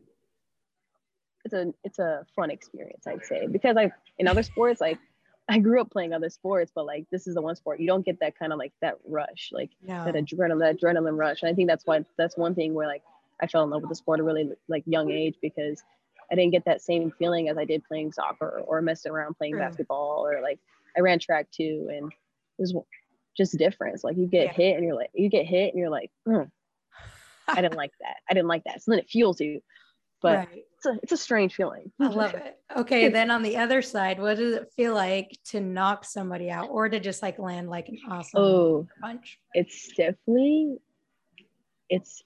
it's 1.45 1.53
a 1.53 1.73
it's 1.83 1.99
a 1.99 2.25
fun 2.35 2.49
experience 2.49 3.05
i'd 3.07 3.23
say 3.25 3.47
because 3.47 3.77
i 3.77 3.91
in 4.17 4.27
other 4.27 4.43
sports 4.43 4.81
like 4.81 4.97
i 5.47 5.59
grew 5.59 5.79
up 5.79 5.91
playing 5.91 6.13
other 6.13 6.29
sports 6.29 6.71
but 6.73 6.85
like 6.85 7.05
this 7.11 7.27
is 7.27 7.35
the 7.35 7.41
one 7.41 7.55
sport 7.55 7.79
you 7.79 7.87
don't 7.87 8.05
get 8.05 8.19
that 8.19 8.37
kind 8.37 8.51
of 8.51 8.59
like 8.59 8.73
that 8.81 8.97
rush 9.07 9.49
like 9.51 9.69
no. 9.85 10.03
that 10.03 10.15
adrenaline 10.15 10.59
that 10.59 10.79
adrenaline 10.79 11.17
rush 11.17 11.43
and 11.43 11.51
i 11.51 11.53
think 11.53 11.69
that's 11.69 11.85
why 11.85 12.03
that's 12.17 12.35
one 12.35 12.55
thing 12.55 12.73
where 12.73 12.87
like 12.87 13.03
i 13.41 13.47
fell 13.47 13.63
in 13.63 13.69
love 13.69 13.81
with 13.81 13.89
the 13.89 13.95
sport 13.95 14.19
at 14.19 14.21
a 14.21 14.25
really 14.25 14.49
like 14.67 14.83
young 14.87 15.11
age 15.11 15.35
because 15.41 15.83
i 16.31 16.35
didn't 16.35 16.51
get 16.51 16.65
that 16.65 16.81
same 16.81 17.11
feeling 17.11 17.47
as 17.47 17.57
i 17.57 17.63
did 17.65 17.83
playing 17.85 18.11
soccer 18.11 18.61
or 18.65 18.81
messing 18.81 19.11
around 19.11 19.35
playing 19.35 19.53
True. 19.53 19.61
basketball 19.61 20.25
or 20.27 20.41
like 20.41 20.59
i 20.97 20.99
ran 20.99 21.19
track 21.19 21.47
too 21.51 21.89
and 21.91 22.11
it 22.11 22.61
was 22.61 22.73
just 23.37 23.57
difference. 23.57 24.03
Like 24.03 24.17
you 24.17 24.27
get 24.27 24.45
Yeah. 24.47 24.53
hit 24.53 24.75
and 24.77 24.85
you're 24.85 24.95
like 24.95 25.09
you 25.13 25.29
get 25.29 25.45
hit 25.45 25.73
and 25.73 25.79
you're 25.79 25.89
like 25.89 26.11
"Mm, 26.27 26.49
i 27.47 27.61
didn't 27.61 27.75
like 27.75 27.91
that 28.01 28.17
i 28.29 28.33
didn't 28.33 28.47
like 28.47 28.63
that 28.65 28.81
so 28.81 28.91
then 28.91 28.99
it 28.99 29.07
fuels 29.09 29.39
you 29.39 29.61
but 30.21 30.47
right. 30.47 30.63
it's 30.75 30.85
a 30.85 30.99
it's 31.03 31.11
a 31.11 31.17
strange 31.17 31.53
feeling 31.53 31.91
I 32.01 32.07
love 32.07 32.33
it. 32.33 32.57
Okay, 32.75 33.09
then 33.09 33.29
on 33.29 33.43
the 33.43 33.57
other 33.57 33.81
side, 33.81 34.19
what 34.19 34.37
does 34.37 34.55
it 34.55 34.71
feel 34.75 34.93
like 34.95 35.37
to 35.51 35.59
knock 35.59 36.03
somebody 36.05 36.49
out 36.49 36.69
or 36.71 36.89
to 36.89 36.99
just 36.99 37.21
like 37.21 37.37
land 37.37 37.69
like 37.69 37.87
an 37.89 37.99
awesome 38.09 38.41
oh 38.41 38.87
punch? 38.99 39.39
it's 39.53 39.89
definitely 39.89 40.77
it's 41.89 42.23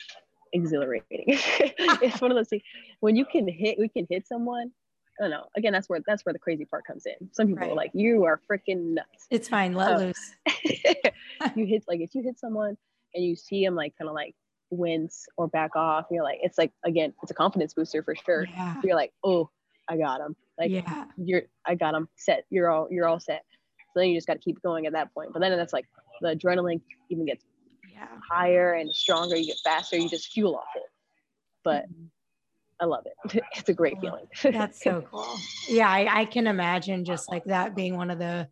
exhilarating 0.53 1.25
it's 1.27 2.21
one 2.21 2.31
of 2.31 2.37
those 2.37 2.47
things 2.47 2.63
when 3.01 3.15
you 3.15 3.25
can 3.25 3.47
hit 3.47 3.77
we 3.77 3.89
can 3.89 4.07
hit 4.09 4.25
someone 4.25 4.71
don't 5.19 5.29
know 5.31 5.45
again 5.55 5.73
that's 5.73 5.89
where 5.89 5.99
that's 6.07 6.25
where 6.25 6.33
the 6.33 6.39
crazy 6.39 6.65
part 6.65 6.85
comes 6.85 7.05
in 7.05 7.29
some 7.31 7.47
people 7.47 7.69
are 7.71 7.75
like 7.75 7.91
you 7.93 8.23
are 8.25 8.39
freaking 8.49 8.93
nuts 8.95 9.27
It's 9.29 9.47
fine, 9.49 9.73
let 9.73 9.93
Oh. 9.93 9.97
loose. 9.97 10.35
you 11.55 11.65
hit 11.65 11.83
like 11.87 11.99
if 12.01 12.15
you 12.15 12.23
hit 12.23 12.39
someone 12.39 12.77
and 13.13 13.23
you 13.23 13.35
see 13.35 13.63
them 13.63 13.75
like 13.75 13.93
kind 13.97 14.07
of 14.09 14.15
like 14.15 14.35
wince 14.71 15.25
or 15.37 15.47
back 15.47 15.75
off 15.75 16.05
you're 16.11 16.23
like 16.23 16.39
it's 16.43 16.57
like 16.57 16.71
again 16.85 17.13
it's 17.23 17.31
a 17.31 17.35
confidence 17.35 17.73
booster 17.73 18.03
for 18.03 18.15
sure 18.15 18.45
Yeah. 18.51 18.75
you're 18.83 18.95
like 18.95 19.11
oh 19.23 19.49
i 19.87 19.97
got 19.97 20.21
him 20.21 20.35
like 20.59 20.69
yeah. 20.71 21.05
you're 21.17 21.41
i 21.65 21.73
got 21.75 21.95
him 21.95 22.07
set 22.15 22.45
you're 22.51 22.69
all 22.69 22.87
you're 22.91 23.07
all 23.07 23.19
set 23.19 23.43
so 23.93 23.99
then 23.99 24.09
you 24.09 24.15
just 24.15 24.27
got 24.27 24.33
to 24.33 24.39
keep 24.39 24.61
going 24.61 24.85
at 24.85 24.93
that 24.93 25.11
point 25.13 25.33
but 25.33 25.39
then 25.39 25.57
that's 25.57 25.73
like 25.73 25.85
the 26.21 26.35
adrenaline 26.35 26.81
even 27.09 27.25
gets 27.25 27.43
Yeah. 27.91 28.05
higher 28.31 28.73
and 28.73 28.93
stronger, 28.93 29.35
you 29.35 29.47
get 29.47 29.57
faster, 29.63 29.97
you 29.97 30.07
just 30.07 30.31
fuel 30.31 30.55
off 30.55 30.67
it. 30.75 30.83
But 31.63 31.85
mm-hmm. 31.85 32.05
I 32.79 32.85
love 32.85 33.05
it. 33.05 33.43
It's 33.57 33.69
a 33.69 33.73
great 33.73 33.99
feeling. 33.99 34.25
That's 34.43 34.81
so 34.83 35.01
cool. 35.01 35.37
Yeah, 35.67 35.89
I, 35.89 36.21
I 36.21 36.25
can 36.25 36.47
imagine 36.47 37.05
just 37.05 37.29
like 37.29 37.45
that 37.45 37.75
being 37.75 37.95
one 37.97 38.09
of 38.11 38.19
the 38.19 38.47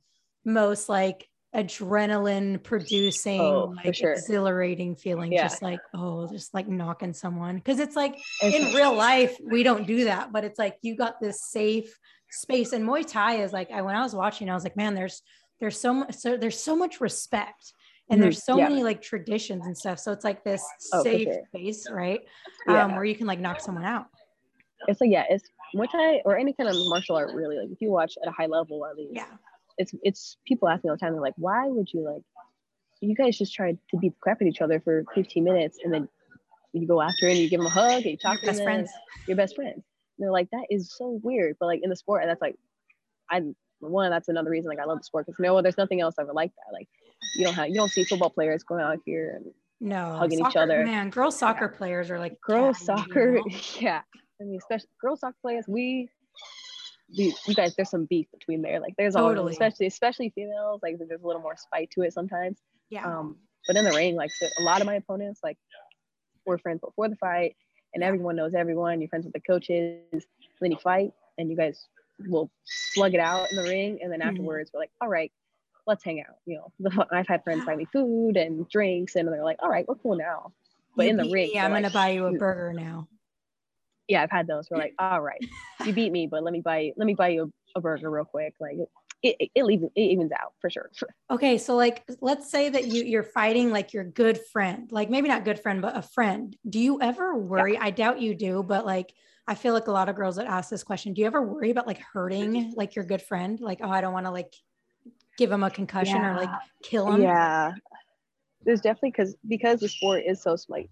most 0.46 0.90
like 0.90 1.28
adrenaline 1.56 2.62
producing, 2.62 3.42
Oh, 3.42 3.74
like 3.84 3.96
sure. 3.96 4.12
exhilarating 4.13 4.96
feelings. 4.96 5.34
Yeah. 5.34 5.48
Just 5.48 5.62
like, 5.62 5.80
oh, 5.94 6.28
just 6.28 6.54
like 6.54 6.68
knocking 6.68 7.13
someone. 7.13 7.60
Cause 7.62 7.80
it's 7.80 7.96
like 7.96 8.18
in 8.44 8.72
real 8.74 8.94
life, 8.94 9.38
we 9.44 9.63
don't 9.63 9.88
do 9.88 10.06
that, 10.06 10.32
but 10.32 10.44
it's 10.44 10.60
like 10.60 10.78
you 10.82 10.96
got 10.96 11.20
this 11.22 11.42
safe 11.42 11.98
space. 12.30 12.74
And 12.74 12.86
Muay 12.88 13.06
Thai 13.10 13.36
is 13.44 13.54
like, 13.54 13.72
I, 13.72 13.82
when 13.82 13.96
I 13.96 14.02
was 14.04 14.13
watching, 14.13 14.50
I 14.50 14.54
was 14.54 14.63
like, 14.63 14.78
man, 14.78 14.94
there's, 14.94 15.22
there's 15.60 15.80
so 15.80 15.94
much, 15.94 16.13
so 16.16 16.38
there's 16.38 16.60
so 16.60 16.76
much 16.76 17.02
respect 17.02 17.74
and 18.10 18.20
Mhm, 18.20 18.24
there's 18.24 18.44
so 18.44 18.58
yeah. 18.58 18.70
many 18.70 18.84
like 18.84 19.02
traditions 19.02 19.66
and 19.66 19.78
stuff. 19.78 20.00
So 20.00 20.12
it's 20.12 20.24
like 20.24 20.44
this 20.44 20.62
Oh, 20.94 21.04
safe 21.04 21.24
sure. 21.24 21.42
space, 21.50 21.90
right? 21.90 22.22
Yeah. 22.68 22.86
Um, 22.86 22.96
where 22.96 23.06
you 23.06 23.16
can 23.16 23.28
like 23.28 23.40
knock 23.40 23.60
someone 23.62 23.86
out. 23.86 24.06
It's 24.88 25.02
like 25.02 25.10
yeah, 25.12 25.24
it's 25.30 25.50
Muay 25.76 25.90
Thai 25.92 26.22
or 26.26 26.38
any 26.38 26.54
kind 26.54 26.70
of 26.70 26.76
martial 26.88 27.16
art 27.16 27.34
really. 27.34 27.58
Like 27.58 27.70
if 27.72 27.82
you 27.82 27.92
watch 27.92 28.18
at 28.22 28.28
a 28.28 28.32
high 28.32 28.46
level 28.46 28.86
at 28.86 28.96
least, 28.96 29.13
Yeah. 29.16 29.26
it's 29.78 29.94
it's 30.04 30.38
people 30.46 30.68
ask 30.70 30.84
me 30.84 30.90
all 30.90 30.96
the 30.96 31.00
time. 31.00 31.13
They're 31.13 31.22
like, 31.22 31.34
why 31.38 31.68
would 31.68 31.92
you 31.94 32.02
like? 32.02 32.24
You 33.02 33.16
guys 33.16 33.38
just 33.38 33.54
try 33.54 33.74
to 33.74 33.98
beat 34.00 34.13
the 34.13 34.20
crap 34.22 34.42
at 34.42 34.48
each 34.48 34.62
other 34.62 34.80
for 34.80 35.04
15 35.13 35.44
minutes, 35.44 35.78
and 35.84 35.94
then 35.94 36.08
you 36.74 36.88
go 36.88 37.02
after 37.02 37.28
it 37.28 37.32
and 37.32 37.40
you 37.40 37.50
give 37.50 37.60
them 37.60 37.68
a 37.68 37.70
hug 37.72 38.02
and 38.04 38.06
you 38.06 38.18
talk 38.18 38.34
Your 38.36 38.40
to 38.42 38.46
best 38.48 38.58
them. 38.58 38.66
friends. 38.66 38.92
Your 39.28 39.38
best 39.38 39.56
friends. 39.56 39.76
And 39.76 39.84
they're 40.26 40.32
like, 40.32 40.50
that 40.52 40.66
is 40.72 40.92
so 40.96 41.20
weird. 41.24 41.58
But 41.60 41.68
like 41.68 41.82
in 41.84 41.90
the 41.90 41.96
sport, 41.96 42.22
and 42.22 42.30
that's 42.30 42.42
like, 42.42 42.56
I 43.30 43.44
one 43.80 44.10
that's 44.10 44.28
another 44.30 44.50
reason 44.50 44.70
like 44.70 44.80
I 44.80 44.86
love 44.86 44.98
the 44.98 45.04
sport 45.04 45.28
because 45.28 45.38
no, 45.40 45.62
there's 45.62 45.78
nothing 45.78 46.02
else 46.02 46.16
ever 46.20 46.34
like 46.34 46.52
that. 46.56 46.74
Like 46.74 46.88
you 47.36 47.44
don't 47.46 47.54
have 47.54 47.70
you 47.70 47.76
don't 47.76 47.90
see 47.92 48.04
football 48.04 48.32
players 48.32 48.63
going 48.63 48.82
out 48.84 48.98
here 49.06 49.34
and 49.36 49.46
No, 49.80 50.16
hugging 50.18 50.40
each 50.44 50.56
other. 50.56 50.84
Man, 50.84 51.12
girls 51.12 51.38
soccer 51.38 51.68
players 51.68 52.10
are 52.10 52.18
like 52.18 52.40
girls 52.42 52.80
catty, 52.80 53.02
you 53.02 53.06
soccer 53.08 53.32
know? 53.34 53.46
yeah 53.80 54.02
i 54.41 54.43
mean 54.43 54.58
especially 54.58 54.89
girls 55.02 55.19
soccer 55.21 55.36
players 55.41 55.65
we 55.67 56.10
we, 57.15 57.34
you 57.47 57.56
guys 57.56 57.73
there's 57.76 57.89
some 57.89 58.06
beef 58.06 58.28
between 58.32 58.62
there 58.62 58.80
like 58.80 58.93
there's 58.97 59.15
always 59.15 59.36
Totally. 59.38 59.54
especially 59.54 59.88
especially 59.88 60.30
females 60.36 60.82
like 60.84 60.97
there's 61.00 61.21
a 61.21 61.26
little 61.28 61.41
more 61.41 61.56
spite 61.56 61.89
to 61.91 62.02
it 62.02 62.13
sometimes 62.13 62.58
Yeah. 62.89 63.06
um 63.08 63.38
but 63.65 63.78
in 63.78 63.86
the 63.86 63.93
ring 63.93 64.15
like 64.15 64.34
so 64.34 64.47
a 64.58 64.62
lot 64.62 64.82
of 64.82 64.88
my 64.88 64.95
opponents 64.95 65.39
like 65.43 65.58
we're 66.45 66.58
friends 66.58 66.82
before 66.82 67.08
the 67.10 67.15
fight 67.15 67.56
and 67.93 68.04
everyone 68.04 68.36
knows 68.36 68.54
everyone 68.54 69.00
you're 69.00 69.10
friends 69.10 69.26
with 69.26 69.34
the 69.34 69.39
coaches 69.39 70.02
then 70.60 70.71
you 70.71 70.78
fight 70.78 71.12
and 71.38 71.50
you 71.50 71.56
guys 71.56 71.88
will 72.28 72.52
slug 72.65 73.13
it 73.13 73.19
out 73.19 73.50
in 73.52 73.56
the 73.58 73.63
ring 73.63 74.00
and 74.02 74.12
then 74.12 74.19
Mhm. 74.19 74.28
afterwards 74.28 74.71
we're 74.73 74.80
like 74.82 74.91
all 75.02 75.08
right 75.08 75.32
let's 75.86 76.04
hang 76.04 76.19
out 76.19 76.36
you 76.45 76.58
know 76.58 77.06
i've 77.12 77.28
had 77.28 77.41
friends 77.43 77.63
buy 77.65 77.76
me 77.76 77.86
food 77.86 78.36
and 78.36 78.67
drinks 78.69 79.15
and 79.15 79.28
they're 79.28 79.43
like 79.43 79.58
all 79.62 79.69
right 79.69 79.88
we're 79.88 79.95
cool 79.95 80.15
now 80.15 80.52
but 80.97 81.06
in 81.06 81.15
the 81.15 81.23
ring 81.23 81.52
me, 81.52 81.60
I'm 81.60 81.71
they're 81.71 81.82
gonna 81.82 81.89
buy 81.91 82.10
you 82.10 82.26
a 82.26 82.32
burger 82.34 82.73
now. 82.73 83.08
Yeah, 84.08 84.24
I've 84.24 84.32
had 84.32 84.48
those. 84.48 84.67
We're 84.70 84.78
like, 84.78 84.93
all 85.00 85.22
right, 85.22 85.43
you 85.86 85.93
beat 85.93 86.12
me, 86.12 86.28
but 86.28 86.43
let 86.43 86.54
me 86.54 86.62
buy 86.62 86.91
let 86.98 87.06
me 87.06 87.13
buy 87.13 87.30
you 87.30 87.52
a, 87.76 87.80
a 87.80 87.82
burger 87.82 88.10
real 88.10 88.26
quick. 88.26 88.56
Like 88.60 88.78
it, 89.24 89.36
it, 89.39 89.52
it, 89.56 89.72
even, 89.72 89.89
it 89.96 90.02
evens 90.02 90.32
out 90.32 90.54
for 90.60 90.70
sure. 90.70 90.89
Okay, 91.30 91.58
so 91.58 91.76
like 91.76 92.04
let's 92.22 92.50
say 92.50 92.70
that 92.70 92.88
you 92.88 93.04
you're 93.04 93.24
fighting 93.24 93.72
like 93.72 93.93
your 93.93 94.06
good 94.06 94.39
friend, 94.52 94.89
like 94.91 95.10
maybe 95.10 95.28
not 95.28 95.43
good 95.43 95.60
friend, 95.60 95.82
but 95.82 95.98
a 95.98 96.02
friend. 96.02 96.56
Do 96.70 96.80
you 96.80 97.02
ever 97.02 97.36
worry? 97.36 97.78
I 97.78 97.89
doubt 97.91 98.22
you 98.22 98.34
do, 98.34 98.63
but 98.63 98.86
like 98.86 99.13
I 99.48 99.56
feel 99.56 99.74
like 99.74 99.88
a 99.88 99.91
lot 99.91 100.10
of 100.10 100.15
girls 100.15 100.38
that 100.38 100.48
ask 100.48 100.70
this 100.70 100.84
question, 100.84 101.13
do 101.13 101.22
you 101.22 101.28
ever 101.28 101.41
worry 101.41 101.72
about 101.72 101.88
like 101.88 102.00
hurting 102.00 102.74
like 102.76 102.96
your 102.96 103.06
good 103.06 103.22
friend? 103.22 103.60
Like, 103.60 103.80
oh, 103.82 103.89
I 103.89 104.02
don't 104.02 104.13
want 104.13 104.26
to 104.26 104.32
like 104.32 104.54
give 105.38 105.52
him 105.52 105.63
a 105.63 105.70
concussion 105.70 106.24
or 106.24 106.36
like 106.36 106.50
kill 106.84 107.12
him. 107.12 107.22
Yeah, 107.22 107.74
there's 108.63 108.82
definitely 108.82 109.12
because 109.12 109.36
because 109.48 109.80
the 109.80 109.89
sport 109.89 110.24
is 110.26 110.41
so 110.41 110.56
like 110.70 110.89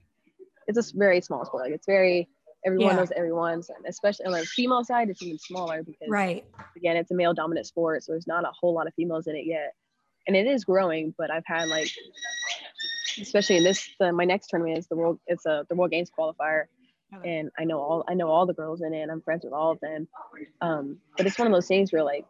it's 0.68 0.78
a 0.78 0.98
very 0.98 1.22
small 1.22 1.46
sport. 1.46 1.64
Like 1.64 1.74
it's 1.74 1.86
very 1.86 2.30
everyone 2.66 2.94
Yeah. 2.94 2.98
knows 2.98 3.12
everyone's, 3.16 3.70
and 3.70 3.86
especially 3.88 4.26
on 4.26 4.32
the 4.34 4.46
female 4.46 4.84
side, 4.84 5.10
it's 5.10 5.22
even 5.22 5.38
smaller 5.38 5.84
because 5.84 6.10
Right. 6.10 6.44
again, 6.76 6.98
it's 6.98 7.12
a 7.12 7.16
male 7.16 7.34
dominant 7.34 7.68
sport, 7.68 8.04
so 8.04 8.12
there's 8.12 8.28
not 8.28 8.44
a 8.44 8.52
whole 8.60 8.74
lot 8.74 8.88
of 8.88 8.94
females 8.96 9.28
in 9.28 9.36
it 9.36 9.46
yet, 9.46 9.74
and 10.28 10.36
it 10.36 10.48
is 10.48 10.66
growing. 10.66 11.14
But 11.18 11.32
I've 11.32 11.46
had 11.46 11.68
like, 11.70 11.90
especially 13.22 13.58
in 13.58 13.64
this, 13.64 13.88
the, 14.00 14.12
my 14.12 14.26
next 14.26 14.48
tournament 14.48 14.78
is 14.78 14.88
the 14.88 14.96
world. 14.96 15.20
It's 15.28 15.46
a 15.46 15.66
the 15.70 15.76
World 15.76 15.92
Games 15.92 16.10
qualifier, 16.18 16.66
Okay. 17.16 17.40
and 17.40 17.50
I 17.58 17.64
know 17.66 17.80
all 17.80 18.04
I 18.08 18.14
know 18.14 18.30
all 18.30 18.46
the 18.46 18.54
girls 18.54 18.82
in 18.82 18.94
it. 18.94 19.02
and 19.02 19.12
I'm 19.12 19.22
friends 19.22 19.44
with 19.46 19.54
all 19.54 19.72
of 19.72 19.80
them. 19.80 20.08
Um, 20.62 21.00
but 21.18 21.26
it's 21.28 21.38
one 21.38 21.48
of 21.48 21.54
those 21.54 21.68
things 21.68 21.92
where 21.94 22.04
like 22.04 22.26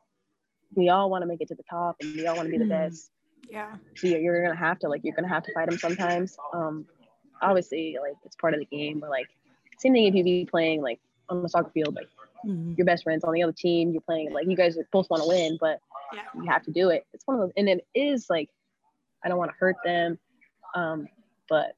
we 0.76 0.90
all 0.90 1.10
want 1.10 1.22
to 1.24 1.28
make 1.28 1.42
it 1.42 1.48
to 1.50 1.56
the 1.56 1.64
top, 1.70 1.96
and 2.02 2.14
we 2.16 2.28
all 2.28 2.36
want 2.36 2.48
to 2.48 2.52
be 2.52 2.58
the 2.58 2.66
Mhm. 2.66 2.70
best. 2.70 3.12
Yeah. 3.50 3.76
So 3.96 4.08
you're, 4.08 4.20
you're 4.20 4.44
gonna 4.44 4.56
have 4.56 4.80
to 4.80 4.90
like 4.90 5.02
you're 5.04 5.16
gonna 5.16 5.30
have 5.30 5.44
to 5.44 5.54
fight 5.54 5.68
them 5.70 5.78
sometimes. 5.78 6.36
Um, 6.54 6.86
obviously, 7.42 7.98
like 8.02 8.16
it's 8.26 8.36
part 8.36 8.54
of 8.54 8.60
the 8.60 8.66
game. 8.66 9.00
But 9.00 9.10
like 9.10 9.28
same 9.78 9.94
thing 9.94 10.06
if 10.06 10.16
you 10.16 10.24
be 10.24 10.46
playing 10.46 10.82
like 10.82 11.00
on 11.30 11.42
the 11.44 11.50
soccer 11.50 11.70
field, 11.72 11.96
like 11.96 12.10
Mhm. 12.46 12.78
your 12.78 12.86
best 12.86 13.04
friends 13.04 13.24
on 13.24 13.34
the 13.34 13.42
other 13.44 13.52
team, 13.54 13.92
you're 13.92 14.02
playing 14.02 14.32
like 14.32 14.48
you 14.48 14.56
guys 14.56 14.78
both 14.92 15.10
want 15.10 15.24
to 15.24 15.28
win, 15.30 15.58
but 15.60 15.80
Yeah. 16.14 16.22
you 16.36 16.46
have 16.50 16.64
to 16.64 16.72
do 16.72 16.90
it. 16.90 17.06
It's 17.14 17.26
one 17.26 17.36
of 17.40 17.42
those, 17.42 17.54
and 17.58 17.68
it 17.68 17.86
is 17.96 18.30
like 18.30 18.50
I 19.24 19.28
don't 19.28 19.40
want 19.40 19.50
to 19.52 19.58
hurt 19.58 19.78
them, 19.84 20.20
um, 20.76 21.08
but 21.50 21.76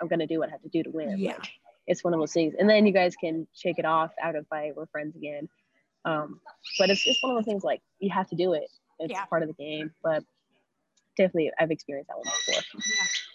I'm 0.00 0.06
gonna 0.08 0.26
do 0.26 0.38
what 0.38 0.48
I 0.48 0.52
have 0.52 0.62
to 0.62 0.68
do 0.68 0.82
to 0.84 0.90
win. 0.90 1.18
Yeah. 1.18 1.32
Like, 1.32 1.48
it's 1.88 2.04
one 2.04 2.14
of 2.14 2.20
those 2.20 2.32
things, 2.32 2.54
and 2.58 2.70
then 2.70 2.86
you 2.86 2.92
guys 2.92 3.16
can 3.16 3.48
shake 3.52 3.78
it 3.80 3.84
off 3.84 4.12
out 4.22 4.36
of 4.36 4.46
fight. 4.46 4.76
We're 4.76 4.86
friends 4.86 5.16
again. 5.16 5.48
Um, 6.04 6.40
but 6.78 6.88
it's 6.90 7.02
just 7.02 7.22
one 7.22 7.32
of 7.32 7.38
those 7.38 7.44
things 7.44 7.64
like 7.64 7.82
you 7.98 8.10
have 8.10 8.28
to 8.28 8.36
do 8.36 8.52
it. 8.54 8.70
It's 9.00 9.10
Yeah. 9.12 9.24
part 9.26 9.42
of 9.42 9.48
the 9.48 9.54
game, 9.54 9.92
but 10.02 10.22
definitely 11.16 11.50
I've 11.58 11.70
experienced 11.70 12.08
that 12.08 12.18
one 12.18 12.26
before. 12.26 12.62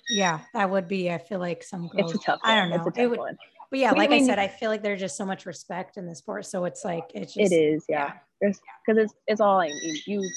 Yeah, 0.10 0.40
that 0.54 0.70
would 0.70 0.88
be. 0.88 1.12
I 1.12 1.18
feel 1.18 1.40
like 1.40 1.62
some 1.64 1.88
girls. 1.90 2.14
It's 2.14 2.24
a 2.24 2.26
tough. 2.26 2.40
I 2.44 2.56
don't 2.56 2.70
know. 2.70 2.88
It's 2.88 2.98
a 2.98 3.02
It 3.02 3.10
would, 3.10 3.20
one. 3.20 3.38
But 3.70 3.80
yeah, 3.80 3.92
like 3.92 4.12
I 4.12 4.22
said, 4.24 4.40
I 4.40 4.48
feel 4.48 4.70
like 4.70 4.82
there's 4.84 5.00
just 5.00 5.18
so 5.18 5.26
much 5.26 5.46
respect 5.46 5.98
in 5.98 6.06
the 6.06 6.16
sport. 6.16 6.46
So 6.46 6.66
it's 6.66 6.84
like 6.86 7.12
it's 7.14 7.34
just. 7.34 7.52
It 7.52 7.56
is, 7.56 7.86
yeah. 7.90 8.14
Because 8.42 8.60
it's 8.88 9.14
it's 9.28 9.42
all 9.42 9.56
like 9.56 9.72
you, 9.82 10.00
you 10.06 10.30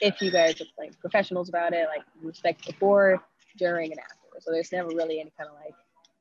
if 0.00 0.20
you 0.22 0.30
guys 0.30 0.60
are 0.60 0.64
like 0.78 0.98
professionals 1.00 1.48
about 1.48 1.72
it, 1.72 1.86
like 1.88 2.02
respect 2.22 2.66
before, 2.66 3.22
during, 3.58 3.90
and 3.92 4.00
after. 4.00 4.14
So 4.40 4.50
there's 4.52 4.72
never 4.72 4.88
really 4.88 5.20
any 5.20 5.32
kind 5.36 5.48
of 5.50 5.56
like 5.62 5.74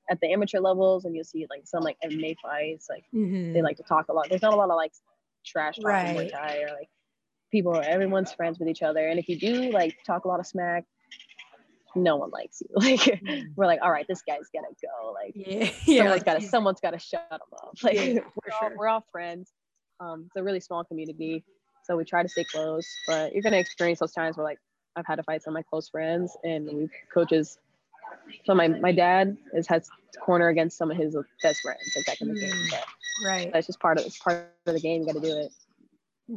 at 0.09 0.19
the 0.21 0.31
amateur 0.31 0.59
levels, 0.59 1.05
and 1.05 1.15
you'll 1.15 1.23
see 1.23 1.45
like 1.49 1.61
some 1.65 1.83
like 1.83 1.97
MMA 2.03 2.35
fights, 2.41 2.87
like 2.89 3.05
Mhm. 3.13 3.53
they 3.53 3.61
like 3.61 3.77
to 3.77 3.83
talk 3.83 4.07
a 4.09 4.13
lot. 4.13 4.27
There's 4.29 4.41
not 4.41 4.53
a 4.53 4.57
lot 4.57 4.69
of 4.69 4.75
like 4.75 4.91
trash 5.45 5.75
talking 5.75 5.87
Right. 5.87 6.17
Muay 6.17 6.31
Thai 6.31 6.57
or 6.63 6.69
like 6.77 6.89
people. 7.51 7.75
Everyone's 7.79 8.31
friends 8.33 8.59
with 8.59 8.67
each 8.67 8.81
other, 8.81 9.07
and 9.07 9.19
if 9.19 9.29
you 9.29 9.37
do 9.37 9.71
like 9.71 9.97
talk 10.05 10.25
a 10.25 10.27
lot 10.27 10.39
of 10.39 10.47
smack, 10.47 10.85
no 11.95 12.15
one 12.17 12.29
likes 12.31 12.61
you. 12.61 12.69
Like 12.75 12.99
Mm. 12.99 13.47
we're 13.55 13.65
like, 13.65 13.79
all 13.81 13.91
right, 13.91 14.05
this 14.07 14.21
guy's 14.21 14.47
gonna 14.53 14.67
go. 14.81 15.11
Like 15.13 15.33
Yeah, 15.35 15.69
yeah. 15.85 15.97
someone's 16.03 16.11
like, 16.17 16.25
got 16.25 16.33
to 16.33 16.39
he's- 16.39 16.51
someone's 16.51 16.79
got 16.81 16.91
to 16.91 16.99
shut 16.99 17.27
him 17.31 17.39
up. 17.63 17.73
Like 17.83 17.95
Yeah, 17.95 18.13
we're, 18.13 18.53
all, 18.53 18.69
sure. 18.69 18.77
we're 18.77 18.87
all 18.87 19.05
friends. 19.11 19.51
Um, 19.99 20.23
it's 20.27 20.35
a 20.37 20.43
really 20.43 20.59
small 20.61 20.83
community, 20.83 21.43
so 21.83 21.97
we 21.97 22.05
try 22.05 22.23
to 22.23 22.29
stay 22.29 22.43
close. 22.45 22.87
But 23.07 23.33
you're 23.33 23.41
gonna 23.43 23.57
experience 23.57 23.99
those 23.99 24.13
times 24.13 24.37
where 24.37 24.45
like 24.45 24.59
I've 24.95 25.05
had 25.05 25.15
to 25.17 25.23
fight 25.23 25.43
some 25.43 25.51
of 25.51 25.55
my 25.55 25.63
close 25.63 25.89
friends, 25.89 26.35
and 26.43 26.65
we 26.67 26.89
coaches. 27.13 27.57
So 28.45 28.55
my 28.55 28.67
my 28.69 28.91
dad 28.91 29.37
is 29.53 29.67
has 29.67 29.89
corner 30.21 30.47
against 30.49 30.77
some 30.77 30.89
of 30.89 30.97
his 30.97 31.15
best 31.43 31.61
friends, 31.61 31.93
like 31.95 32.05
that 32.05 32.17
kind 32.19 32.31
of 32.31 32.37
thing. 32.37 32.49
Mm. 32.51 32.69
But 32.71 32.85
right. 33.27 33.51
that's 33.53 33.67
just 33.67 33.79
part 33.79 33.99
of 33.99 34.05
it's 34.05 34.17
part 34.17 34.47
of 34.65 34.73
the 34.73 34.79
game. 34.79 35.01
You 35.01 35.07
got 35.07 35.21
to 35.21 35.27
do 35.29 35.35
it. 35.37 35.51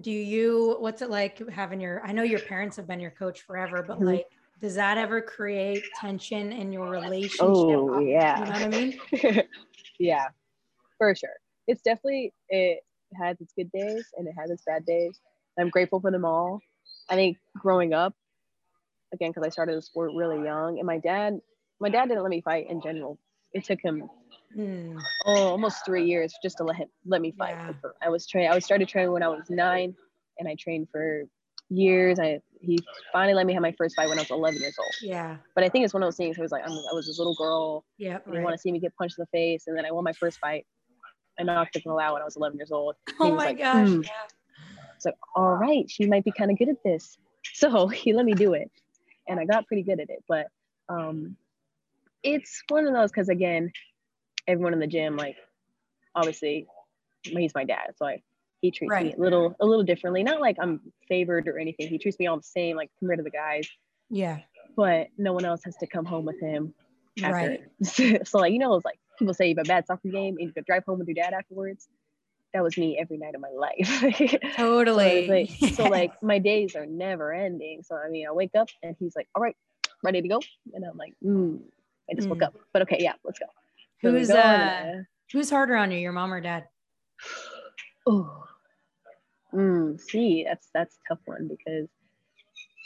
Do 0.01 0.11
you? 0.11 0.77
What's 0.81 1.03
it 1.03 1.11
like 1.11 1.49
having 1.51 1.81
your? 1.81 2.03
I 2.05 2.13
know 2.13 2.23
your 2.23 2.41
parents 2.41 2.77
have 2.79 2.87
been 2.89 2.99
your 3.01 3.11
coach 3.13 3.43
forever, 3.43 3.85
but 3.87 4.01
Mhm. 4.01 4.07
like, 4.07 4.27
does 4.63 4.77
that 4.77 4.97
ever 4.97 5.21
create 5.21 5.83
tension 6.01 6.53
in 6.53 6.73
your 6.73 6.89
relationship? 6.89 7.41
Oh, 7.41 7.99
yeah. 8.01 8.39
You 8.39 8.45
know 8.45 8.51
what 8.53 8.63
I 8.63 9.25
mean? 9.33 9.43
yeah, 9.99 10.29
for 10.99 11.15
sure. 11.15 11.31
It's 11.67 11.83
definitely 11.83 12.33
it 12.49 12.81
has 13.21 13.41
its 13.41 13.53
good 13.55 13.71
days 13.73 14.07
and 14.17 14.27
it 14.27 14.35
has 14.39 14.51
its 14.51 14.63
bad 14.65 14.87
days. 14.87 15.21
I'm 15.59 15.69
grateful 15.69 16.01
for 16.01 16.11
them 16.11 16.25
all. 16.25 16.61
I 17.09 17.17
think 17.17 17.37
growing 17.59 17.93
up, 17.93 18.15
again, 19.13 19.31
because 19.31 19.45
I 19.45 19.51
started 19.51 19.77
the 19.77 19.83
sport 19.83 20.13
really 20.15 20.43
young, 20.43 20.79
and 20.79 20.87
my 20.87 20.99
dad, 20.99 21.41
my 21.81 21.91
dad 21.91 22.09
didn't 22.09 22.23
let 22.23 22.31
me 22.31 22.41
fight 22.41 22.71
in 22.71 22.81
general. 22.81 23.19
It 23.53 23.65
took 23.65 23.81
him 23.83 24.09
Mm, 24.57 25.01
oh, 25.25 25.33
almost 25.33 25.85
three 25.87 26.05
years 26.05 26.35
just 26.43 26.59
to 26.59 26.65
let 26.65 26.77
him 26.77 26.89
let 27.07 27.21
me 27.21 27.33
fight. 27.39 27.57
Yeah. 27.57 27.91
I 28.03 28.11
was 28.11 28.27
trained. 28.27 28.53
I 28.53 28.55
was 28.55 28.65
started 28.65 28.89
training 28.89 29.13
when 29.13 29.23
I 29.23 29.29
was 29.29 29.49
nine, 29.49 29.95
and 30.39 30.49
I 30.49 30.57
trained 30.59 30.89
for 30.93 31.25
years. 31.71 32.19
I 32.19 32.41
he 32.63 32.79
finally 33.13 33.35
let 33.35 33.47
me 33.47 33.53
have 33.53 33.63
my 33.63 33.73
first 33.73 33.97
fight 33.97 34.09
when 34.09 34.19
I 34.19 34.23
was 34.23 34.31
11 34.31 34.61
years 34.61 34.77
old. 34.79 34.95
yeah. 35.03 35.37
But 35.55 35.65
I 35.65 35.69
think 35.69 35.85
it's 35.85 35.93
one 35.93 36.03
of 36.03 36.07
those 36.07 36.17
things. 36.17 36.39
I 36.39 36.43
was 36.43 36.53
like 36.53 36.63
I'm, 36.65 36.71
I 36.71 36.95
was 36.95 37.07
this 37.07 37.19
little 37.19 37.35
girl. 37.35 37.85
Yeah. 37.99 38.19
They 38.27 38.41
want 38.41 38.55
to 38.55 38.59
see 38.59 38.71
me 38.73 38.79
get 38.79 38.97
punched 38.97 39.19
in 39.19 39.23
the 39.23 39.39
face, 39.39 39.65
and 39.67 39.77
then 39.77 39.85
I 39.85 39.91
won 39.91 40.05
my 40.05 40.13
first 40.13 40.39
fight. 40.39 40.67
I 41.39 41.43
knocked 41.43 41.83
girl 41.83 41.99
out 41.99 42.13
when 42.13 42.23
I 42.23 42.25
was 42.25 42.37
11 42.37 42.59
years 42.59 42.71
old. 42.71 42.95
Oh 43.21 43.31
was 43.31 43.37
my 43.37 43.45
like, 43.47 43.59
gosh. 43.59 43.89
"Hmm." 43.89 44.03
Yeah. 44.03 44.11
It's 44.97 45.05
like, 45.07 45.17
all 45.35 45.57
right, 45.57 45.91
she 45.91 46.07
might 46.07 46.25
be 46.25 46.31
kind 46.31 46.51
of 46.51 46.59
good 46.59 46.69
at 46.69 46.83
this. 46.85 47.19
So 47.55 47.89
he 47.89 48.13
let 48.13 48.25
me 48.25 48.35
do 48.35 48.55
it, 48.55 48.71
and 49.29 49.41
I 49.41 49.45
got 49.45 49.67
pretty 49.67 49.83
good 49.83 49.99
at 50.01 50.09
it. 50.11 50.23
But 50.29 50.47
um, 50.89 51.37
it's 52.23 52.63
one 52.69 52.87
of 52.87 52.95
those 52.95 53.11
because 53.11 53.29
again, 53.29 53.73
everyone 54.47 54.73
in 54.73 54.79
the 54.79 54.87
gym, 54.87 55.17
like, 55.17 55.37
obviously, 56.15 56.67
he's 57.25 57.55
my 57.55 57.65
dad, 57.65 57.93
so 57.97 58.07
I, 58.07 58.23
he 58.63 58.71
treats 58.71 58.95
me 59.03 59.13
a 59.13 59.21
little 59.21 59.55
a 59.61 59.67
little 59.67 59.85
differently. 59.85 60.23
Not 60.23 60.41
like 60.41 60.57
I'm 60.61 60.81
favored 61.09 61.49
or 61.49 61.59
anything. 61.59 61.89
He 61.89 61.99
treats 61.99 62.19
me 62.19 62.29
all 62.29 62.37
the 62.39 62.43
same, 62.45 62.77
like 62.77 62.91
compared 62.99 63.19
to 63.19 63.25
the 63.25 63.31
guys. 63.31 63.69
Yeah. 64.09 64.39
But 64.77 65.09
no 65.19 65.33
one 65.35 65.45
else 65.45 65.63
has 65.65 65.77
to 65.79 65.87
come 65.87 66.05
home 66.07 66.25
with 66.25 66.41
him 66.41 66.73
after 67.23 67.59
Right. 67.83 68.25
so 68.27 68.39
like 68.39 68.53
you 68.53 68.59
know, 68.59 68.75
it's 68.77 68.85
like 68.85 68.99
people 69.19 69.35
say 69.35 69.49
you 69.49 69.57
have 69.59 69.67
a 69.67 69.69
bad 69.69 69.87
soccer 69.87 70.09
game 70.09 70.37
and 70.39 70.47
you 70.49 70.53
could 70.55 70.65
drive 70.65 70.85
home 70.87 71.01
with 71.01 71.09
your 71.09 71.15
dad 71.17 71.35
afterwards. 71.35 71.89
That 72.55 72.63
was 72.63 72.77
me 72.79 72.99
every 72.99 73.19
night 73.19 73.35
of 73.35 73.41
my 73.41 73.51
life. 73.51 74.37
Totally. 74.57 75.27
it's 75.27 75.61
like, 75.61 75.73
so 75.77 75.85
like 75.89 76.13
my 76.23 76.39
days 76.39 76.77
are 76.77 76.87
never 76.87 77.33
ending. 77.33 77.83
So 77.83 77.97
I 77.97 78.09
mean, 78.09 78.27
I 78.29 78.33
wake 78.33 78.55
up 78.57 78.69
and 78.83 78.95
he's 79.01 79.17
like, 79.17 79.27
"All 79.35 79.43
right, 79.43 79.57
ready 80.05 80.23
to 80.23 80.29
go," 80.29 80.41
and 80.73 80.85
I'm 80.85 80.97
like, 80.97 81.15
mm, 81.25 81.59
"I 82.09 82.15
just 82.15 82.29
woke 82.29 82.39
Mm. 82.41 82.47
up, 82.47 82.55
but 82.73 82.83
okay, 82.83 82.99
yeah, 83.01 83.15
let's 83.25 83.41
go." 83.41 83.47
So 84.03 84.11
Who's 84.13 84.31
uh 84.31 85.03
who's 85.33 85.51
harder 85.51 85.75
on 85.77 85.91
you, 85.91 85.99
your 85.99 86.13
mom 86.13 86.33
or 86.33 86.41
dad? 86.41 86.69
oh, 88.07 88.45
mm, 89.55 90.01
see, 90.01 90.45
that's 90.47 90.69
that's 90.75 90.97
a 90.97 91.15
tough 91.15 91.21
one 91.27 91.49
because 91.49 91.89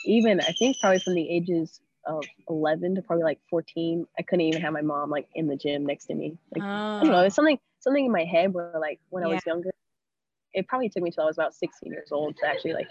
even 0.05 0.41
I 0.41 0.53
think 0.53 0.79
probably 0.81 0.99
from 1.01 1.14
the 1.14 1.29
ages 1.29 1.81
of 2.07 2.25
11 2.49 2.95
to 2.97 3.03
probably 3.03 3.25
like 3.25 3.41
14, 3.51 4.07
I 4.19 4.23
couldn't 4.23 4.43
even 4.47 4.62
have 4.62 4.73
my 4.73 4.83
mom 4.83 5.11
like 5.11 5.29
in 5.35 5.49
the 5.49 5.57
gym 5.57 5.87
next 5.87 6.07
to 6.07 6.14
me. 6.14 6.39
Like 6.55 6.64
I 7.01 7.05
don't 7.05 7.12
know, 7.12 7.21
Oh, 7.21 7.25
it's 7.25 7.35
something 7.35 7.59
something 7.81 8.07
in 8.07 8.12
my 8.12 8.25
head 8.25 8.53
where 8.55 8.73
like 8.81 9.01
when 9.11 9.25
I 9.25 9.29
was 9.29 9.45
younger, 9.47 9.71
it 10.53 10.67
probably 10.69 10.89
took 10.89 11.03
me 11.03 11.11
till 11.11 11.25
I 11.25 11.27
was 11.27 11.37
about 11.37 11.55
16 11.55 11.93
years 11.93 12.09
old 12.12 12.37
to 12.39 12.47
actually 12.47 12.75
like 12.75 12.89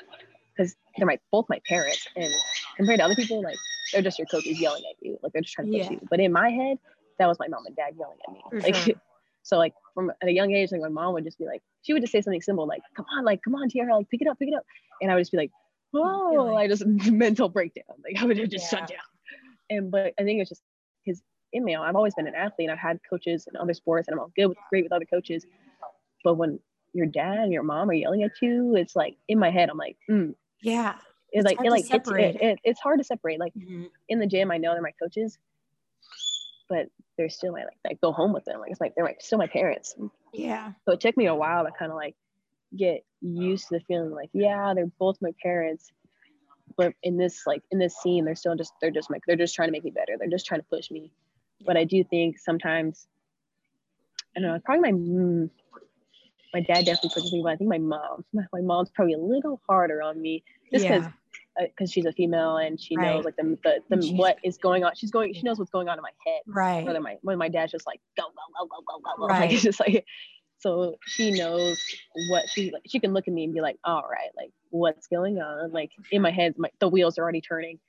because 0.55 0.75
they're 0.97 1.07
my 1.07 1.19
both 1.31 1.45
my 1.49 1.61
parents 1.67 2.07
and 2.15 2.33
compared 2.77 2.99
to 2.99 3.05
other 3.05 3.15
people, 3.15 3.41
like 3.43 3.57
they're 3.93 4.01
just 4.01 4.17
your 4.19 4.27
coaches 4.27 4.59
yelling 4.59 4.83
at 4.89 4.95
you, 5.05 5.17
like 5.23 5.33
they're 5.33 5.41
just 5.41 5.53
trying 5.53 5.67
to 5.67 5.73
push 5.77 5.89
Yeah. 5.89 5.91
you. 5.91 6.01
But 6.09 6.19
in 6.19 6.31
my 6.31 6.49
head, 6.49 6.77
that 7.19 7.27
was 7.27 7.39
my 7.39 7.47
mom 7.47 7.65
and 7.65 7.75
dad 7.75 7.93
yelling 7.97 8.17
at 8.27 8.33
me. 8.33 8.41
For 8.49 8.61
like 8.61 8.75
sure. 8.75 8.95
so 9.45 9.57
like 9.57 9.73
from 9.93 10.11
at 10.21 10.27
a 10.27 10.31
young 10.31 10.51
age, 10.53 10.71
like 10.71 10.81
my 10.81 10.89
mom 10.89 11.13
would 11.13 11.23
just 11.23 11.37
be 11.37 11.45
like, 11.45 11.61
she 11.83 11.93
would 11.93 12.01
just 12.01 12.11
say 12.11 12.19
something 12.19 12.41
simple 12.41 12.67
like, 12.67 12.81
"Come 12.97 13.05
on, 13.15 13.23
like 13.23 13.41
come 13.43 13.53
on, 13.53 13.69
Tierra, 13.69 13.95
like 13.95 14.09
pick 14.09 14.21
it 14.21 14.27
up, 14.27 14.39
pick 14.39 14.49
it 14.49 14.55
up," 14.55 14.63
and 15.01 15.11
I 15.11 15.13
would 15.13 15.21
just 15.21 15.31
be 15.31 15.37
like, 15.37 15.51
"Oh," 15.93 16.55
I 16.55 16.67
just 16.67 16.83
mental 17.25 17.47
breakdown. 17.47 17.95
Like 18.03 18.21
I 18.21 18.25
would 18.25 18.37
just 18.49 18.71
Yeah. 18.71 18.79
shut 18.79 18.89
down. 18.89 18.99
And 19.69 19.91
but 19.91 20.13
I 20.19 20.23
think 20.23 20.41
it's 20.41 20.49
just 20.49 20.63
because 21.05 21.21
in 21.53 21.63
me, 21.63 21.75
I've 21.75 21.95
always 21.95 22.15
been 22.15 22.27
an 22.27 22.33
athlete. 22.35 22.69
I've 22.71 22.79
had 22.79 22.99
coaches 23.07 23.47
in 23.47 23.55
other 23.55 23.75
sports, 23.75 24.07
and 24.07 24.15
I'm 24.15 24.19
all 24.19 24.31
good 24.35 24.47
with 24.47 24.57
great 24.69 24.83
with 24.83 24.91
other 24.91 25.05
coaches. 25.05 25.45
But 26.23 26.35
when 26.35 26.59
your 26.93 27.05
dad 27.05 27.37
and 27.37 27.53
your 27.53 27.63
mom 27.63 27.89
are 27.91 27.93
yelling 27.93 28.23
at 28.23 28.31
you, 28.41 28.75
it's 28.75 28.95
like 28.95 29.15
in 29.27 29.37
my 29.37 29.51
head, 29.51 29.69
I'm 29.69 29.77
like, 29.77 29.97
mm. 30.09 30.33
yeah. 30.61 30.95
it's, 31.31 31.45
It's 31.45 31.45
like 31.45 31.63
it 31.63 31.69
like 31.69 31.85
separate 31.85 32.35
it, 32.35 32.41
it, 32.41 32.59
it's 32.63 32.79
hard 32.79 32.99
to 32.99 33.03
separate. 33.03 33.39
Like 33.39 33.53
Mhm. 33.53 33.89
in 34.09 34.19
the 34.19 34.25
gym, 34.25 34.49
I 34.49 34.57
know 34.57 34.73
they're 34.73 34.81
my 34.81 34.93
coaches, 34.99 35.37
but 36.69 36.87
they're 37.17 37.29
still 37.29 37.53
my 37.53 37.63
like 37.63 37.77
I 37.87 37.93
go 38.01 38.11
home 38.11 38.33
with 38.33 38.45
them. 38.45 38.59
Like 38.59 38.71
it's 38.71 38.81
like 38.81 38.93
they're 38.95 39.05
like 39.05 39.21
still 39.21 39.37
my 39.37 39.47
parents. 39.47 39.95
Yeah. 40.33 40.71
So 40.85 40.93
it 40.93 40.99
took 40.99 41.17
me 41.17 41.27
a 41.27 41.35
while 41.35 41.65
to 41.65 41.71
kind 41.71 41.91
of 41.91 41.97
like 41.97 42.15
get 42.75 43.05
used 43.21 43.69
to 43.69 43.75
the 43.75 43.79
feeling 43.81 44.11
like, 44.11 44.29
yeah, 44.33 44.73
they're 44.73 44.91
both 44.99 45.17
my 45.21 45.31
parents. 45.41 45.91
But 46.77 46.93
in 47.03 47.17
this 47.17 47.43
like 47.45 47.63
in 47.71 47.79
this 47.79 47.95
scene, 48.01 48.25
they're 48.25 48.35
still 48.35 48.55
just 48.55 48.73
they're 48.81 48.91
just 48.91 49.09
like 49.09 49.21
they're 49.27 49.37
just 49.37 49.55
trying 49.55 49.69
to 49.69 49.71
make 49.71 49.83
me 49.83 49.91
better. 49.91 50.13
They're 50.17 50.29
just 50.29 50.45
trying 50.45 50.61
to 50.61 50.67
push 50.67 50.91
me. 50.91 51.11
But 51.65 51.77
I 51.77 51.83
do 51.83 52.03
think 52.03 52.37
sometimes 52.37 53.07
I 54.35 54.41
don't 54.41 54.51
know, 54.51 54.59
probably 54.65 54.91
my 54.91 55.49
my 56.53 56.61
dad 56.61 56.85
definitely 56.85 57.11
pushes 57.13 57.33
me, 57.33 57.41
but 57.43 57.51
I 57.51 57.55
think 57.57 57.69
my 57.69 57.77
mom, 57.77 58.23
my 58.33 58.61
mom's 58.61 58.89
probably 58.89 59.13
a 59.13 59.17
little 59.17 59.61
harder 59.67 60.01
on 60.01 60.21
me 60.21 60.43
just 60.71 60.85
because 60.85 61.03
yeah. 61.03 61.11
Because 61.59 61.91
she's 61.91 62.05
a 62.05 62.11
female 62.11 62.57
and 62.57 62.79
she 62.79 62.95
Right. 62.95 63.15
knows 63.15 63.25
like 63.25 63.35
the, 63.37 63.57
the, 63.63 63.95
the 63.95 64.13
what 64.15 64.37
is 64.43 64.57
going 64.57 64.83
on. 64.83 64.93
She's 64.95 65.11
going. 65.11 65.33
She 65.33 65.43
knows 65.43 65.57
what's 65.57 65.71
going 65.71 65.89
on 65.89 65.97
in 65.97 66.01
my 66.01 66.11
head. 66.25 66.41
Right. 66.47 66.85
Whether 66.85 67.01
my 67.01 67.17
when 67.21 67.37
my 67.37 67.49
dad's 67.49 67.71
just 67.71 67.87
like 67.87 67.99
go 68.17 68.23
go 68.23 68.67
go 68.67 68.67
go 68.67 68.81
go 68.87 68.99
go 68.99 69.17
go. 69.17 69.27
Right. 69.27 69.41
Like 69.41 69.53
it's 69.53 69.63
just 69.63 69.79
like 69.79 70.05
so 70.59 70.95
she 71.05 71.31
knows 71.31 71.81
what 72.29 72.49
she 72.49 72.71
like. 72.71 72.83
She 72.87 72.99
can 72.99 73.13
look 73.13 73.27
at 73.27 73.33
me 73.33 73.43
and 73.43 73.53
be 73.53 73.61
like, 73.61 73.77
all 73.83 74.03
right, 74.09 74.29
like 74.35 74.51
what's 74.69 75.07
going 75.07 75.39
on? 75.39 75.71
Like 75.71 75.91
in 76.11 76.21
my 76.21 76.31
head, 76.31 76.55
my 76.57 76.69
the 76.79 76.87
wheels 76.87 77.17
are 77.17 77.23
already 77.23 77.41
turning. 77.41 77.79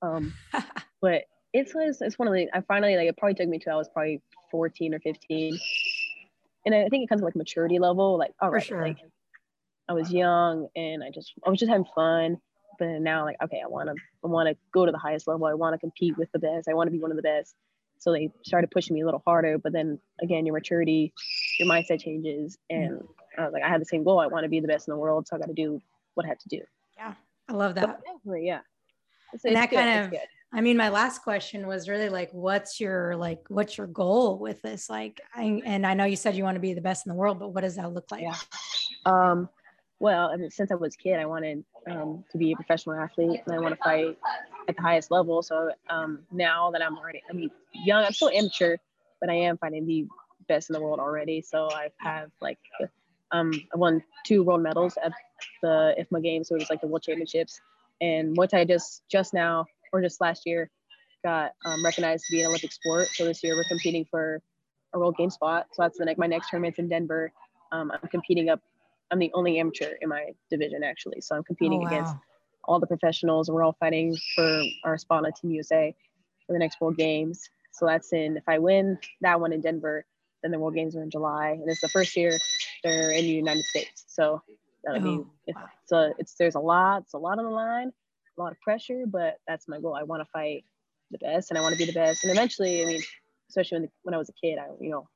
Um, 0.00 0.32
but 1.02 1.24
it's 1.52 1.72
it's, 1.74 2.18
one 2.18 2.28
of 2.28 2.34
the 2.34 2.48
I 2.54 2.62
finally 2.62 2.96
like 2.96 3.08
it 3.08 3.16
probably 3.16 3.34
took 3.34 3.48
me 3.48 3.58
till 3.58 3.74
I 3.74 3.76
was 3.76 3.88
probably 3.88 4.22
14 4.50 4.94
or 4.94 5.00
15. 5.00 5.58
And 6.64 6.74
I 6.74 6.88
think 6.88 7.04
it 7.04 7.08
comes 7.08 7.20
with 7.20 7.34
like 7.34 7.36
maturity 7.36 7.78
level. 7.78 8.16
Like, 8.16 8.32
all 8.40 8.50
right, 8.50 8.64
sure. 8.64 8.82
like 8.82 8.98
I 9.88 9.92
was 9.92 10.12
young 10.12 10.68
and 10.76 11.02
I 11.02 11.10
just 11.10 11.32
I 11.46 11.50
was 11.50 11.58
just 11.58 11.70
having 11.70 11.86
fun. 11.94 12.38
But 12.78 13.00
now 13.00 13.24
like 13.24 13.36
okay, 13.42 13.60
I 13.64 13.68
wanna 13.68 13.94
I 14.24 14.28
wanna 14.28 14.54
go 14.72 14.86
to 14.86 14.92
the 14.92 14.98
highest 14.98 15.26
level. 15.26 15.46
I 15.46 15.54
wanna 15.54 15.78
compete 15.78 16.16
with 16.16 16.30
the 16.32 16.38
best. 16.38 16.68
I 16.68 16.74
wanna 16.74 16.90
be 16.90 17.00
one 17.00 17.10
of 17.10 17.16
the 17.16 17.22
best. 17.22 17.54
So 17.98 18.12
they 18.12 18.30
started 18.44 18.70
pushing 18.70 18.94
me 18.94 19.02
a 19.02 19.04
little 19.04 19.22
harder. 19.24 19.58
But 19.58 19.72
then 19.72 19.98
again, 20.20 20.44
your 20.44 20.54
maturity, 20.54 21.12
your 21.58 21.68
mindset 21.68 22.00
changes. 22.00 22.58
And 22.68 23.00
I 23.38 23.44
was 23.44 23.52
like, 23.52 23.62
I 23.62 23.68
had 23.68 23.80
the 23.80 23.84
same 23.86 24.02
goal. 24.02 24.18
I 24.18 24.26
want 24.26 24.42
to 24.44 24.48
be 24.48 24.58
the 24.58 24.66
best 24.66 24.88
in 24.88 24.92
the 24.92 24.98
world. 24.98 25.28
So 25.28 25.36
I 25.36 25.38
got 25.38 25.46
to 25.46 25.54
do 25.54 25.80
what 26.14 26.26
I 26.26 26.30
have 26.30 26.38
to 26.38 26.48
do. 26.48 26.60
Yeah 26.96 27.14
i 27.48 27.52
love 27.52 27.74
that. 27.74 28.00
But 28.24 28.42
yeah. 28.42 28.60
It's, 29.32 29.44
And 29.44 29.56
that 29.56 29.70
good, 29.70 29.76
kind 29.76 29.90
it's 29.90 30.06
of- 30.06 30.10
good. 30.12 30.28
I 30.54 30.60
mean, 30.60 30.76
my 30.76 30.90
last 30.90 31.22
question 31.22 31.66
was 31.66 31.88
really 31.88 32.10
like, 32.10 32.28
what's 32.32 32.78
your 32.78 33.16
like, 33.16 33.40
what's 33.48 33.78
your 33.78 33.86
goal 33.86 34.38
with 34.38 34.60
this? 34.60 34.90
Like, 34.90 35.18
I, 35.34 35.62
and 35.64 35.86
I 35.86 35.94
know 35.94 36.04
you 36.04 36.14
said 36.16 36.36
you 36.36 36.44
want 36.44 36.56
to 36.56 36.60
be 36.60 36.74
the 36.74 36.82
best 36.82 37.06
in 37.06 37.10
the 37.10 37.16
world, 37.16 37.38
but 37.38 37.54
what 37.54 37.62
does 37.62 37.76
that 37.76 37.90
look 37.94 38.10
like? 38.10 38.20
Yeah. 38.20 38.36
Um, 39.06 39.48
well, 40.02 40.30
I 40.32 40.36
mean, 40.36 40.50
since 40.50 40.72
I 40.72 40.74
was 40.74 40.96
a 40.96 40.98
kid, 40.98 41.20
I 41.20 41.26
wanted 41.26 41.64
um, 41.88 42.24
to 42.32 42.36
be 42.36 42.50
a 42.50 42.56
professional 42.56 42.96
athlete 42.96 43.40
and 43.46 43.54
I 43.54 43.60
want 43.60 43.76
to 43.76 43.84
fight 43.84 44.18
at 44.68 44.74
the 44.74 44.82
highest 44.82 45.12
level. 45.12 45.42
So 45.42 45.70
um, 45.88 46.24
now 46.32 46.72
that 46.72 46.82
I'm 46.82 46.98
already, 46.98 47.22
I 47.30 47.32
mean, 47.32 47.52
young, 47.72 48.04
I'm 48.04 48.12
still 48.12 48.28
amateur, 48.30 48.78
but 49.20 49.30
I 49.30 49.34
am 49.34 49.58
fighting 49.58 49.86
the 49.86 50.08
best 50.48 50.70
in 50.70 50.74
the 50.74 50.80
world 50.80 50.98
already. 50.98 51.40
So 51.40 51.70
I 51.70 51.90
have 51.98 52.32
like, 52.40 52.58
um, 53.30 53.52
I 53.72 53.78
won 53.78 54.02
two 54.26 54.42
world 54.42 54.60
medals 54.60 54.98
at 55.00 55.12
the 55.62 55.94
IFMA 55.96 56.20
games. 56.20 56.48
So 56.48 56.56
it 56.56 56.58
was 56.58 56.70
like 56.70 56.80
the 56.80 56.88
world 56.88 57.04
championships. 57.04 57.60
and 58.00 58.36
Muay 58.36 58.48
Thai 58.48 58.64
just 58.64 59.04
just 59.08 59.32
now 59.32 59.66
or 59.92 60.02
just 60.02 60.20
last 60.20 60.42
year 60.46 60.68
got 61.22 61.52
um, 61.64 61.84
recognized 61.84 62.24
to 62.26 62.32
be 62.32 62.40
an 62.40 62.48
Olympic 62.48 62.72
sport. 62.72 63.06
So 63.06 63.24
this 63.24 63.44
year 63.44 63.54
we're 63.54 63.68
competing 63.68 64.04
for 64.10 64.42
a 64.94 64.98
World 64.98 65.16
Game 65.16 65.30
spot. 65.30 65.68
So 65.74 65.82
that's 65.82 65.96
the 65.96 66.06
next 66.06 66.18
my 66.18 66.26
next 66.26 66.50
tournament's 66.50 66.80
in 66.80 66.88
Denver. 66.88 67.32
Um, 67.70 67.92
I'm 67.92 68.08
competing 68.08 68.48
up. 68.48 68.60
I'm 69.12 69.18
the 69.18 69.30
only 69.34 69.58
amateur 69.60 69.92
in 70.00 70.08
my 70.08 70.30
division 70.50 70.82
actually, 70.82 71.20
so 71.20 71.36
I'm 71.36 71.44
competing 71.44 71.80
Oh, 71.80 71.82
wow. 71.82 71.88
against 71.88 72.14
all 72.64 72.80
the 72.80 72.86
professionals. 72.86 73.48
and 73.48 73.54
We're 73.54 73.62
all 73.64 73.76
fighting 73.78 74.16
for 74.34 74.62
our 74.84 74.96
spot 74.98 75.24
on 75.26 75.32
Team 75.34 75.50
USA 75.52 75.94
for 76.46 76.54
the 76.54 76.58
next 76.58 76.80
World 76.80 76.96
Games. 76.96 77.48
So 77.72 77.86
that's 77.86 78.12
in 78.12 78.36
if 78.38 78.44
I 78.48 78.58
win 78.58 78.98
that 79.20 79.40
one 79.40 79.52
in 79.52 79.60
Denver, 79.60 80.04
then 80.42 80.50
the 80.50 80.58
World 80.58 80.74
Games 80.74 80.96
are 80.96 81.02
in 81.02 81.10
July, 81.10 81.50
and 81.50 81.68
it's 81.68 81.80
the 81.82 81.88
first 81.88 82.16
year 82.16 82.38
they're 82.82 83.10
in 83.12 83.24
the 83.24 83.30
United 83.30 83.64
States. 83.64 84.04
So 84.08 84.42
that'll 84.84 85.00
be 85.02 85.18
Oh, 85.18 85.26
it's, 85.46 85.56
wow. 85.56 85.68
so 85.84 86.14
it's 86.18 86.34
there's 86.34 86.54
a 86.54 86.60
lot, 86.60 87.02
it's 87.02 87.14
a 87.14 87.18
lot 87.18 87.38
on 87.38 87.44
the 87.44 87.50
line, 87.50 87.92
a 88.38 88.40
lot 88.40 88.52
of 88.52 88.60
pressure, 88.60 89.04
but 89.06 89.38
that's 89.46 89.68
my 89.68 89.78
goal. 89.80 89.94
I 89.94 90.02
want 90.04 90.22
to 90.22 90.28
fight 90.32 90.64
the 91.10 91.18
best, 91.18 91.50
and 91.50 91.58
I 91.58 91.62
want 91.62 91.74
to 91.74 91.78
be 91.78 91.84
the 91.84 91.92
best, 91.92 92.24
and 92.24 92.32
eventually, 92.32 92.82
I 92.82 92.86
mean, 92.86 93.00
especially 93.50 93.80
when 93.80 93.90
when 94.04 94.14
I 94.14 94.18
was 94.18 94.30
a 94.30 94.32
kid, 94.32 94.58
I 94.58 94.66
you 94.80 94.90
know 94.90 95.08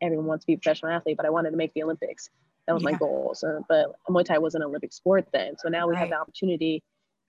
everyone 0.00 0.26
wants 0.26 0.44
to 0.44 0.46
be 0.46 0.54
a 0.54 0.58
professional 0.58 0.92
athlete, 0.92 1.16
but 1.16 1.26
I 1.26 1.30
wanted 1.30 1.50
to 1.50 1.56
make 1.56 1.72
the 1.74 1.82
Olympics. 1.82 2.30
That 2.66 2.74
was 2.74 2.82
Yeah. 2.82 2.90
my 2.90 2.98
goal. 2.98 3.32
So, 3.34 3.64
but 3.68 3.92
Muay 4.08 4.24
Thai 4.24 4.38
was 4.38 4.54
an 4.54 4.62
Olympic 4.62 4.92
sport 4.92 5.26
then. 5.32 5.56
So 5.58 5.68
now 5.68 5.88
we 5.88 5.96
have 5.96 6.10
the 6.10 6.16
opportunity. 6.18 6.82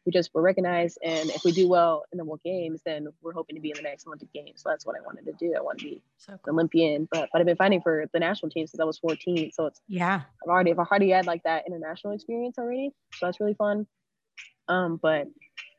We 0.06 0.12
just 0.12 0.34
were 0.34 0.42
recognized, 0.42 0.98
and 1.02 1.30
if 1.30 1.46
we 1.46 1.54
do 1.54 1.68
well 1.70 2.04
in 2.12 2.18
the 2.18 2.26
World 2.26 2.42
Games, 2.44 2.82
then 2.86 3.08
we're 3.22 3.32
hoping 3.32 3.56
to 3.56 3.62
be 3.62 3.70
in 3.72 3.78
the 3.78 3.84
next 3.84 4.06
Olympic 4.06 4.32
Games. 4.34 4.62
So 4.62 4.70
that's 4.70 4.86
what 4.86 4.98
I 4.98 5.02
wanted 5.02 5.26
to 5.26 5.32
do. 5.40 5.56
I 5.58 5.62
want 5.62 5.80
to 5.80 5.86
be 5.86 6.02
So 6.18 6.34
an 6.34 6.40
cool. 6.44 6.54
Olympian, 6.56 7.08
but 7.10 7.30
but 7.32 7.40
I've 7.40 7.46
been 7.48 7.56
fighting 7.56 7.80
for 7.82 8.06
the 8.12 8.20
national 8.20 8.50
team 8.52 8.68
since 8.68 8.82
I 8.82 8.84
was 8.84 8.98
14. 9.00 9.52
So 9.54 9.66
it's 9.66 9.80
Yeah. 9.88 10.22
I've 10.44 10.50
already 10.50 10.72
I've 10.72 10.80
already 10.80 11.10
had 11.10 11.26
like 11.26 11.42
that 11.44 11.66
international 11.66 12.14
experience 12.14 12.58
already. 12.58 12.92
So 13.14 13.26
that's 13.28 13.40
really 13.40 13.54
fun. 13.54 13.88
Um, 14.68 14.98
but 15.02 15.28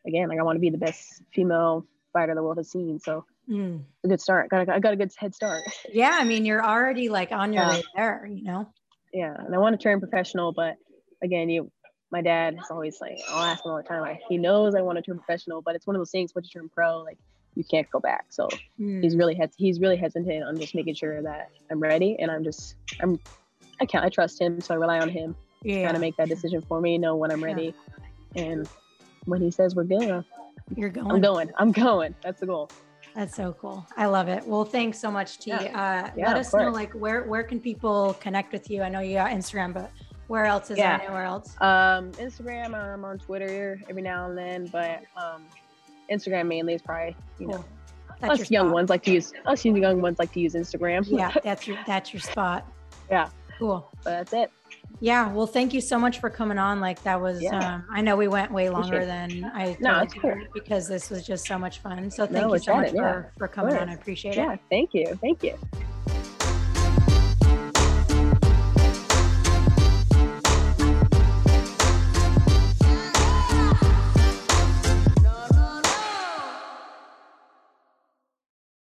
again, 0.07 0.29
like 0.31 0.39
I 0.39 0.43
want 0.43 0.57
to 0.57 0.61
be 0.61 0.71
the 0.71 0.79
best 0.79 1.23
female 1.35 1.87
fighter 2.15 2.35
the 2.35 2.43
world 2.43 2.57
has 2.57 2.71
seen. 2.71 2.99
So 3.01 3.25
Mm. 3.47 3.85
a 4.05 4.09
good 4.09 4.23
start. 4.23 4.49
Got 4.49 4.67
a, 4.71 4.75
I 4.75 4.79
got 4.81 4.95
a 4.95 4.97
good 4.97 5.13
head 5.19 5.35
start. 5.35 5.65
Yeah. 5.93 6.17
I 6.19 6.25
mean, 6.25 6.47
you're 6.47 6.65
already 6.65 7.11
like 7.11 7.31
on 7.31 7.53
your 7.53 7.65
Yeah. 7.65 7.69
way 7.69 7.83
there, 7.95 8.27
you 8.27 8.43
know? 8.43 8.73
Yeah, 9.15 9.35
and 9.39 9.55
I 9.55 9.59
want 9.59 9.79
to 9.79 9.83
turn 9.83 10.01
professional, 10.01 10.53
but 10.53 10.75
again, 11.23 11.49
you, 11.49 11.71
my 12.11 12.21
dad 12.21 12.55
is 12.61 12.71
always 12.71 12.99
like, 13.01 13.17
I'll 13.31 13.43
ask 13.43 13.65
him 13.65 13.71
all 13.71 13.77
the 13.79 13.83
time. 13.85 14.03
Like, 14.03 14.21
he 14.29 14.37
knows 14.37 14.75
I 14.75 14.83
want 14.83 14.97
to 14.99 15.03
turn 15.03 15.17
professional, 15.19 15.63
but 15.63 15.75
it's 15.75 15.87
one 15.87 15.97
of 15.97 16.01
those 16.01 16.11
things. 16.11 16.35
Once 16.35 16.51
you 16.53 16.61
turn 16.61 16.69
pro, 16.75 16.99
like 17.03 17.19
you 17.55 17.65
can't 17.71 17.89
go 17.91 18.01
back. 18.01 18.27
So 18.31 18.51
Mm. 18.81 19.03
he's 19.03 19.17
really 19.17 19.35
hes- 19.35 19.55
he's 19.57 19.81
really 19.81 19.97
hesitant 19.97 20.43
on 20.45 20.59
just 20.59 20.75
making 20.75 20.95
sure 20.97 21.23
that 21.23 21.49
I'm 21.71 21.79
ready, 21.81 22.17
and 22.19 22.31
I'm 22.31 22.43
just 22.45 22.75
I'm 23.01 23.19
I 23.81 23.87
can't 23.87 24.05
I 24.05 24.09
trust 24.09 24.41
him, 24.41 24.61
so 24.61 24.75
I 24.75 24.77
rely 24.77 24.99
on 25.01 25.09
him 25.09 25.35
yeah. 25.63 25.85
kind 25.85 25.97
of 25.97 26.01
make 26.01 26.17
that 26.17 26.29
decision 26.29 26.63
for 26.69 26.81
me, 26.81 26.99
know 26.99 27.17
when 27.17 27.31
I'm 27.31 27.41
Yeah. 27.41 27.47
ready, 27.47 27.75
and 28.35 28.69
when 29.27 29.41
he 29.41 29.51
says 29.51 29.75
we're 29.75 29.85
good, 29.85 30.25
you're 30.77 30.91
going. 30.91 31.11
I'm 31.11 31.21
going. 31.21 31.51
I'm 31.57 31.73
going. 31.73 32.15
That's 32.25 32.41
the 32.41 32.47
goal. 32.47 32.71
That's 33.15 33.35
so 33.37 33.57
cool. 33.61 33.87
I 33.97 34.07
love 34.07 34.29
it. 34.29 34.45
Well, 34.47 34.65
thanks 34.65 34.99
so 34.99 35.11
much, 35.11 35.39
T. 35.39 35.51
Yeah. 35.51 35.57
Uh, 35.57 36.11
Yeah, 36.17 36.29
let 36.29 36.37
us 36.39 36.53
know, 36.53 36.71
like, 36.71 36.93
where 36.95 37.23
where 37.25 37.43
can 37.45 37.61
people 37.61 38.15
connect 38.21 38.53
with 38.53 38.69
you? 38.71 38.83
I 38.83 38.89
know 38.89 39.01
you 39.01 39.15
got 39.15 39.31
Instagram, 39.31 39.73
but 39.73 39.91
where 40.27 40.45
else 40.47 40.71
is 40.71 40.79
Yeah. 40.79 40.99
Anywhere 41.01 41.25
else? 41.25 41.55
Um, 41.61 42.11
Instagram, 42.13 42.75
I'm 42.75 43.05
on 43.05 43.19
Twitter 43.19 43.81
every 43.89 44.03
now 44.03 44.29
and 44.29 44.37
then, 44.37 44.67
but 44.67 45.03
um, 45.17 45.43
Instagram 46.11 46.47
mainly 46.49 46.75
is 46.75 46.83
probably 46.83 47.17
you 47.39 47.47
know 47.47 47.55
Cool. 47.59 47.65
That's 48.21 48.43
us 48.43 48.51
young 48.51 48.67
spot. 48.67 48.75
ones 48.75 48.91
like 48.91 49.03
to 49.05 49.13
use 49.13 49.33
us 49.47 49.65
young 49.65 50.01
ones 50.01 50.19
like 50.19 50.33
to 50.33 50.41
use 50.41 50.55
Instagram. 50.55 51.05
Yeah, 51.09 51.33
that's 51.45 51.67
your 51.69 51.79
that's 51.87 52.13
your 52.13 52.21
spot. 52.21 52.67
Yeah. 53.11 53.29
Cool. 53.59 53.89
but 54.03 54.11
that's 54.29 54.33
it. 54.33 54.51
Yeah. 55.01 55.33
Well, 55.33 55.47
thank 55.47 55.75
you 55.75 55.81
so 55.81 55.99
much 55.99 56.21
for 56.21 56.31
coming 56.31 56.59
on. 56.59 56.81
Like 56.81 57.03
that 57.03 57.21
was. 57.21 57.43
Yeah. 57.43 57.75
Um, 57.75 57.85
I 57.91 58.01
know 58.01 58.17
we 58.17 58.29
went 58.29 58.53
way 58.53 58.71
longer 58.71 59.05
than 59.05 59.45
I 59.55 59.77
No, 59.81 60.07
cool. 60.21 60.35
because 60.53 60.89
this 60.89 61.11
was 61.11 61.27
just 61.27 61.47
so 61.47 61.59
much 61.59 61.81
fun. 61.81 62.11
So 62.11 62.25
No, 62.27 62.33
thank 62.33 62.53
you 62.53 62.59
so 62.59 62.77
much 62.77 62.93
yeah, 62.93 63.01
for 63.01 63.33
for 63.39 63.49
coming 63.49 63.77
on. 63.77 63.89
I 63.89 63.95
appreciate 63.95 64.33
it. 64.33 64.39
Yeah, 64.39 64.57
thank 64.71 64.95
you, 64.95 65.19
thank 65.21 65.43
you. 65.43 65.59